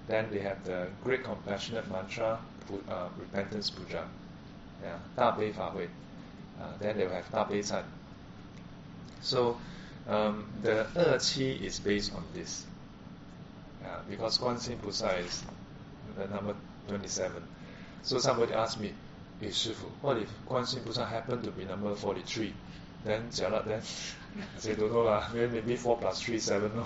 [0.08, 2.38] Then they have the Great Compassionate Mantra,
[2.88, 4.06] uh, Repentance Puja.
[4.82, 5.86] Yeah, Da Bei Fa Hui.
[6.60, 7.84] Uh, then they will have Da Bei San.
[9.22, 9.56] So
[10.06, 12.66] um, the Qi is based on this.
[13.80, 15.44] Yeah, because Guan simple size, is
[16.18, 16.54] the number
[16.88, 17.42] 27.
[18.02, 18.92] So somebody asked me,
[19.42, 22.54] hey, Shifu, what if Guan Yin Buddha happened to be number 43?
[23.04, 23.82] Then jialat, then
[24.58, 26.70] say, don't lah, maybe, 4 plus 3, 7.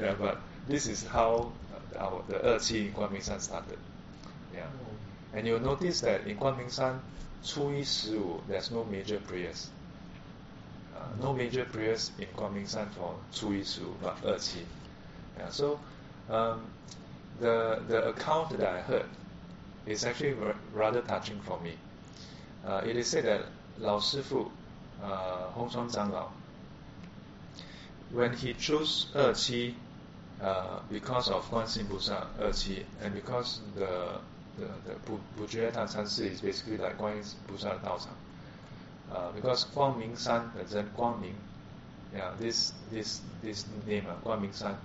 [0.00, 1.52] yeah, but this is how
[1.98, 3.78] our, the Erqi Guang Ming San started.
[4.54, 4.62] Yeah.
[4.62, 5.36] Mm.
[5.36, 7.02] And you'll notice that in Guang Ming San,
[7.44, 7.84] Chui
[8.48, 9.68] there's no major prayers.
[10.96, 14.64] Uh, no major prayers in Guang Ming San for Chui Su, but Erqi.
[15.38, 15.78] Yeah, so
[16.30, 16.64] um,
[17.40, 19.06] the, the account that I heard
[19.90, 20.34] is actually
[20.72, 21.74] rather touching for me.
[22.64, 23.46] Uh, it is said that
[23.78, 24.50] Lao Sifu,
[25.02, 25.06] uh,
[25.54, 26.30] Hong Chuan Zhang Lao,
[28.12, 29.74] when he chose Erqi
[30.40, 32.52] uh, because of Guan Xin Busa er
[33.02, 34.20] and because the
[34.58, 37.78] the, the Bujue Tan San Si is basically like Guan Busa
[39.12, 41.34] Uh, because Guang Ming San, then Guang Ming,
[42.14, 44.76] yeah, this this this name, uh, Guang Ming San,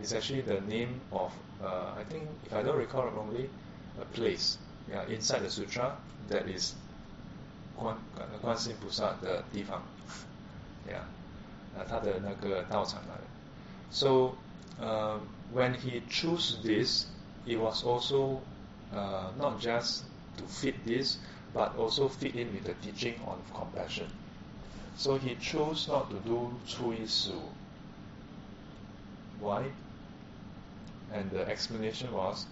[0.00, 1.32] is actually the name of,
[1.62, 3.48] uh, I think, if I don't recall wrongly,
[4.01, 4.57] a place
[4.89, 5.95] yeah inside the sutra
[6.29, 6.73] that is
[7.75, 9.81] 观呃观世音菩萨的地方
[10.87, 11.01] yeah
[11.77, 13.23] 呃他的那个道场来的
[13.91, 14.33] so
[14.81, 15.19] uh,
[15.53, 17.05] when he chose this
[17.45, 18.41] it was also
[18.93, 20.03] uh, not just
[20.37, 21.17] to fit this
[21.53, 24.07] but also fit in with the teaching on compassion
[24.97, 27.41] so he chose not to do 初一十五
[29.39, 29.63] why
[31.13, 32.45] and the explanation was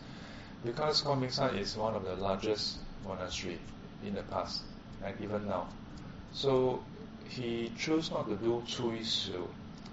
[0.65, 3.59] because Huamingsan is one of the largest monastery
[4.05, 4.63] in the past
[5.05, 5.69] and even now.
[6.33, 6.83] So
[7.29, 9.49] he chose not to do Chui Su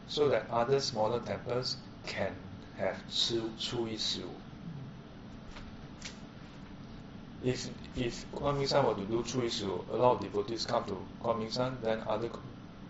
[0.07, 2.34] so that other smaller temples can
[2.77, 4.30] have Chui Su.
[7.44, 11.77] If if Kuan-Ming-San were to do Chui Su, a lot of devotees come to Kuan-Ming-San,
[11.81, 12.30] then other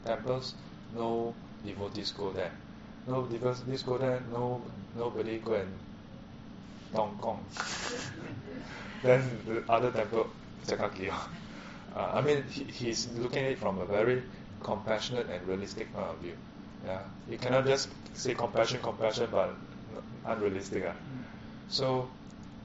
[0.05, 0.55] temples,
[0.95, 1.35] no
[1.65, 2.51] devotees go there.
[3.07, 4.61] No devotees go there, no
[4.95, 5.71] nobody go and
[6.94, 7.44] Dong Gong.
[9.02, 10.28] then the other temple,
[10.66, 11.10] Jakaki.
[11.10, 14.22] Uh, I mean, he, he's looking at it from a very
[14.62, 16.34] compassionate and realistic point of view.
[16.86, 19.54] Yeah, you cannot just say compassion, compassion, but
[20.24, 20.84] unrealistic.
[20.86, 20.92] Uh.
[21.68, 22.08] So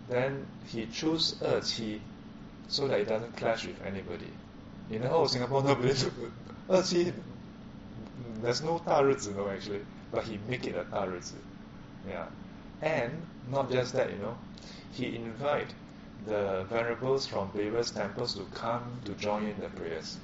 [0.09, 1.99] then he chose 二七
[2.67, 4.31] so that it doesn't clash with anybody.
[4.89, 6.13] In the whole of Singapore, nobody took
[6.69, 7.13] 二七.
[8.41, 9.81] There's no 大日子, no actually,
[10.11, 11.35] but he make it a 大日子.
[12.07, 12.27] Yeah,
[12.82, 13.12] and
[13.50, 14.36] not just that, you know,
[14.92, 15.72] he invite
[16.26, 20.18] the venerables from various temples to come to join in the prayers.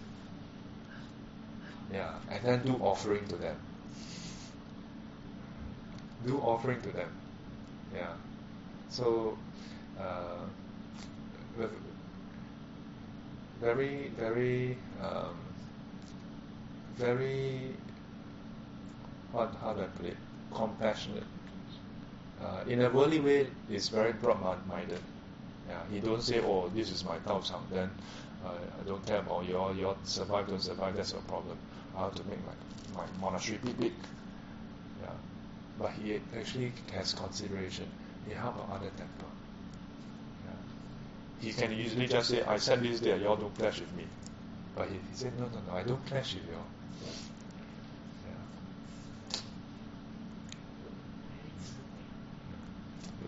[1.93, 3.57] Yeah, and then do offering to them.
[6.27, 7.09] Do offering to them.
[7.95, 8.13] Yeah.
[8.91, 9.39] So,
[9.99, 10.45] uh,
[13.61, 15.37] very, very, um,
[16.97, 17.75] very,
[19.33, 20.17] what, how do I put it?
[20.55, 21.25] Compassionate.
[22.43, 25.01] Uh, in a worldly way, is very broad-minded.
[25.69, 27.91] Yeah, he don't say, oh, this is my 道场, then
[28.45, 31.59] uh, I don't care about your your survive, don't survive, that's your problem.
[31.97, 33.93] I have to make my, my monastery big, big.
[35.03, 35.11] Yeah.
[35.79, 37.87] But he actually has consideration.
[38.27, 39.29] He help other temple.
[40.47, 40.53] Yeah.
[41.41, 44.05] He can easily just say, I said this there, y'all don't clash with me.
[44.77, 46.65] But he, he said, no, no, no, I don't clash with y'all.
[47.05, 47.28] Yeah.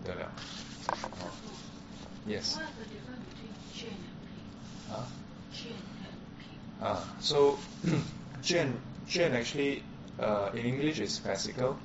[0.06, 0.30] 得了。
[1.02, 1.30] 哦
[2.26, 2.56] Yes.
[2.56, 4.90] What is the difference between 卷 and 平？
[4.90, 5.06] Huh?
[5.52, 5.72] 卷
[6.02, 6.58] and 平。
[6.80, 7.56] Ah, so
[8.42, 8.72] Jian,
[9.08, 9.82] Jian actually
[10.18, 11.76] uh, in English is fascicle.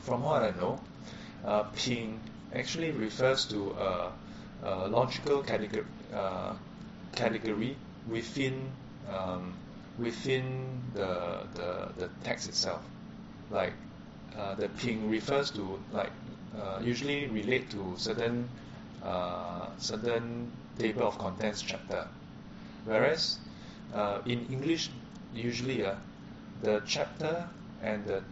[0.00, 0.80] From what I know,
[1.44, 2.18] uh, Ping
[2.54, 4.12] actually refers to a,
[4.64, 6.54] a logical category, uh,
[7.14, 7.76] category
[8.08, 8.72] within
[9.08, 9.54] um,
[9.98, 12.82] within the, the, the text itself.
[13.50, 13.72] Like
[14.36, 16.10] uh, the ping refers to like
[16.56, 18.48] uh, usually relate to certain
[19.02, 22.06] uh, certain table of contents chapter,
[22.84, 23.38] whereas
[23.94, 24.90] uh, in English
[25.34, 25.94] usually uh,
[26.62, 27.48] the chapter
[27.82, 28.22] and the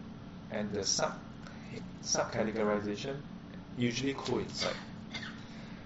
[0.51, 1.13] and the sub
[2.03, 3.17] subcategorization
[3.77, 4.77] usually coincide.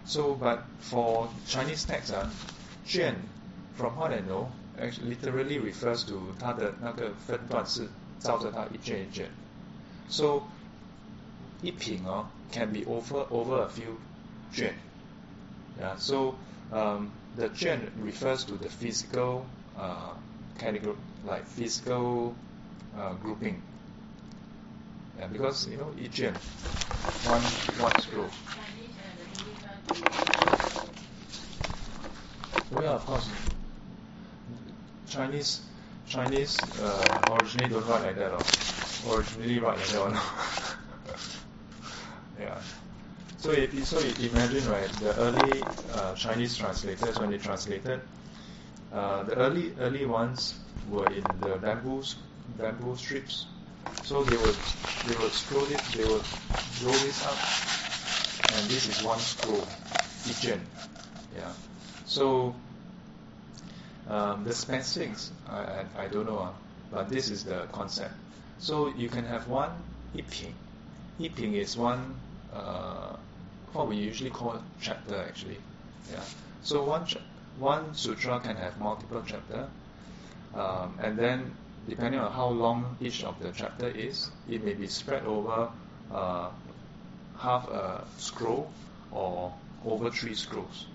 [0.05, 2.29] So, but for Chinese text, uh,
[2.87, 3.15] 卷
[3.75, 7.89] from what I know, actually literally refers to 它的那个分段是
[8.19, 9.31] 照着它一卷一卷。
[10.09, 10.43] So,
[11.62, 13.98] 一品 oh, can be over over a few
[14.56, 14.74] juan.
[15.80, 16.36] Yeah, so
[16.72, 19.46] um, the juan refers to the physical
[19.78, 20.14] uh,
[20.58, 20.96] category,
[21.26, 22.36] like physical
[22.98, 23.62] uh, grouping.
[25.20, 26.34] Yeah, because you know each juan,
[27.26, 27.42] one
[27.82, 28.30] one screw.
[32.72, 33.30] Well, of course,
[35.08, 35.62] Chinese
[36.08, 38.32] Chinese uh, originally don't write like that.
[38.34, 39.16] Oh.
[39.16, 40.02] Originally write like that.
[40.02, 40.22] or no.
[42.39, 42.61] yeah.
[43.37, 48.01] So if you, so you imagine right, the early uh, Chinese translators when they translated,
[48.93, 52.17] uh, the early early ones were in the bamboo s-
[52.59, 53.47] bamboo strips.
[54.03, 54.57] So they would
[55.07, 56.25] they would scroll it, they would
[56.85, 57.39] roll this up,
[58.49, 59.65] and this is one scroll,
[60.29, 60.63] each end.
[61.35, 61.53] Yeah.
[62.05, 62.55] So
[64.07, 66.53] um, the specifics, I, I, I don't know, uh,
[66.91, 68.15] but this is the concept.
[68.59, 69.73] So you can have one
[70.13, 70.53] 一品.
[71.19, 72.15] 一品 is one,
[72.56, 73.16] uh,
[73.74, 75.58] what we usually call chapter actually.
[76.12, 76.24] Yeah.
[76.62, 77.06] So one
[77.60, 79.68] one sutra can have multiple chapter,
[80.54, 81.52] um, and then
[81.88, 85.70] depending on how long each of the chapter is, it may be spread over
[86.12, 86.50] uh,
[87.38, 88.72] half a scroll
[89.12, 89.54] or
[89.86, 90.88] over three scrolls.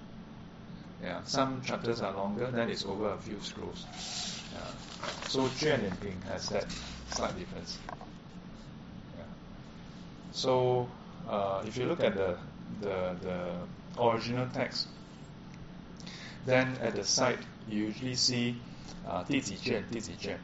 [1.02, 3.86] Yeah, some chapters are longer, then it's over a few scrolls.
[4.52, 5.08] Yeah.
[5.28, 6.66] So Juan Ping has that
[7.10, 7.78] slight difference.
[9.16, 9.24] Yeah.
[10.32, 10.88] So
[11.29, 12.37] uh, if you look at the,
[12.81, 14.87] the the original text,
[16.45, 17.39] then at the side
[17.69, 18.55] you usually see
[19.07, 20.37] uh, 第几卷,第几卷.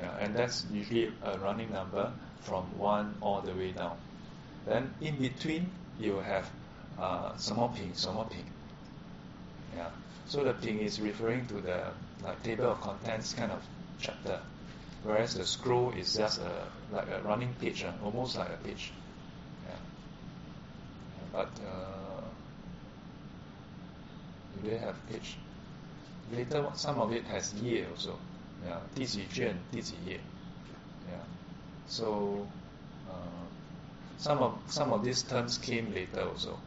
[0.00, 2.12] Yeah, and that's usually a running number
[2.42, 3.96] from one all the way down.
[4.66, 6.44] Then in between you have
[6.98, 8.44] uh, 什么品,什么品.
[9.76, 9.90] Yeah.
[10.26, 11.92] So the ping is referring to the
[12.22, 13.62] like table of contents kind of
[14.00, 14.40] chapter,
[15.02, 18.92] whereas the scroll is just a like a running page, uh, almost like a page.
[21.28, 21.28] Yeah.
[21.32, 22.24] But uh,
[24.62, 25.36] do they have page?
[26.32, 28.18] Later, some of it has 页 also.
[28.64, 28.80] Yeah.
[28.94, 30.20] 第几卷,第几页.
[31.10, 31.20] Yeah.
[31.86, 32.46] So
[33.08, 33.44] uh,
[34.18, 36.58] some of some of these terms came later also.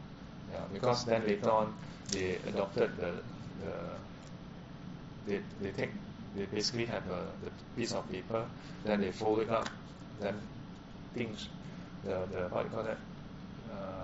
[0.52, 1.74] Yeah, because then later on
[2.12, 3.12] they adopted the,
[3.60, 3.72] the
[5.26, 5.90] they, they take
[6.36, 8.44] they basically have a the piece of paper,
[8.84, 9.68] then they fold it up,
[10.20, 10.34] then
[11.14, 11.48] things
[12.04, 12.98] the the what you call that
[13.72, 14.01] uh,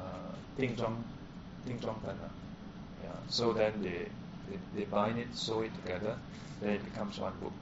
[0.60, 1.02] Ding Zhong,
[1.66, 3.10] Ding Zhong Yeah.
[3.30, 4.10] So then they,
[4.50, 6.18] they, they bind it, sew it together,
[6.62, 7.54] then it becomes one book.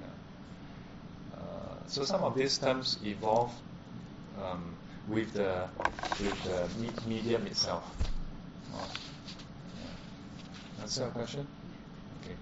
[0.00, 1.38] Yeah.
[1.38, 3.52] Uh, so some of these terms evolve
[4.42, 4.74] um,
[5.06, 5.68] with the
[6.20, 6.68] with the
[7.08, 7.84] medium itself.
[8.74, 8.90] Oh.
[9.78, 10.82] Yeah.
[10.82, 11.46] Answer a question?
[12.22, 12.34] Okay.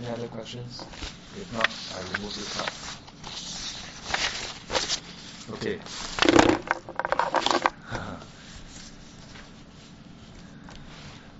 [0.00, 0.82] Any other questions?
[1.36, 2.70] If not, I will move this up.
[5.56, 6.69] Okay.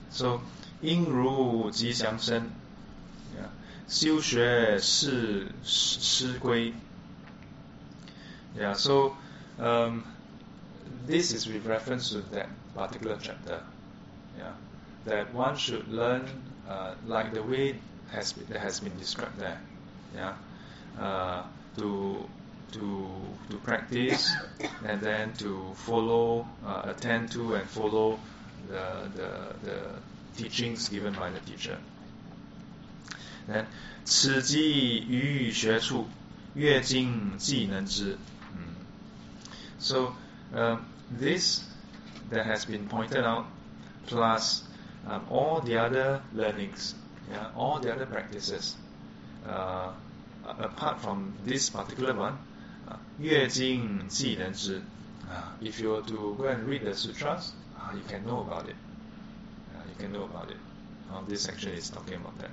[0.09, 0.41] so
[0.81, 2.49] 应如吉祥生，
[3.35, 3.49] yeah.
[3.87, 6.73] 修学是师师规。
[8.57, 9.15] Yeah, so
[9.59, 10.03] um,
[11.05, 13.61] this is with reference to that particular chapter.
[14.37, 14.53] Yeah,
[15.05, 16.23] that one should learn
[16.69, 17.75] uh, like the way
[18.11, 19.59] has been, that has been described there.
[20.15, 20.35] Yeah,
[20.97, 21.43] uh,
[21.77, 22.29] to
[22.71, 23.07] to
[23.49, 24.31] to practice
[24.85, 28.19] and then to follow, uh, attend to and follow
[28.69, 29.77] the, the the
[30.37, 31.77] teachings given by the teacher.
[33.47, 33.65] Then
[34.03, 36.07] 此即语语学处，
[36.55, 38.17] 阅经技能之。
[38.53, 38.75] 嗯
[39.79, 40.13] So
[40.53, 40.79] um,
[41.19, 41.63] this
[42.31, 43.45] that has been pointed out,
[44.07, 44.63] plus
[45.07, 46.95] um, all the other learnings,
[47.31, 48.75] yeah, all the other practices,
[49.47, 49.91] uh,
[50.43, 52.33] a- apart from this particular one,
[52.89, 54.81] uh, 阅经技能之.
[55.27, 57.51] Uh, if you were to go and read the sutras,
[57.90, 58.76] uh, you can know about it.
[59.74, 60.56] Uh, you can know about it.
[61.12, 62.50] Uh, this section is talking about that.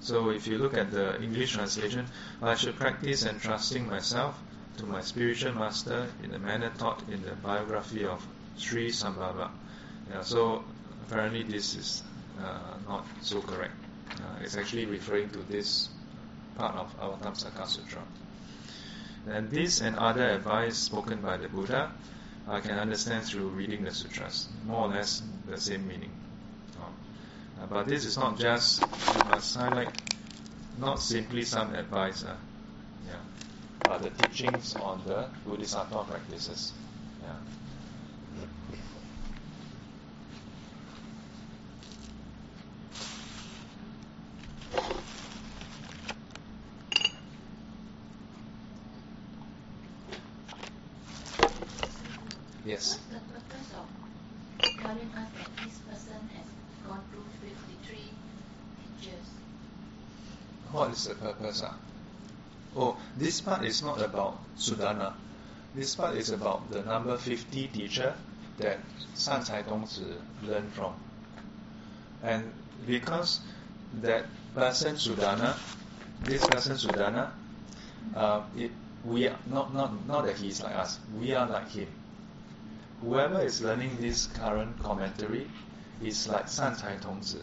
[0.00, 2.06] So if you look at the English translation,
[2.42, 4.40] I should practice and trusting myself
[4.78, 8.26] to my spiritual master in the manner taught in the biography of
[8.56, 9.50] Sri Sambhava.
[10.10, 10.64] Yeah, so
[11.06, 12.02] apparently this is
[12.38, 13.74] uh, not so correct.
[14.10, 15.90] Uh, it's actually referring to this
[16.56, 18.02] part of Avatamsaka Sutra.
[19.26, 21.92] And this and other advice spoken by the Buddha,
[22.48, 24.48] I can understand through reading the sutras.
[24.66, 26.10] More or less the same meaning.
[27.60, 29.90] Uh, but this is not just, you must highlight,
[30.78, 32.34] not simply some advice, uh,
[33.06, 33.16] yeah,
[33.80, 36.72] but the teachings on the Buddhist Bodhisattva practices.
[37.22, 37.34] Yeah.
[52.64, 52.98] Yes.
[54.82, 56.46] Telling us that this person has
[56.86, 57.96] gone through 53
[59.00, 59.26] teachers?
[60.70, 61.62] What is the purpose?
[61.64, 61.76] Ah?
[62.76, 65.14] Oh, this part is not about Sudhana.
[65.74, 68.14] This part is about the number 50 teacher
[68.58, 68.78] that
[69.14, 70.94] San Cai Dongzi learned from.
[72.22, 72.52] And
[72.86, 73.40] because
[74.02, 75.56] that person Sudhana,
[76.24, 77.30] this person Sudana,
[78.14, 78.70] uh, it,
[79.04, 81.88] we are not, not, not that he is like us, we are like him.
[83.02, 85.50] Whoever is learning this current commentary
[86.02, 87.42] is like San Cai Tongzi,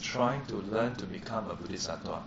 [0.00, 2.22] trying to learn to become a Bodhisattva.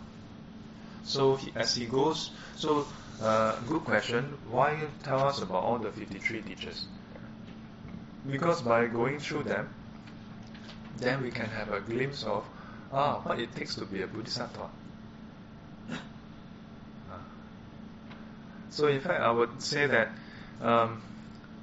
[1.03, 2.88] So he, as he goes, so
[3.22, 4.38] uh, good question.
[4.51, 6.85] Why tell us about all the 53 teachers?
[8.30, 9.69] Because by going through them,
[10.97, 12.45] then we can have a glimpse of
[12.91, 14.69] ah what it takes to be a Bodhisattva.
[17.11, 17.19] Ah.
[18.69, 20.09] So in fact, I would say that
[20.61, 21.01] um,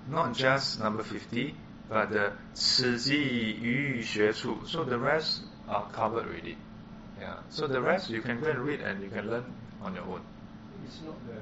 [0.10, 1.54] not just number 50,
[1.90, 3.16] but the 此即
[3.62, 4.58] 语语学处.
[4.66, 6.56] So the rest are covered already.
[7.20, 7.38] Yeah.
[7.50, 9.44] So the rest you can go and read and you can learn
[9.82, 10.22] on your own.
[10.86, 11.40] It's not the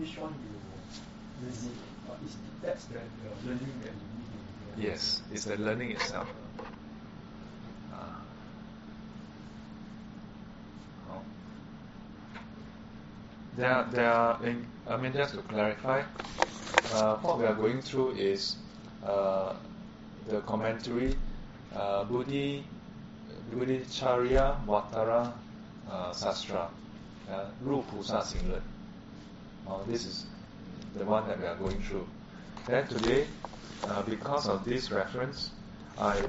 [0.00, 1.72] which one you visit,
[2.06, 4.88] but it's that's the, the learning that you need to do.
[4.88, 6.28] Yes, it's the learning itself.
[7.92, 8.20] Ah.
[11.10, 11.20] Oh.
[13.56, 16.02] There, are- there are, in, I mean, just to clarify,
[16.93, 18.55] uh, what we are going through is
[19.05, 19.53] uh,
[20.27, 21.15] the commentary,
[21.75, 22.63] uh, Buddhi,
[23.53, 25.33] Bodhicharyavatara
[25.89, 26.69] uh, Sastra,
[27.31, 28.61] uh, Ru Pusa Xing Lun.
[29.67, 30.25] Uh, this is
[30.95, 32.07] the one that we are going through.
[32.67, 33.25] Then today,
[33.83, 35.51] uh, because of this reference,
[35.97, 36.23] I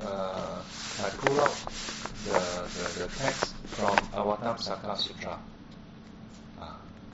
[0.00, 1.54] I pull out
[2.24, 5.38] the, the, the text from Avatamsaka Sutra.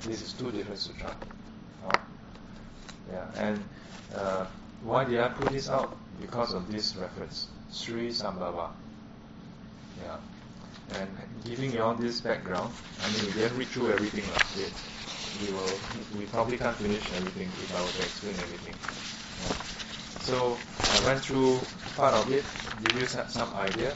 [0.02, 1.14] This is two different sutra.
[3.10, 3.64] Yeah, and
[4.14, 4.46] uh,
[4.82, 5.96] why did I put this out?
[6.20, 8.70] Because of this reference, Sri Sambhava.
[10.02, 10.16] Yeah,
[11.00, 11.08] and
[11.44, 12.72] giving you all this background,
[13.02, 14.72] I mean, we didn't read through everything like it.
[15.40, 15.70] We will,
[16.18, 18.74] we probably can't finish everything if I were to explain everything.
[19.42, 19.56] Yeah.
[20.22, 21.58] So I went through
[21.96, 22.44] part of it,
[22.84, 23.94] give you some, some idea.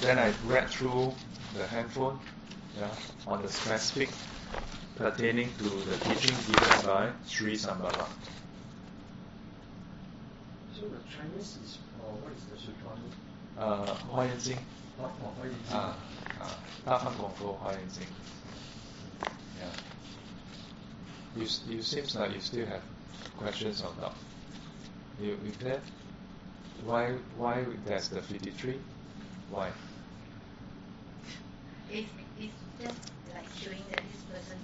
[0.00, 1.14] Then I read through
[1.56, 2.18] the handphone,
[2.78, 2.90] yeah,
[3.26, 4.10] on the specific
[4.96, 8.06] pertaining to the teaching given by Sri Sambhava.
[10.74, 12.92] So the Chinese is, or what is the sutra?
[13.58, 14.58] Uh, Hua Yan Jing.
[14.98, 15.58] Hua oh, Yan Jing.
[15.72, 15.96] Ah,
[16.86, 18.08] ah, Hua Yan Jing.
[19.58, 19.66] Yeah.
[21.36, 22.82] You, you seems like you still have
[23.36, 24.12] questions on that.
[25.20, 25.80] You, you there?
[26.84, 28.78] Why, why that's the 53?
[29.50, 29.70] Why?
[31.90, 32.08] It's,
[32.38, 32.52] it's
[32.82, 34.58] just like showing that this person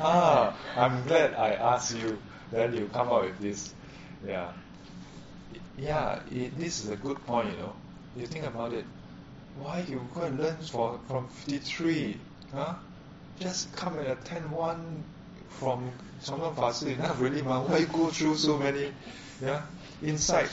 [0.00, 2.18] ah, I'm glad I asked you.
[2.50, 3.72] Then you come up with this.
[4.26, 4.50] Yeah.
[5.78, 7.72] Yeah, it, this is a good point, you know.
[8.16, 8.84] You think about it.
[9.58, 12.16] Why you go and learn for, from 53?
[12.52, 12.74] Huh?
[13.40, 15.02] Just come and attend one
[15.48, 15.90] from
[16.22, 16.98] Songkang Fasi.
[17.02, 17.62] Not really, ma.
[17.62, 18.92] Why go through so many
[19.42, 19.62] yeah,
[20.02, 20.50] insight?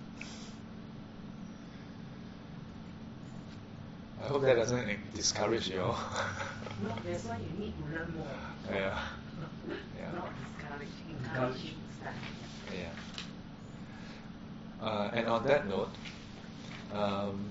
[4.21, 5.81] I hope that doesn't discourage you.
[5.81, 5.97] all.
[6.83, 8.27] No, that's why you need to learn more.
[8.73, 8.97] yeah.
[9.97, 10.11] Yeah.
[10.15, 12.79] Not discourage, encourage you to study.
[12.79, 12.93] Yeah.
[14.85, 15.89] Uh, and on that note,
[16.93, 17.45] um,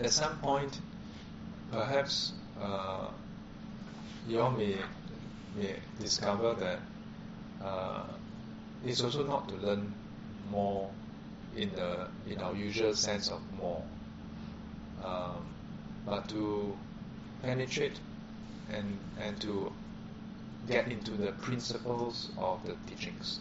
[0.00, 0.80] at some point,
[1.70, 3.08] perhaps uh,
[4.28, 4.76] you all may,
[5.56, 6.80] may discover that
[7.64, 8.02] uh,
[8.84, 9.92] it's also not to learn
[10.50, 10.90] more
[11.56, 13.82] in the in our usual sense of more,
[15.04, 15.44] um,
[16.06, 16.76] but to
[17.42, 17.98] penetrate
[18.72, 19.72] and and to
[20.68, 23.40] get into the principles of the teachings.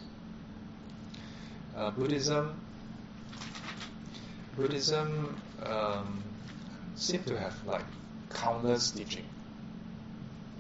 [1.76, 2.60] Uh, Buddhism,
[4.58, 6.24] Buddhism um,
[6.96, 7.86] seem to have like
[8.30, 9.26] countless teaching,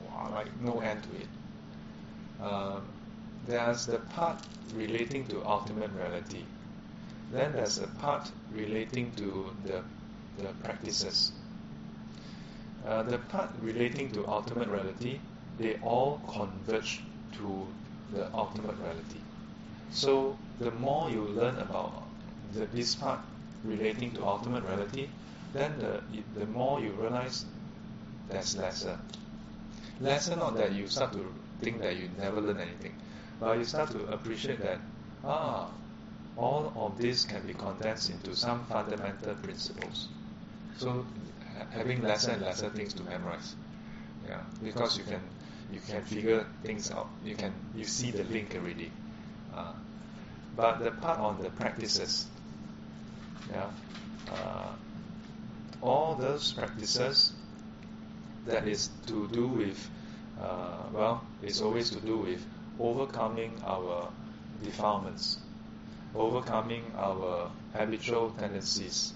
[0.05, 1.27] wow, like no end to it.
[2.41, 2.83] Um,
[3.47, 4.37] there's the part
[4.73, 6.43] relating to ultimate reality.
[7.31, 9.83] Then there's the part relating to the
[10.37, 11.31] the practices.
[12.85, 15.19] Uh, the part relating to ultimate reality,
[15.57, 17.01] they all converge
[17.33, 17.67] to
[18.11, 19.19] the ultimate reality.
[19.91, 22.07] So the more you learn about
[22.53, 23.19] the, this part
[23.63, 25.09] relating to ultimate reality,
[25.53, 26.01] then the,
[26.39, 27.45] the more you realize
[28.29, 28.97] there's lesser.
[29.99, 31.31] Lesser not that you start to
[31.61, 32.95] think that you never learn anything,
[33.41, 34.79] but you start to appreciate that,
[35.25, 35.67] ah,
[36.37, 40.09] all of this can be condensed into some fundamental principles.
[40.77, 41.05] So
[41.57, 43.55] ha- having lesser and lesser things to memorize.
[44.27, 45.21] Yeah, because you can
[45.73, 47.09] you can figure things out.
[47.25, 48.91] You can you see the link already.
[49.55, 49.73] Uh,
[50.55, 52.27] but the part on the practices,
[53.51, 53.69] yeah,
[54.31, 54.69] uh,
[55.81, 57.33] all those practices
[58.45, 59.89] that is to do with,
[60.39, 62.45] uh, well, it's always to do with
[62.81, 64.09] overcoming our
[64.63, 65.37] defilements,
[66.15, 69.13] overcoming our habitual tendencies,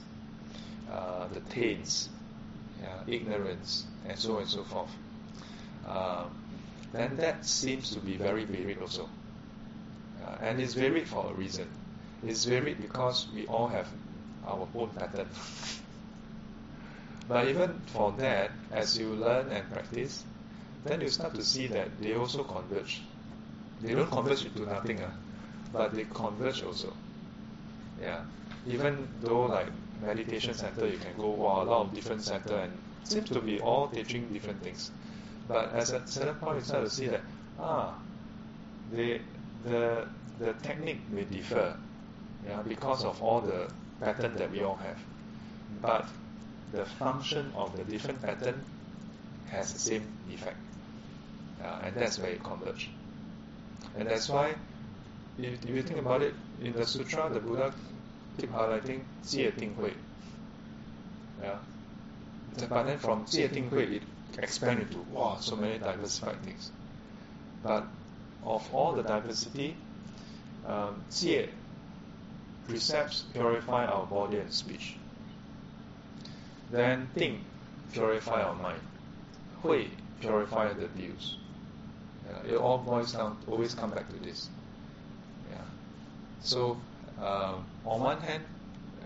[0.92, 2.10] uh, the taints,
[2.82, 4.92] yeah, ignorance, and so on and so forth.
[5.88, 6.26] Uh,
[6.94, 9.10] then that seems to be very varied also.
[10.24, 11.68] Uh, and it's varied for a reason.
[12.26, 13.88] It's varied because we all have
[14.48, 15.28] our own pattern.
[17.28, 20.24] but even for that, as you learn and practice,
[20.86, 23.02] then you start to see that they also converge.
[23.82, 25.12] They don't converge into nothing, uh,
[25.72, 26.94] but they converge also.
[28.02, 28.22] Yeah.
[28.68, 29.68] Even though like
[30.02, 32.74] meditation center you can go wow, a lot of different center and
[33.04, 34.92] seems to be all teaching different things.
[35.48, 37.22] But as a certain point you start to see that
[37.60, 37.94] ah
[38.92, 39.22] they
[39.64, 40.08] the
[40.40, 41.78] the technique may differ
[42.48, 43.68] yeah, because of all the
[44.00, 45.00] pattern that we all have.
[45.82, 46.08] But
[46.72, 48.64] the function of the different pattern
[49.50, 50.58] has the same effect.
[51.64, 52.90] Uh, and that's where it converge.
[53.98, 54.56] And that's why,
[55.38, 57.74] if, if you think about it, in the sutra, the Buddha
[58.40, 59.92] keep highlighting Jie Ding Hui.
[61.42, 61.58] Yeah.
[62.70, 64.04] But then from Jie Ding Hui, it
[64.38, 66.72] expanded to, wow, so many diversified things.
[67.64, 67.86] But
[68.46, 69.76] of all the diversity,
[70.66, 71.50] um, Jie
[72.68, 74.96] precepts purify our body and speech.
[76.72, 77.42] Then think,
[77.94, 78.82] purify our mind.
[79.62, 79.88] Hui
[80.22, 81.38] purify the views.
[82.48, 84.50] It all boils down, always come back to this.
[85.52, 85.58] Yeah.
[86.42, 86.78] So,
[87.20, 88.44] um, on one hand,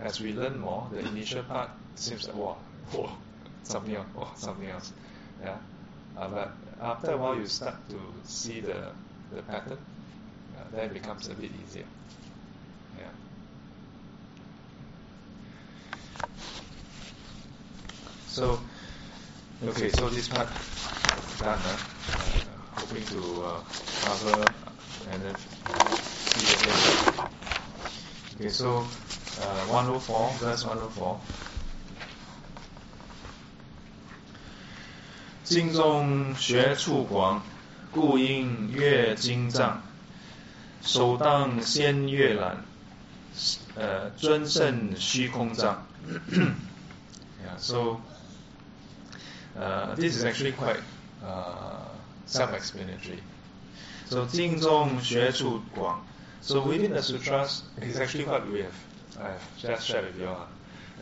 [0.01, 2.57] as we learn more, the initial part seems like, wow,
[2.91, 3.09] whoa,
[3.63, 4.91] something else, oh, something else.
[5.41, 5.57] Yeah.
[6.17, 6.51] Uh, but
[6.81, 8.91] after a while, you start to see the,
[9.33, 9.77] the pattern,
[10.57, 11.85] uh, then it becomes a bit easier.
[12.97, 13.05] Yeah.
[18.27, 18.59] So,
[19.63, 20.47] okay, so this part
[21.39, 21.59] done.
[21.63, 21.77] Uh,
[22.09, 22.18] uh,
[22.80, 23.60] hoping to uh,
[24.06, 24.45] cover
[25.11, 27.30] and then see again.
[28.35, 28.80] Okay, so
[29.41, 31.19] uh, 104, verse 104.
[35.43, 37.41] 经中学处广，
[37.91, 39.81] 故应阅经藏。
[40.81, 42.64] 首当先阅览，
[43.76, 45.85] 呃，尊胜虚空藏。
[47.43, 47.99] yeah, so
[49.60, 50.80] uh, this is actually quite
[51.26, 51.78] uh,
[52.28, 53.22] self-explanatory.
[54.09, 56.05] So 经中学处广.
[56.43, 58.74] So within the sutras, it's actually what we have
[59.20, 60.26] I have just shared with you.
[60.26, 60.47] Uh,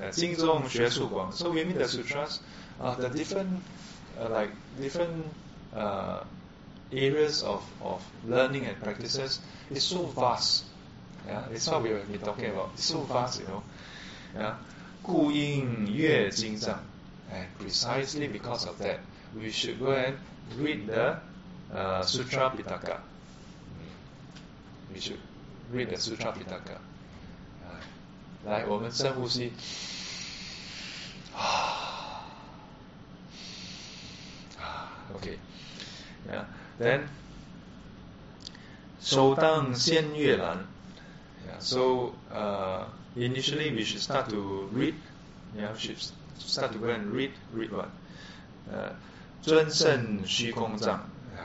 [0.09, 1.33] Jingzong Xue Guang.
[1.33, 2.41] So within the sutras,
[2.81, 3.63] uh, the different,
[4.21, 4.51] uh, like
[4.81, 5.27] different
[5.75, 6.25] uh,
[6.93, 10.65] areas of, of learning and practices is so vast.
[11.27, 12.71] Yeah, it's what we have been talking about.
[12.75, 13.63] It's so vast, you know.
[14.35, 14.55] Yeah,
[15.03, 16.81] 故应乐经藏.
[17.33, 19.01] And precisely because of that,
[19.35, 20.17] we should go and
[20.59, 21.19] read the
[21.75, 23.01] uh, Sutra Pitaka.
[24.93, 25.21] We should
[25.73, 26.79] read the Sutra Pitaka.
[28.45, 29.53] 来，我们深呼吸。
[31.35, 32.25] 啊，
[35.15, 36.45] OK，yeah.
[36.81, 37.03] Then
[39.01, 40.67] 首当先阅览。
[41.47, 44.95] Yeah, so uh, initially we should start to read.
[45.57, 45.99] Yeah, we should
[46.39, 47.31] start to go and read.
[47.55, 47.89] Read what?
[48.73, 48.91] Uh,
[49.44, 49.72] Zhuan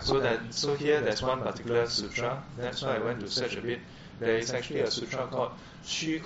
[0.00, 2.42] So that so here there's one particular sutra.
[2.56, 3.80] That's why I went to search a bit.
[4.18, 5.52] There is actually a sutra called
[5.84, 6.20] Shi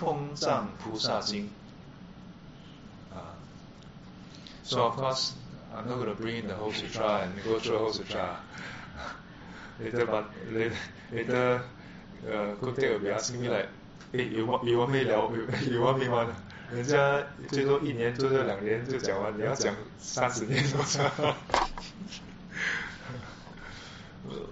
[3.16, 3.18] uh,
[4.62, 5.34] so of course
[5.74, 8.40] I'm not going to bring in the whole sutra and go through the whole sutra.
[9.80, 10.76] later, but later,
[11.12, 11.62] later
[12.26, 13.68] uh, Kuntek will be asking me like,
[14.12, 16.34] "Hey, you want you want me you, you want me one?"
[16.73, 21.35] 人家最多一年最多两年就讲完，你要讲三十年多长？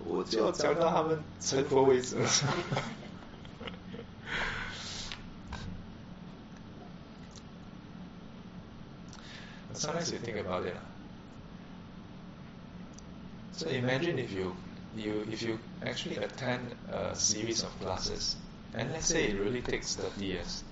[0.05, 2.17] 我就要讲到他们成佛为止。
[9.73, 10.75] Sometimes you think about it.
[13.53, 14.53] So imagine if you
[14.93, 18.35] you if you actually attend a series of classes,
[18.73, 20.63] and let's say it really takes 30 years,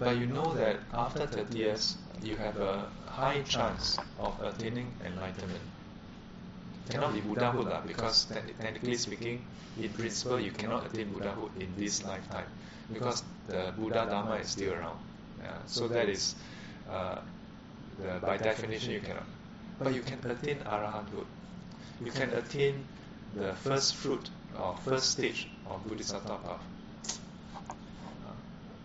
[0.00, 5.62] but you know that after 30 years you have a high chance of attaining enlightenment.
[6.88, 9.44] Cannot be Buddhahood lah, because technically speaking,
[9.80, 12.50] in principle you cannot attain Buddhahood in this lifetime,
[12.92, 14.98] because the Buddha Dharma is still around.
[15.40, 16.34] Yeah, so that is,
[16.90, 17.20] uh,
[18.02, 19.28] the, by definition you cannot.
[19.78, 21.26] But you can attain arahanthood
[22.04, 22.84] you can attain
[23.34, 26.62] the first fruit or first stage of Bodhisattva path.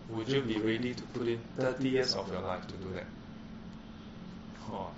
[0.09, 3.05] Would you be ready to put in 30 years of your life to do that?
[4.71, 4.89] Oh.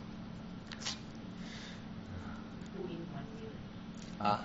[4.19, 4.43] Ah?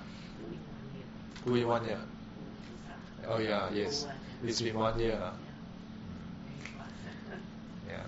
[1.44, 1.98] Put in one year.
[3.28, 4.06] Oh yeah, yes.
[4.44, 5.18] It's been one year.
[7.88, 8.02] Yeah.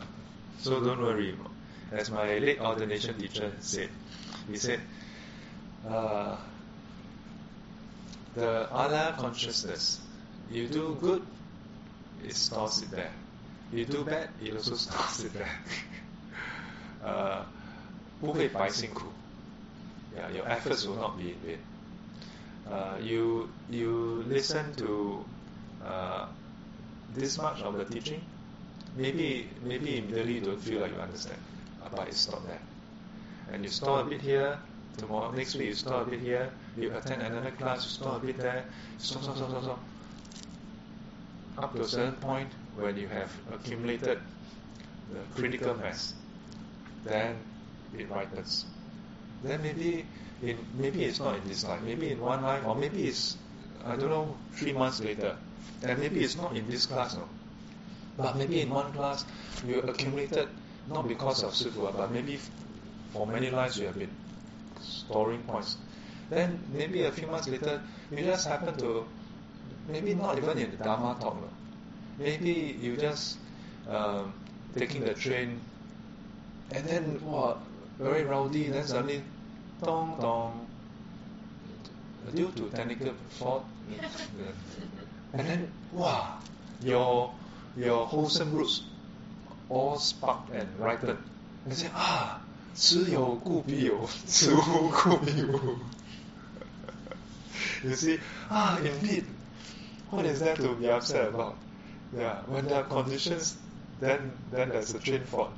[0.61, 1.35] So don't worry.
[1.93, 3.89] As my late ordination teacher said,
[4.51, 4.81] he said,
[5.89, 6.37] uh,
[8.35, 10.01] the other consciousness,
[10.51, 11.23] you do good,
[12.24, 13.12] it stores it there.
[13.72, 15.60] You do bad, it also stores it there.
[17.04, 17.44] uh,
[18.20, 19.06] 不会白辛苦.
[20.16, 21.60] Yeah, your efforts will not be in vain.
[22.70, 25.24] Uh, you you listen to
[25.86, 26.26] uh,
[27.16, 28.22] this much of the teaching,
[28.98, 31.40] maybe maybe immediately you don't feel like you understand,
[31.96, 32.62] but it's not there.
[33.52, 34.60] And you store a bit here,
[34.98, 38.20] tomorrow, next week you store a bit here, you attend another class, you store a
[38.20, 38.66] bit there,
[38.98, 39.80] store, store, store, store, store.
[41.59, 44.19] Up to a certain point, when you have accumulated
[45.13, 46.15] the critical mass,
[47.05, 47.37] then
[47.97, 48.67] it ripens.
[49.43, 50.07] Then maybe
[50.43, 53.37] in maybe it's not in this life, maybe in one life, or maybe it's
[53.85, 55.37] I don't know three months later,
[55.83, 57.29] and maybe it's not in this class, no.
[58.17, 59.25] But maybe in one class
[59.67, 60.49] you accumulated
[60.89, 62.39] not because of Sifu, but maybe
[63.13, 64.11] for many lives you have been
[64.81, 65.77] storing points.
[66.31, 69.07] Then maybe a few months later, you just happen to,
[69.88, 71.38] maybe not even in the Dharma talk,
[72.18, 73.38] maybe you just
[73.90, 74.34] um,
[74.78, 75.60] taking the train,
[76.72, 77.58] and then wow,
[77.98, 79.22] very rowdy, then suddenly,
[79.84, 80.68] dong dong,
[82.36, 83.66] due to technical fault,
[85.34, 86.38] and then wow,
[86.84, 87.32] your
[87.78, 88.84] your wholesome roots
[89.70, 91.18] all sparked and ripened.
[91.66, 92.40] And say, ah,
[92.74, 95.78] 此有故彼有，此无故彼无。
[97.84, 98.20] you see,
[98.50, 99.26] ah, indeed,
[100.15, 101.57] what is there to be upset about?
[102.17, 103.57] Yeah, when there are conditions,
[104.01, 105.53] then then there's a train fault.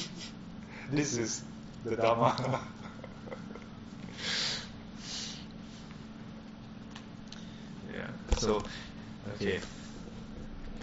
[0.90, 1.42] this is
[1.84, 2.34] the Dharma.
[7.94, 8.06] yeah,
[8.38, 8.62] so,
[9.34, 9.60] okay.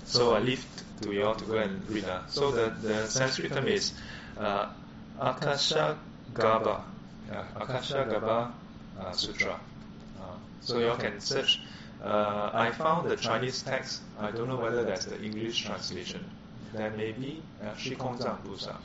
[0.05, 0.65] So I leave
[1.01, 2.05] to you all to go and read.
[2.05, 2.21] Uh.
[2.27, 3.93] So the, the Sanskrit term is
[4.37, 4.69] uh,
[5.19, 5.97] Akasha
[6.33, 6.83] Gaba,
[7.31, 8.51] uh, Akashagarbha
[8.99, 9.59] uh, Sutra.
[10.19, 11.59] Uh, so you all can search.
[12.05, 14.01] Uh, I found the Chinese text.
[14.19, 16.23] I don't know whether that's the English translation.
[16.71, 18.75] There may be uh, Shi Kong Zang Busa.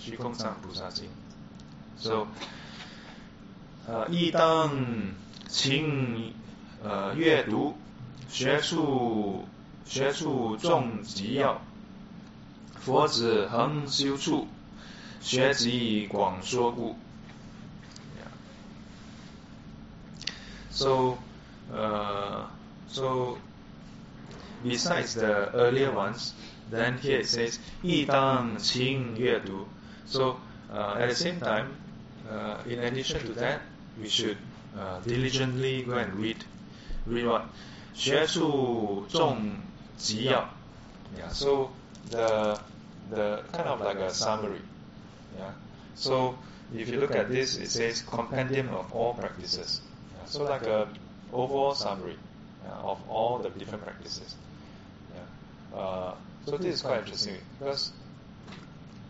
[0.00, 1.10] Shi Kong Zang Busa Jing.
[1.96, 2.26] So,
[3.86, 5.14] 呃，亦当
[5.46, 6.34] 请
[6.82, 7.78] 呃阅读
[8.28, 9.46] 学处
[9.84, 11.60] 学处重极要，
[12.80, 14.48] 佛子恒修处，
[15.20, 16.96] 学极广说故。
[18.18, 18.30] Yeah.
[20.70, 21.18] So,
[21.73, 22.45] uh,
[22.87, 23.37] so
[24.63, 26.33] besides the earlier ones,
[26.69, 29.67] then here it says 一当勤阅读.
[30.05, 30.37] So
[30.71, 31.67] uh, at the same time,
[32.29, 33.61] uh, in addition to that,
[33.99, 34.37] we should
[34.77, 36.43] uh, diligently go and read,
[37.05, 37.45] read what?
[37.93, 39.51] 学处重
[39.97, 40.49] 极要.
[41.17, 41.29] Yeah.
[41.29, 41.71] So
[42.09, 42.59] the
[43.09, 44.61] the kind of like a summary.
[45.37, 45.51] Yeah.
[45.95, 46.35] So
[46.73, 49.81] if you look at this, it says compendium of all practices.
[50.17, 50.25] Yeah.
[50.25, 50.87] So like a
[51.35, 52.17] overall summary
[52.63, 54.35] yeah, of all the different practices.
[55.13, 55.79] Yeah.
[55.79, 56.13] Uh,
[56.45, 57.91] so this is quite interesting because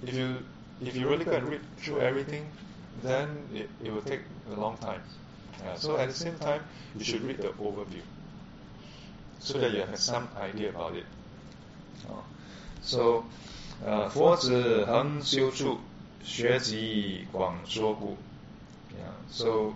[0.03, 0.37] if you
[0.81, 2.45] if you really go and read through everything,
[3.03, 5.01] then it, it will take a long time.
[5.63, 6.61] Yeah, so at the same time,
[6.97, 8.01] you should read the overview
[9.39, 11.05] so that you have some idea about it.
[12.09, 12.23] Oh.
[12.81, 13.25] So,
[13.85, 15.79] uh, 佛子恒修处，
[16.23, 18.17] 学习广说故.
[18.91, 19.73] Yeah, so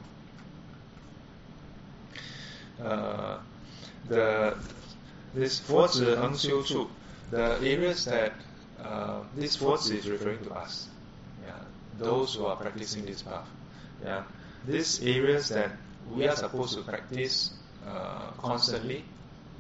[2.83, 3.37] uh,
[4.07, 4.55] the
[5.33, 6.89] this 佛子恒修处
[7.31, 8.33] the areas that
[8.83, 10.87] uh, this force is referring to us,
[11.45, 11.53] yeah,
[11.97, 13.47] those who are practicing this path.
[14.03, 14.23] Yeah,
[14.67, 15.71] these areas that
[16.13, 17.51] we are supposed to practice
[17.87, 19.03] uh, constantly,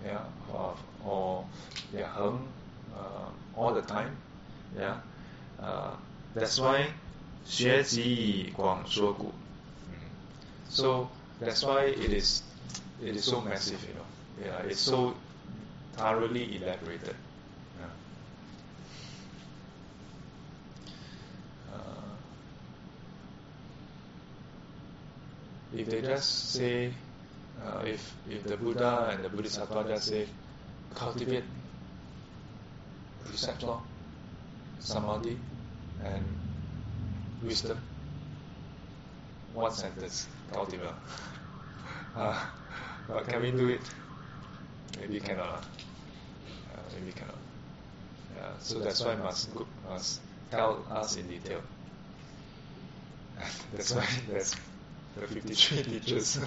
[0.05, 0.21] yeah,
[0.53, 1.45] or, or
[1.93, 2.47] yeah, hung,
[2.95, 4.15] uh, all the time,
[4.77, 4.97] yeah.
[5.59, 5.95] Uh,
[6.35, 6.87] that's why
[7.45, 9.33] 学习广说故.
[10.69, 11.07] So
[11.39, 12.43] that's why it is
[13.02, 14.50] it is so massive, you know.
[14.50, 15.14] Yeah, it's so
[15.96, 17.16] thoroughly elaborated.
[25.72, 26.92] if they just say,
[27.64, 30.26] uh, if if the Buddha and the Bodhisattva just say,
[30.94, 31.44] cultivate
[33.24, 33.80] precept law,
[34.80, 35.38] samadhi,
[36.04, 36.24] and
[37.42, 37.78] wisdom,
[39.54, 40.26] what sentence?
[40.52, 40.94] Cultivate.
[42.16, 42.44] Uh,
[43.08, 43.80] but can we do it?
[45.00, 45.64] Maybe cannot.
[46.74, 47.38] Uh, maybe cannot.
[48.36, 49.50] Yeah, so that's why must
[49.88, 50.20] must
[50.50, 51.60] tell us in detail.
[53.72, 54.54] that's why that's
[55.16, 56.38] the 53 teachers.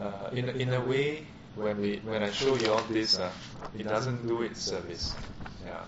[0.00, 3.30] uh, in, a, in a way, when we when I show you all this, uh,
[3.78, 5.16] it doesn't do it service.
[5.64, 5.84] Yeah.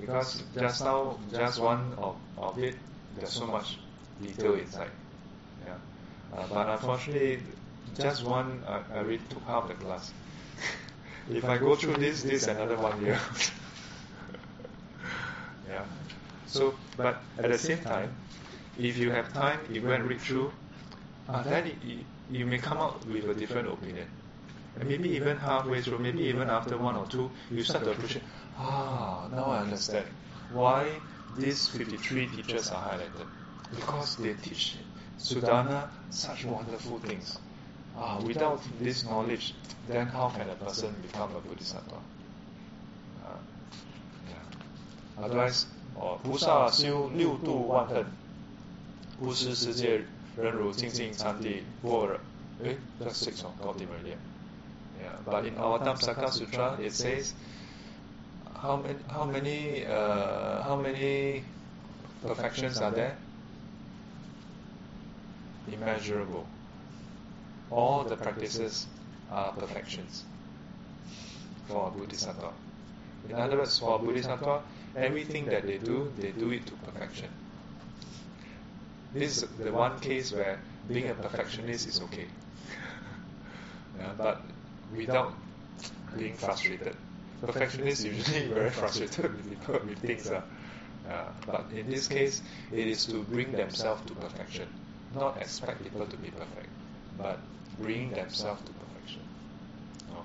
[0.00, 2.76] Because just now, just one of, of it,
[3.16, 3.78] there's so much
[4.22, 4.90] detail inside.
[5.64, 5.74] Yeah.
[6.36, 7.40] Uh, but unfortunately,
[7.98, 10.12] just one, I, I read took half the class.
[11.30, 13.18] if I go through this, this another one year.
[15.68, 15.84] yeah.
[16.46, 18.14] So, but at the same time,
[18.78, 20.52] if you have time, you go and read through,
[21.28, 21.76] uh, then it,
[22.30, 24.06] you may come out with a different opinion
[24.79, 28.23] And maybe even halfway through, maybe even after one or two, you start to appreciate,
[28.57, 30.05] ah, now I understand
[30.49, 31.01] why
[31.37, 33.27] these 53 teachers are highlighted.
[33.75, 34.77] Because they teach
[35.19, 37.37] Sudana such wonderful things.
[37.97, 39.53] Ah, without this knowledge,
[39.87, 41.95] then how can a person become a bodhisattva?
[43.25, 43.37] Uh,
[44.29, 45.23] yeah.
[45.25, 45.65] Otherwise,
[45.95, 48.05] 哦，菩萨修六度万恨，
[49.19, 50.01] 不失世界
[50.37, 52.17] 人如清净禅地般若。
[52.63, 54.15] Eh, that's six on Gautama already.
[55.00, 57.34] yeah, but in Avatamsaka Sutra it says
[58.54, 61.44] how many how many uh, how many
[62.22, 63.16] perfections are there?
[65.72, 66.46] Immeasurable
[67.70, 68.86] all the practices
[69.30, 70.24] are perfections
[71.68, 72.52] for a Bodhisattva.
[73.28, 74.62] In other words, for a Bodhisattva,
[74.94, 77.28] everything that they do, they do it to perfection.
[79.12, 82.26] This is the one case where being a perfectionist is okay.
[83.98, 84.42] yeah, but
[84.94, 85.34] without
[86.16, 86.96] being frustrated.
[87.40, 90.30] Perfectionists usually very frustrated with, with things.
[90.30, 90.40] Uh,
[91.08, 92.42] uh, but in this case,
[92.72, 94.66] it is to bring themselves to perfection,
[95.14, 96.68] not expect people to be perfect,
[97.16, 97.38] but
[97.78, 99.20] bring themselves to perfection.
[100.12, 100.24] Oh.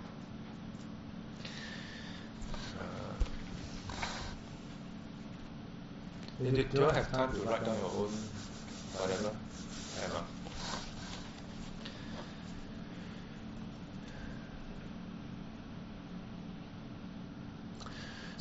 [2.80, 3.14] Uh,
[6.44, 8.12] do, do you have time to write down your own
[8.98, 9.32] whatever?
[10.04, 10.24] Emma?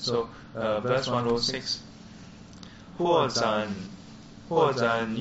[0.01, 1.77] so 呃，verse one, row six，
[2.97, 3.69] 扩展
[4.49, 5.15] 扩展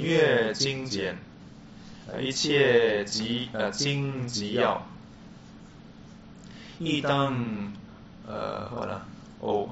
[0.53, 1.17] 精简，
[2.21, 4.87] 一切极呃精极要。
[6.79, 7.73] 一当
[8.25, 9.05] 呃，好了
[9.41, 9.69] ，O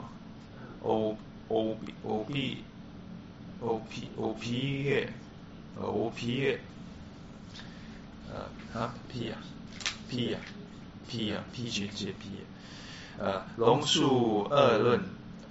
[0.82, 1.18] O
[1.48, 2.64] O B O B
[3.62, 5.14] O P O P 月
[5.80, 6.60] ，O P 月，
[8.74, 9.38] 啊，P 呀
[10.10, 10.40] ，P 呀
[11.08, 12.44] ，P 呀，P G G P。
[13.57, 15.01] 龙树二论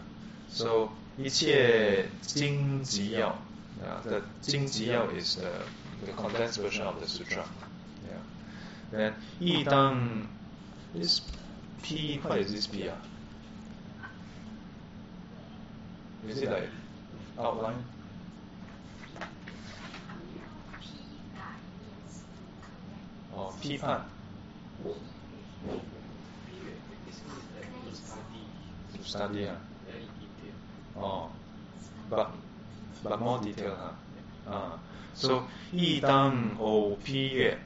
[0.48, 3.36] So 一切经集要
[3.82, 5.50] yeah, the 经集要 is the
[6.06, 7.44] the condensed version of the sutra.
[8.08, 8.20] Yeah.
[8.92, 10.26] Then 一当
[10.94, 11.20] this
[11.82, 12.96] P what is this P ah?
[16.28, 16.68] Is it like
[17.36, 17.82] outline?
[23.34, 24.04] Oh, 批判
[28.96, 29.58] to study ah.
[30.96, 31.30] Oh,
[32.10, 32.30] but
[33.02, 33.92] but more detail huh?
[34.46, 34.78] Ah.
[35.14, 37.58] So 一当偶批阅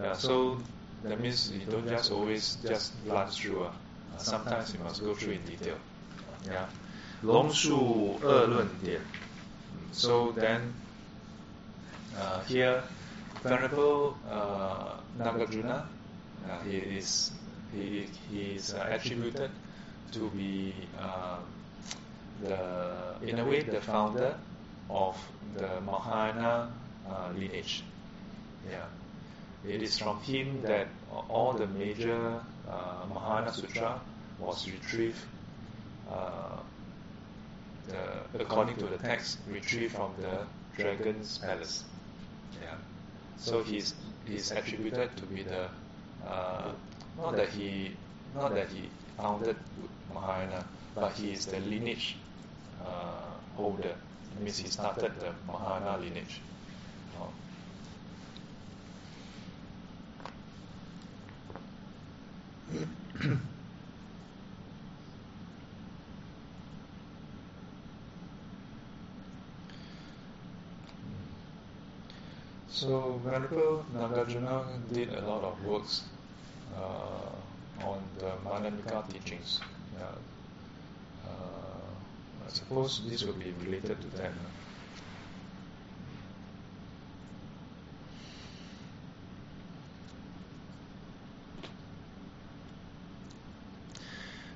[0.00, 0.56] yeah, so
[1.04, 3.72] that means you don't just always just glance through ah.
[4.14, 5.76] Uh, sometimes you must go through in detail.
[6.46, 6.66] Yeah.
[7.22, 9.00] 龙树二论点
[9.92, 10.72] So then
[12.16, 12.82] uh, here
[13.42, 15.84] Venerable uh, Nagarjuna
[16.48, 17.32] uh, he is
[17.74, 19.50] he, he is uh, attributed
[20.11, 21.37] to be uh,
[22.43, 24.35] the in a way the founder
[24.89, 25.17] of
[25.57, 26.71] the Mahayana
[27.09, 27.83] uh, lineage.
[28.69, 28.85] Yeah,
[29.67, 30.87] it is from him that
[31.29, 34.01] all the major uh, Mahayana Sutra
[34.39, 35.19] was retrieved.
[36.11, 36.59] Uh,
[37.87, 40.45] the, according to the text, retrieved from the
[40.75, 41.83] dragon's palace.
[42.61, 42.75] Yeah.
[43.37, 43.93] So he's
[44.25, 45.69] he's attributed to be the
[46.27, 46.71] uh,
[47.17, 47.95] not that he
[48.35, 49.55] not that he founded
[50.15, 50.65] Mahayana,
[50.95, 52.15] but he is the lineage
[52.85, 53.21] uh,
[53.55, 53.95] holder.
[54.35, 56.41] It means he started the Mahayana lineage.
[57.19, 57.29] Oh.
[72.75, 76.03] So Venerable Nagarjuna did a lot of works
[76.75, 79.61] uh, on the Madhyamika teachings.
[79.99, 81.27] Uh,
[82.45, 84.31] I suppose this will be related to that.
[84.31, 84.49] no?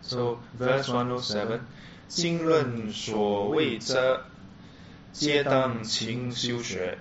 [0.01, 1.61] So verse 107,
[2.07, 4.25] 经论所谓者，
[5.13, 6.97] 皆当勤修学。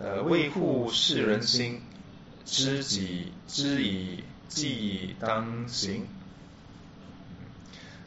[0.00, 1.82] 呃，为护世人心，
[2.46, 6.06] 知己知以既当行。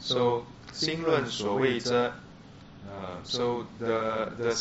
[0.00, 2.12] So 经论所谓者，
[2.86, 4.54] uh, so the the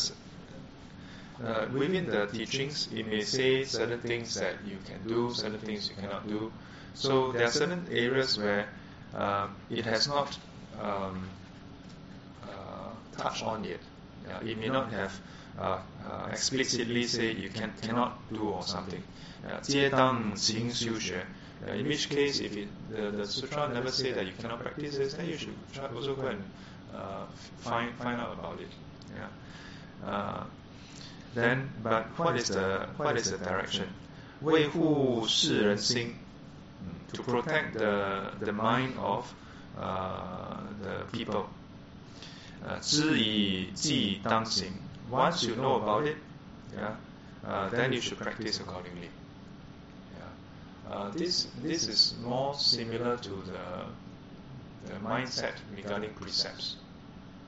[1.44, 5.88] uh, within the teachings, it may say certain things that you can do, certain things
[5.90, 6.50] you cannot do.
[6.94, 8.66] So there are certain areas where
[9.14, 10.36] uh, it has not
[10.80, 11.28] um,
[12.42, 13.80] uh, touched on yet.
[14.26, 15.12] Yeah, it may not have
[15.58, 19.02] uh, uh, explicitly say you can cannot do or something.
[19.44, 21.26] Uh, 皆当勤修学.
[21.66, 24.96] Uh, in which case, if it, the, the sutra never say that you cannot practice
[24.98, 26.42] this, then you should try also go and
[26.94, 27.24] uh,
[27.58, 28.68] find find out about it.
[29.16, 30.08] Yeah.
[30.08, 30.44] Uh,
[31.34, 33.88] then, but what is the what is the direction?
[34.42, 36.14] 维护世人心
[37.12, 39.24] to protect the the mind of
[39.78, 41.46] uh, the people.
[42.66, 44.72] 呃，知以既当行。
[45.10, 46.16] Once you know about it,
[46.76, 46.96] yeah,
[47.46, 49.08] uh, then you should practice accordingly.
[50.91, 53.85] Uh, this this is more similar to the
[54.87, 56.75] the mindset regarding precepts.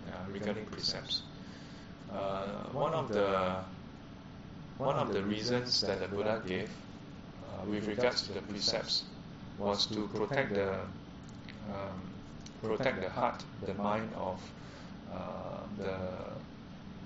[0.08, 1.24] Yeah, regarding precepts.
[2.12, 3.56] Uh, one of the
[4.78, 9.04] one of the reasons that the Buddha gave uh, with regards to the precepts
[9.58, 10.80] was to protect the
[11.70, 12.02] um,
[12.62, 14.40] protect the heart, the mind of
[15.14, 15.18] uh,
[15.78, 15.98] the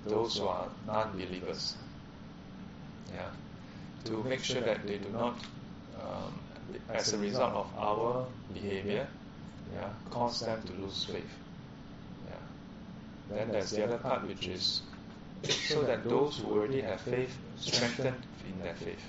[0.08, 1.76] those who are non-believers.
[3.12, 3.30] Yeah,
[4.04, 5.36] to make sure that they do not,
[6.02, 6.32] um,
[6.92, 9.06] as a result of our behavior,
[9.74, 11.34] yeah, cause them to lose faith.
[12.28, 13.36] Yeah.
[13.36, 14.82] Then there's the other part, which is
[15.42, 18.14] so that those who already have faith strengthen
[18.48, 19.02] in their faith.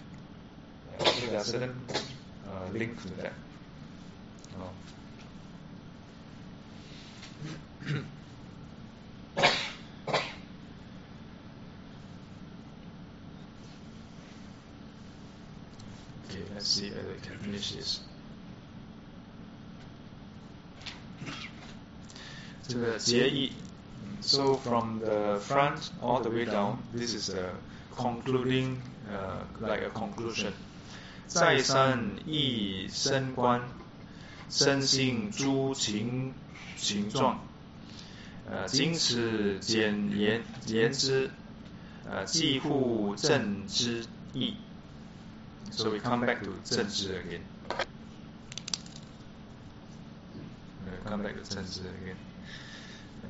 [0.99, 1.05] Yeah.
[1.05, 1.75] So there are certain
[2.47, 3.33] uh, links to that.
[4.59, 4.69] Oh.
[17.19, 18.01] see whether we can finish this.
[22.67, 23.53] 这个结义
[24.21, 27.55] so from the front all the way down, this is a
[27.95, 28.77] concluding,
[29.09, 30.53] uh, like a conclusion.
[31.27, 33.61] 再三益身观，
[34.49, 36.33] 身性诸情
[36.77, 37.39] 形状，
[38.49, 41.31] 呃，经此简言言之，
[42.07, 44.55] 呃，几乎正之意。
[45.70, 47.40] So we come back to 正知 again.
[50.84, 52.16] We come back to 正知 again.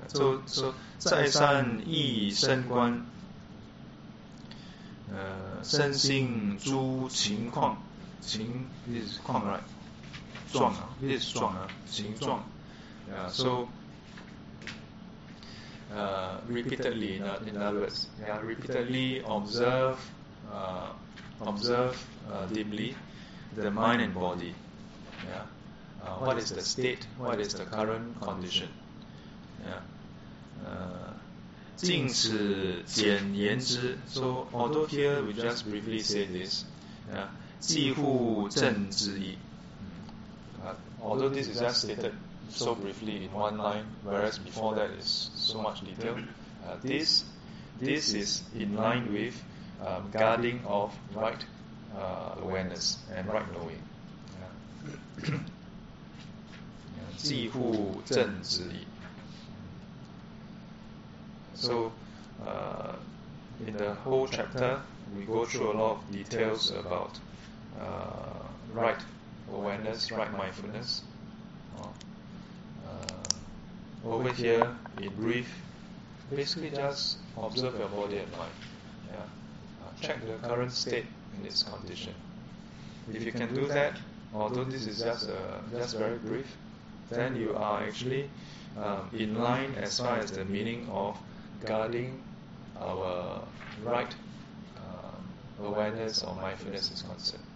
[0.08, 3.06] So so 再三益身观，
[5.10, 7.78] 呃，身心诸情况，
[8.20, 9.60] 情 is 况 right，
[10.52, 12.42] 状啊，is 状啊，形状。
[13.06, 13.68] Yeah, so
[15.94, 19.98] uh, repeatedly, in, in other words, yeah, repeatedly observe,
[20.50, 20.92] uh,
[21.40, 21.96] observe
[22.30, 22.94] uh, deeply
[23.56, 24.54] the mind and body.
[25.26, 25.42] Yeah,
[26.04, 27.06] uh, what is the state?
[27.18, 28.68] What is the current condition?
[29.64, 29.80] Yeah.
[30.66, 31.14] Uh,
[31.76, 33.98] 尽此简言之.
[34.06, 36.64] So although here we just briefly say this,
[37.12, 37.28] yeah,
[37.60, 39.36] 几乎正之意.
[40.64, 42.12] Uh, although this is just stated
[42.48, 46.16] so briefly in one line, whereas before that is so much detail,
[46.66, 47.24] uh, this
[47.80, 49.34] this is in line with
[49.85, 51.43] um, guarding of right
[51.97, 53.81] uh, awareness and right knowing.
[55.23, 55.37] Yeah.
[61.53, 61.91] so,
[62.45, 62.93] uh,
[63.65, 64.81] in the whole chapter,
[65.17, 67.19] we go through a lot of details about
[67.79, 68.99] uh, right
[69.53, 71.01] awareness, right mindfulness.
[71.77, 71.87] Uh,
[72.87, 75.51] uh, over here, in brief,
[76.33, 78.51] basically just observe your body and mind.
[80.01, 81.05] Check the current state
[81.37, 82.13] in its condition.
[83.11, 83.97] If you can do that,
[84.33, 86.57] although this is just uh, just very brief,
[87.09, 88.29] then you are actually
[88.77, 91.17] um, in line as far as the meaning of
[91.65, 92.21] guarding
[92.79, 93.41] our
[93.83, 94.15] right
[94.77, 97.48] uh, awareness or mindfulness is concerned.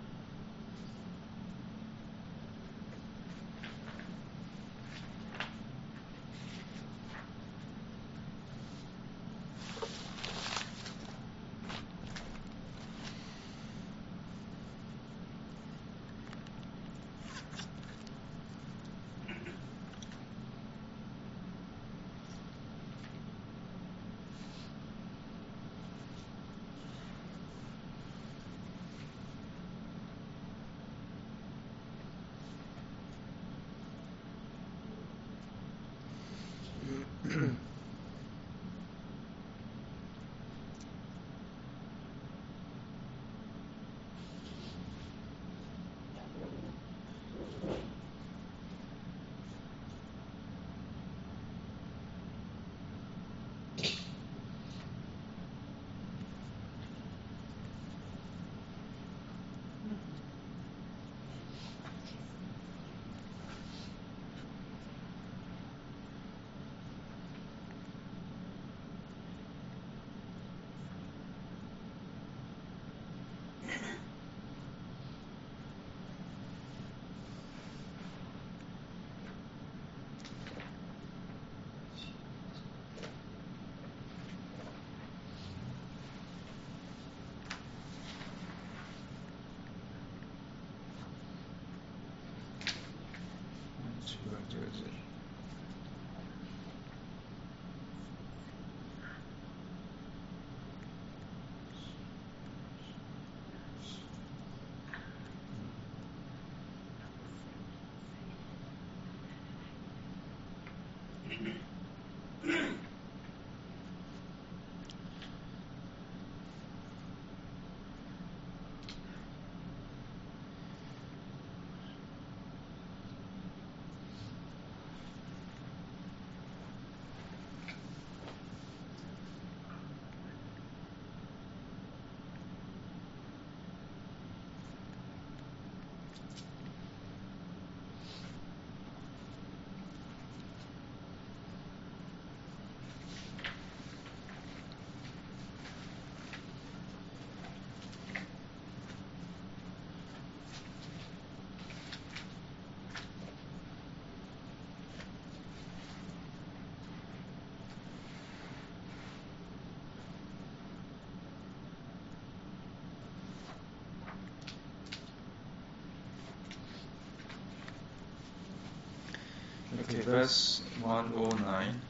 [169.89, 171.81] Okay, verse 109.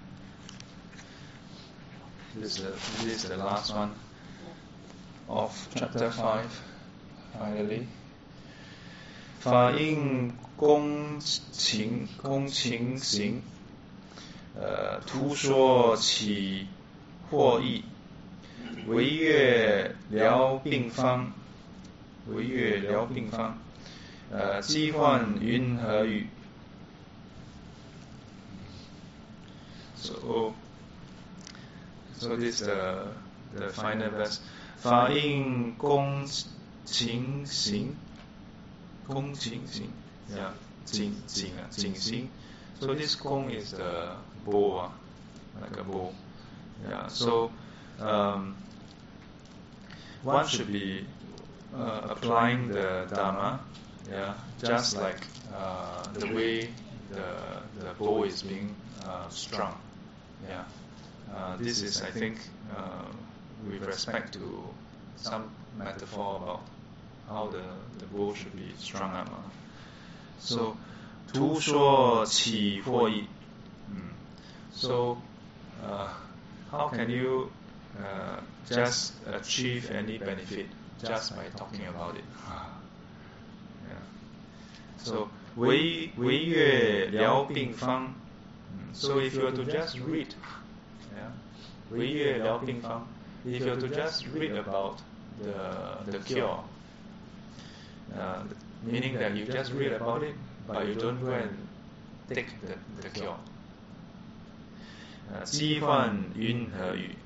[2.36, 2.72] This is the,
[3.06, 3.92] this is the last one
[5.30, 6.64] of chapter 5,
[7.38, 7.88] finally.
[9.42, 13.42] 法应公情公情行，
[14.56, 16.68] 呃，图说起
[17.30, 17.84] 获益，
[18.88, 21.32] 惟越疗病方，
[22.28, 23.58] 惟越疗病方，
[24.32, 26.23] 呃，疾患云何雨
[32.23, 33.07] ？So, so this is the
[33.55, 34.41] the final verse.
[34.77, 36.25] 法应公
[36.85, 37.97] 情行，
[39.07, 39.89] 公情行，
[40.31, 40.53] yeah，
[40.85, 42.29] 景景啊，景行。
[42.81, 44.17] So this 公 is the
[44.47, 44.91] bow, ah,
[45.61, 46.13] like a bow.
[46.89, 47.09] Yeah.
[47.09, 47.51] So
[47.99, 48.55] um,
[50.23, 51.05] one should be
[51.75, 53.59] uh, applying the dharma,
[54.09, 56.71] yeah, just like uh, the way
[57.11, 57.25] the
[57.81, 59.75] the bow is being uh, strung.
[60.49, 60.63] Yeah.
[61.35, 62.39] Uh, this is, I think,
[62.75, 63.05] uh,
[63.69, 64.65] with respect to
[65.17, 66.61] some metaphor about
[67.29, 67.63] how the,
[67.99, 69.29] the bow should be strung up.
[69.31, 69.51] ah.
[70.39, 70.77] So,
[71.33, 73.27] 图说起获益.
[73.91, 74.13] Mm.
[74.73, 75.19] So,
[75.85, 76.09] uh,
[76.71, 77.51] how can you
[77.99, 80.67] uh, just achieve any benefit
[81.03, 82.25] just by talking about it?
[83.89, 85.05] yeah.
[85.05, 88.15] So, 惟惟越疗病方.
[88.73, 88.95] Mm.
[88.95, 90.62] So if you were to just read, yeah,
[91.93, 93.07] 惟越疗病方,
[93.45, 94.99] if you were to just read about
[95.43, 96.61] the the cure,
[98.15, 98.43] uh,
[98.83, 100.35] meaning that you just read about it,
[100.67, 101.51] but you don't go and
[102.29, 103.37] take the, the cure.
[105.31, 107.17] Uh, 疾患云何愈?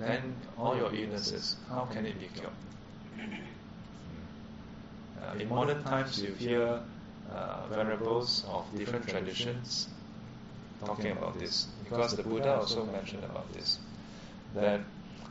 [0.00, 2.52] Then all your illnesses, how can it be cured?
[5.20, 6.80] Uh, in modern times, you hear
[7.30, 9.88] uh, venerables of different traditions
[10.84, 13.79] talking about this, because the Buddha also mentioned about this.
[14.53, 14.81] That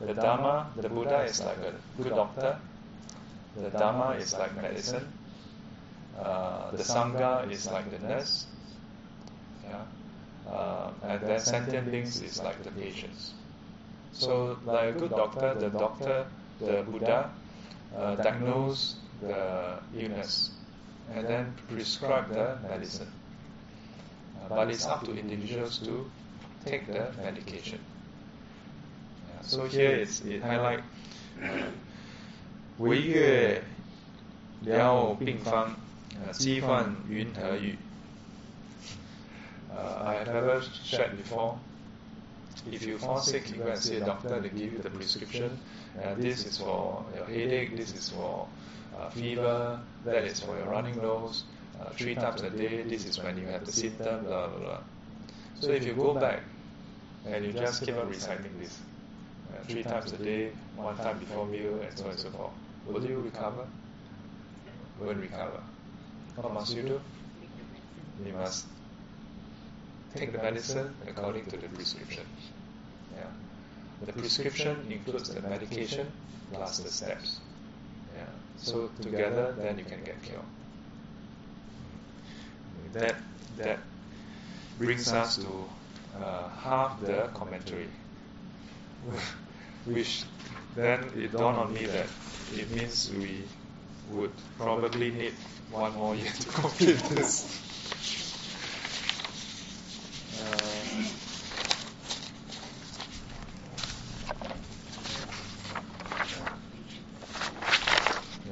[0.01, 2.59] the Dharma, the Buddha is like a good doctor,
[3.57, 5.13] the Dharma is like medicine,
[6.19, 8.47] uh, the Sangha is like the nurse,
[9.65, 9.83] yeah,
[10.51, 13.35] uh, and then sentient beings is like the patients.
[14.13, 16.27] So, like a good doctor, the doctor,
[16.61, 17.31] the Buddha,
[17.97, 20.51] uh, diagnose the illness
[21.13, 23.11] and then prescribe the medicine.
[24.37, 26.11] Uh, but it's up to individuals to
[26.66, 27.80] take the medication.
[29.28, 30.82] Yeah, so here it's, it highlight
[32.78, 33.62] 惟越
[34.62, 35.76] 疗病方，
[36.26, 37.76] 呃，疾患云何愈？
[39.72, 41.58] Uh, I have never shared before.
[42.70, 45.58] If you fall sick, you go and see a doctor, they give you the prescription.
[45.98, 48.48] Uh, this is for your headache, this is for
[48.98, 51.44] uh, fever, that is for your running nose.
[51.80, 54.80] Uh, three times a day, this is when you have the symptom, blah, blah, blah.
[55.62, 56.42] So if you go back
[57.27, 58.79] and you just keep on reciting this,
[59.53, 62.53] uh, three times a day, one time before meal, and so on and so forth,
[62.87, 63.67] will you recover?
[65.01, 65.63] Won't recover.
[66.37, 67.01] What must you do?
[68.25, 68.67] You must
[70.15, 72.25] take the medicine according to the prescription.
[73.17, 73.27] Yeah.
[74.07, 76.07] The prescription includes the medication
[76.53, 77.41] plus the steps.
[78.17, 78.25] Yeah.
[78.57, 80.41] So together, then you can get cured.
[82.93, 83.17] That
[83.57, 83.79] that
[84.79, 85.69] brings us to
[86.21, 87.89] uh, half the commentary,
[89.85, 90.25] which
[90.75, 92.09] then it dawned on me that
[92.53, 93.49] it means we
[94.09, 95.35] would probably need
[95.71, 97.47] one more year to complete this.
[100.35, 101.05] Uh,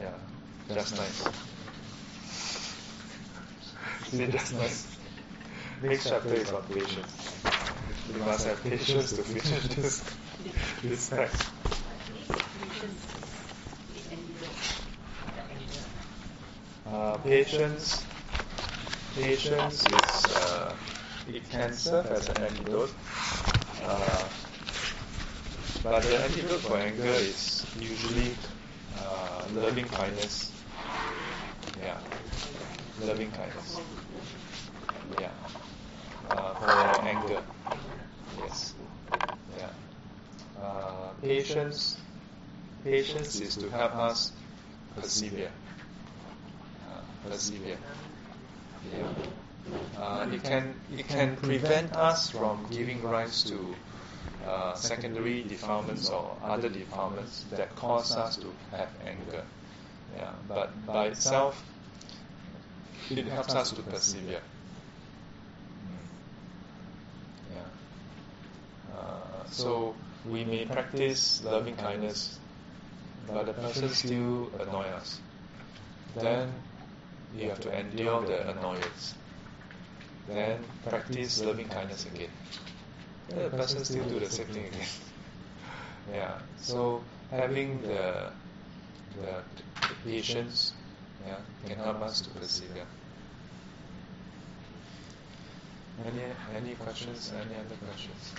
[0.01, 0.11] yeah,
[0.75, 1.29] just nice.
[4.11, 4.87] See, just nice.
[5.83, 7.22] Next chapter is on patience.
[8.23, 10.05] Must have patience to finish this
[10.83, 11.53] this text.
[16.85, 18.09] Uh, patience,
[19.15, 20.77] patience is uh,
[21.25, 22.97] it can serve as an antidote,
[23.79, 24.31] uh,
[25.83, 28.39] but the antidote for anger is usually
[28.93, 30.63] uh, loving kindness.
[31.77, 32.01] Yeah,
[32.97, 33.83] loving kindness.
[35.11, 35.35] Yeah,
[36.25, 37.45] uh, for anger.
[41.23, 41.97] patience.
[42.85, 44.33] Patience is to help us
[44.97, 45.51] persevere.
[46.91, 47.79] Uh, persevere.
[48.93, 49.09] Yeah.
[49.97, 53.75] Uh, it can it can prevent us from giving rise to
[54.47, 59.45] uh, secondary defilements or other defilements that cause us to have anger.
[60.17, 61.65] Yeah, but by itself,
[63.11, 64.41] it helps us to persevere.
[65.87, 66.07] Mm.
[67.55, 68.97] Yeah.
[68.99, 69.95] Uh, so
[70.29, 72.39] we may practice loving kindness,
[73.27, 75.21] but the person still annoy us.
[76.15, 76.53] Then
[77.35, 79.15] you have to endure the annoyance.
[80.29, 82.31] Then practice loving kindness again.
[83.29, 84.89] Then the person still do the same thing again.
[86.13, 86.39] yeah.
[86.59, 88.31] So having the
[89.17, 89.43] the,
[89.81, 90.73] the patience
[91.27, 91.37] yeah,
[91.67, 92.87] can help us to persevere.
[96.07, 96.23] Any
[96.57, 97.33] any questions?
[97.35, 98.35] Any other questions?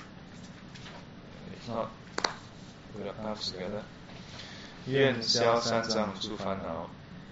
[1.52, 1.90] If not,
[2.94, 3.84] put our palms together.
[4.86, 6.90] 愿消三障诸烦恼，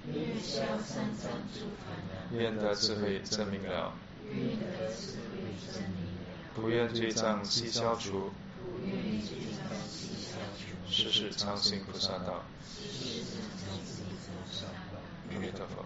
[0.08, 3.94] 愿消三藏诸烦恼，愿得智慧真明了，
[4.32, 12.46] 愿得智慧真明了，不愿罪障悉消除，不愿罪障悉消除，世世常行菩萨道。
[12.80, 12.88] 世
[13.24, 14.64] 世常行菩萨
[14.94, 15.02] 道。
[15.34, 15.86] 阿弥陀佛，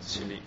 [0.00, 0.42] 起立。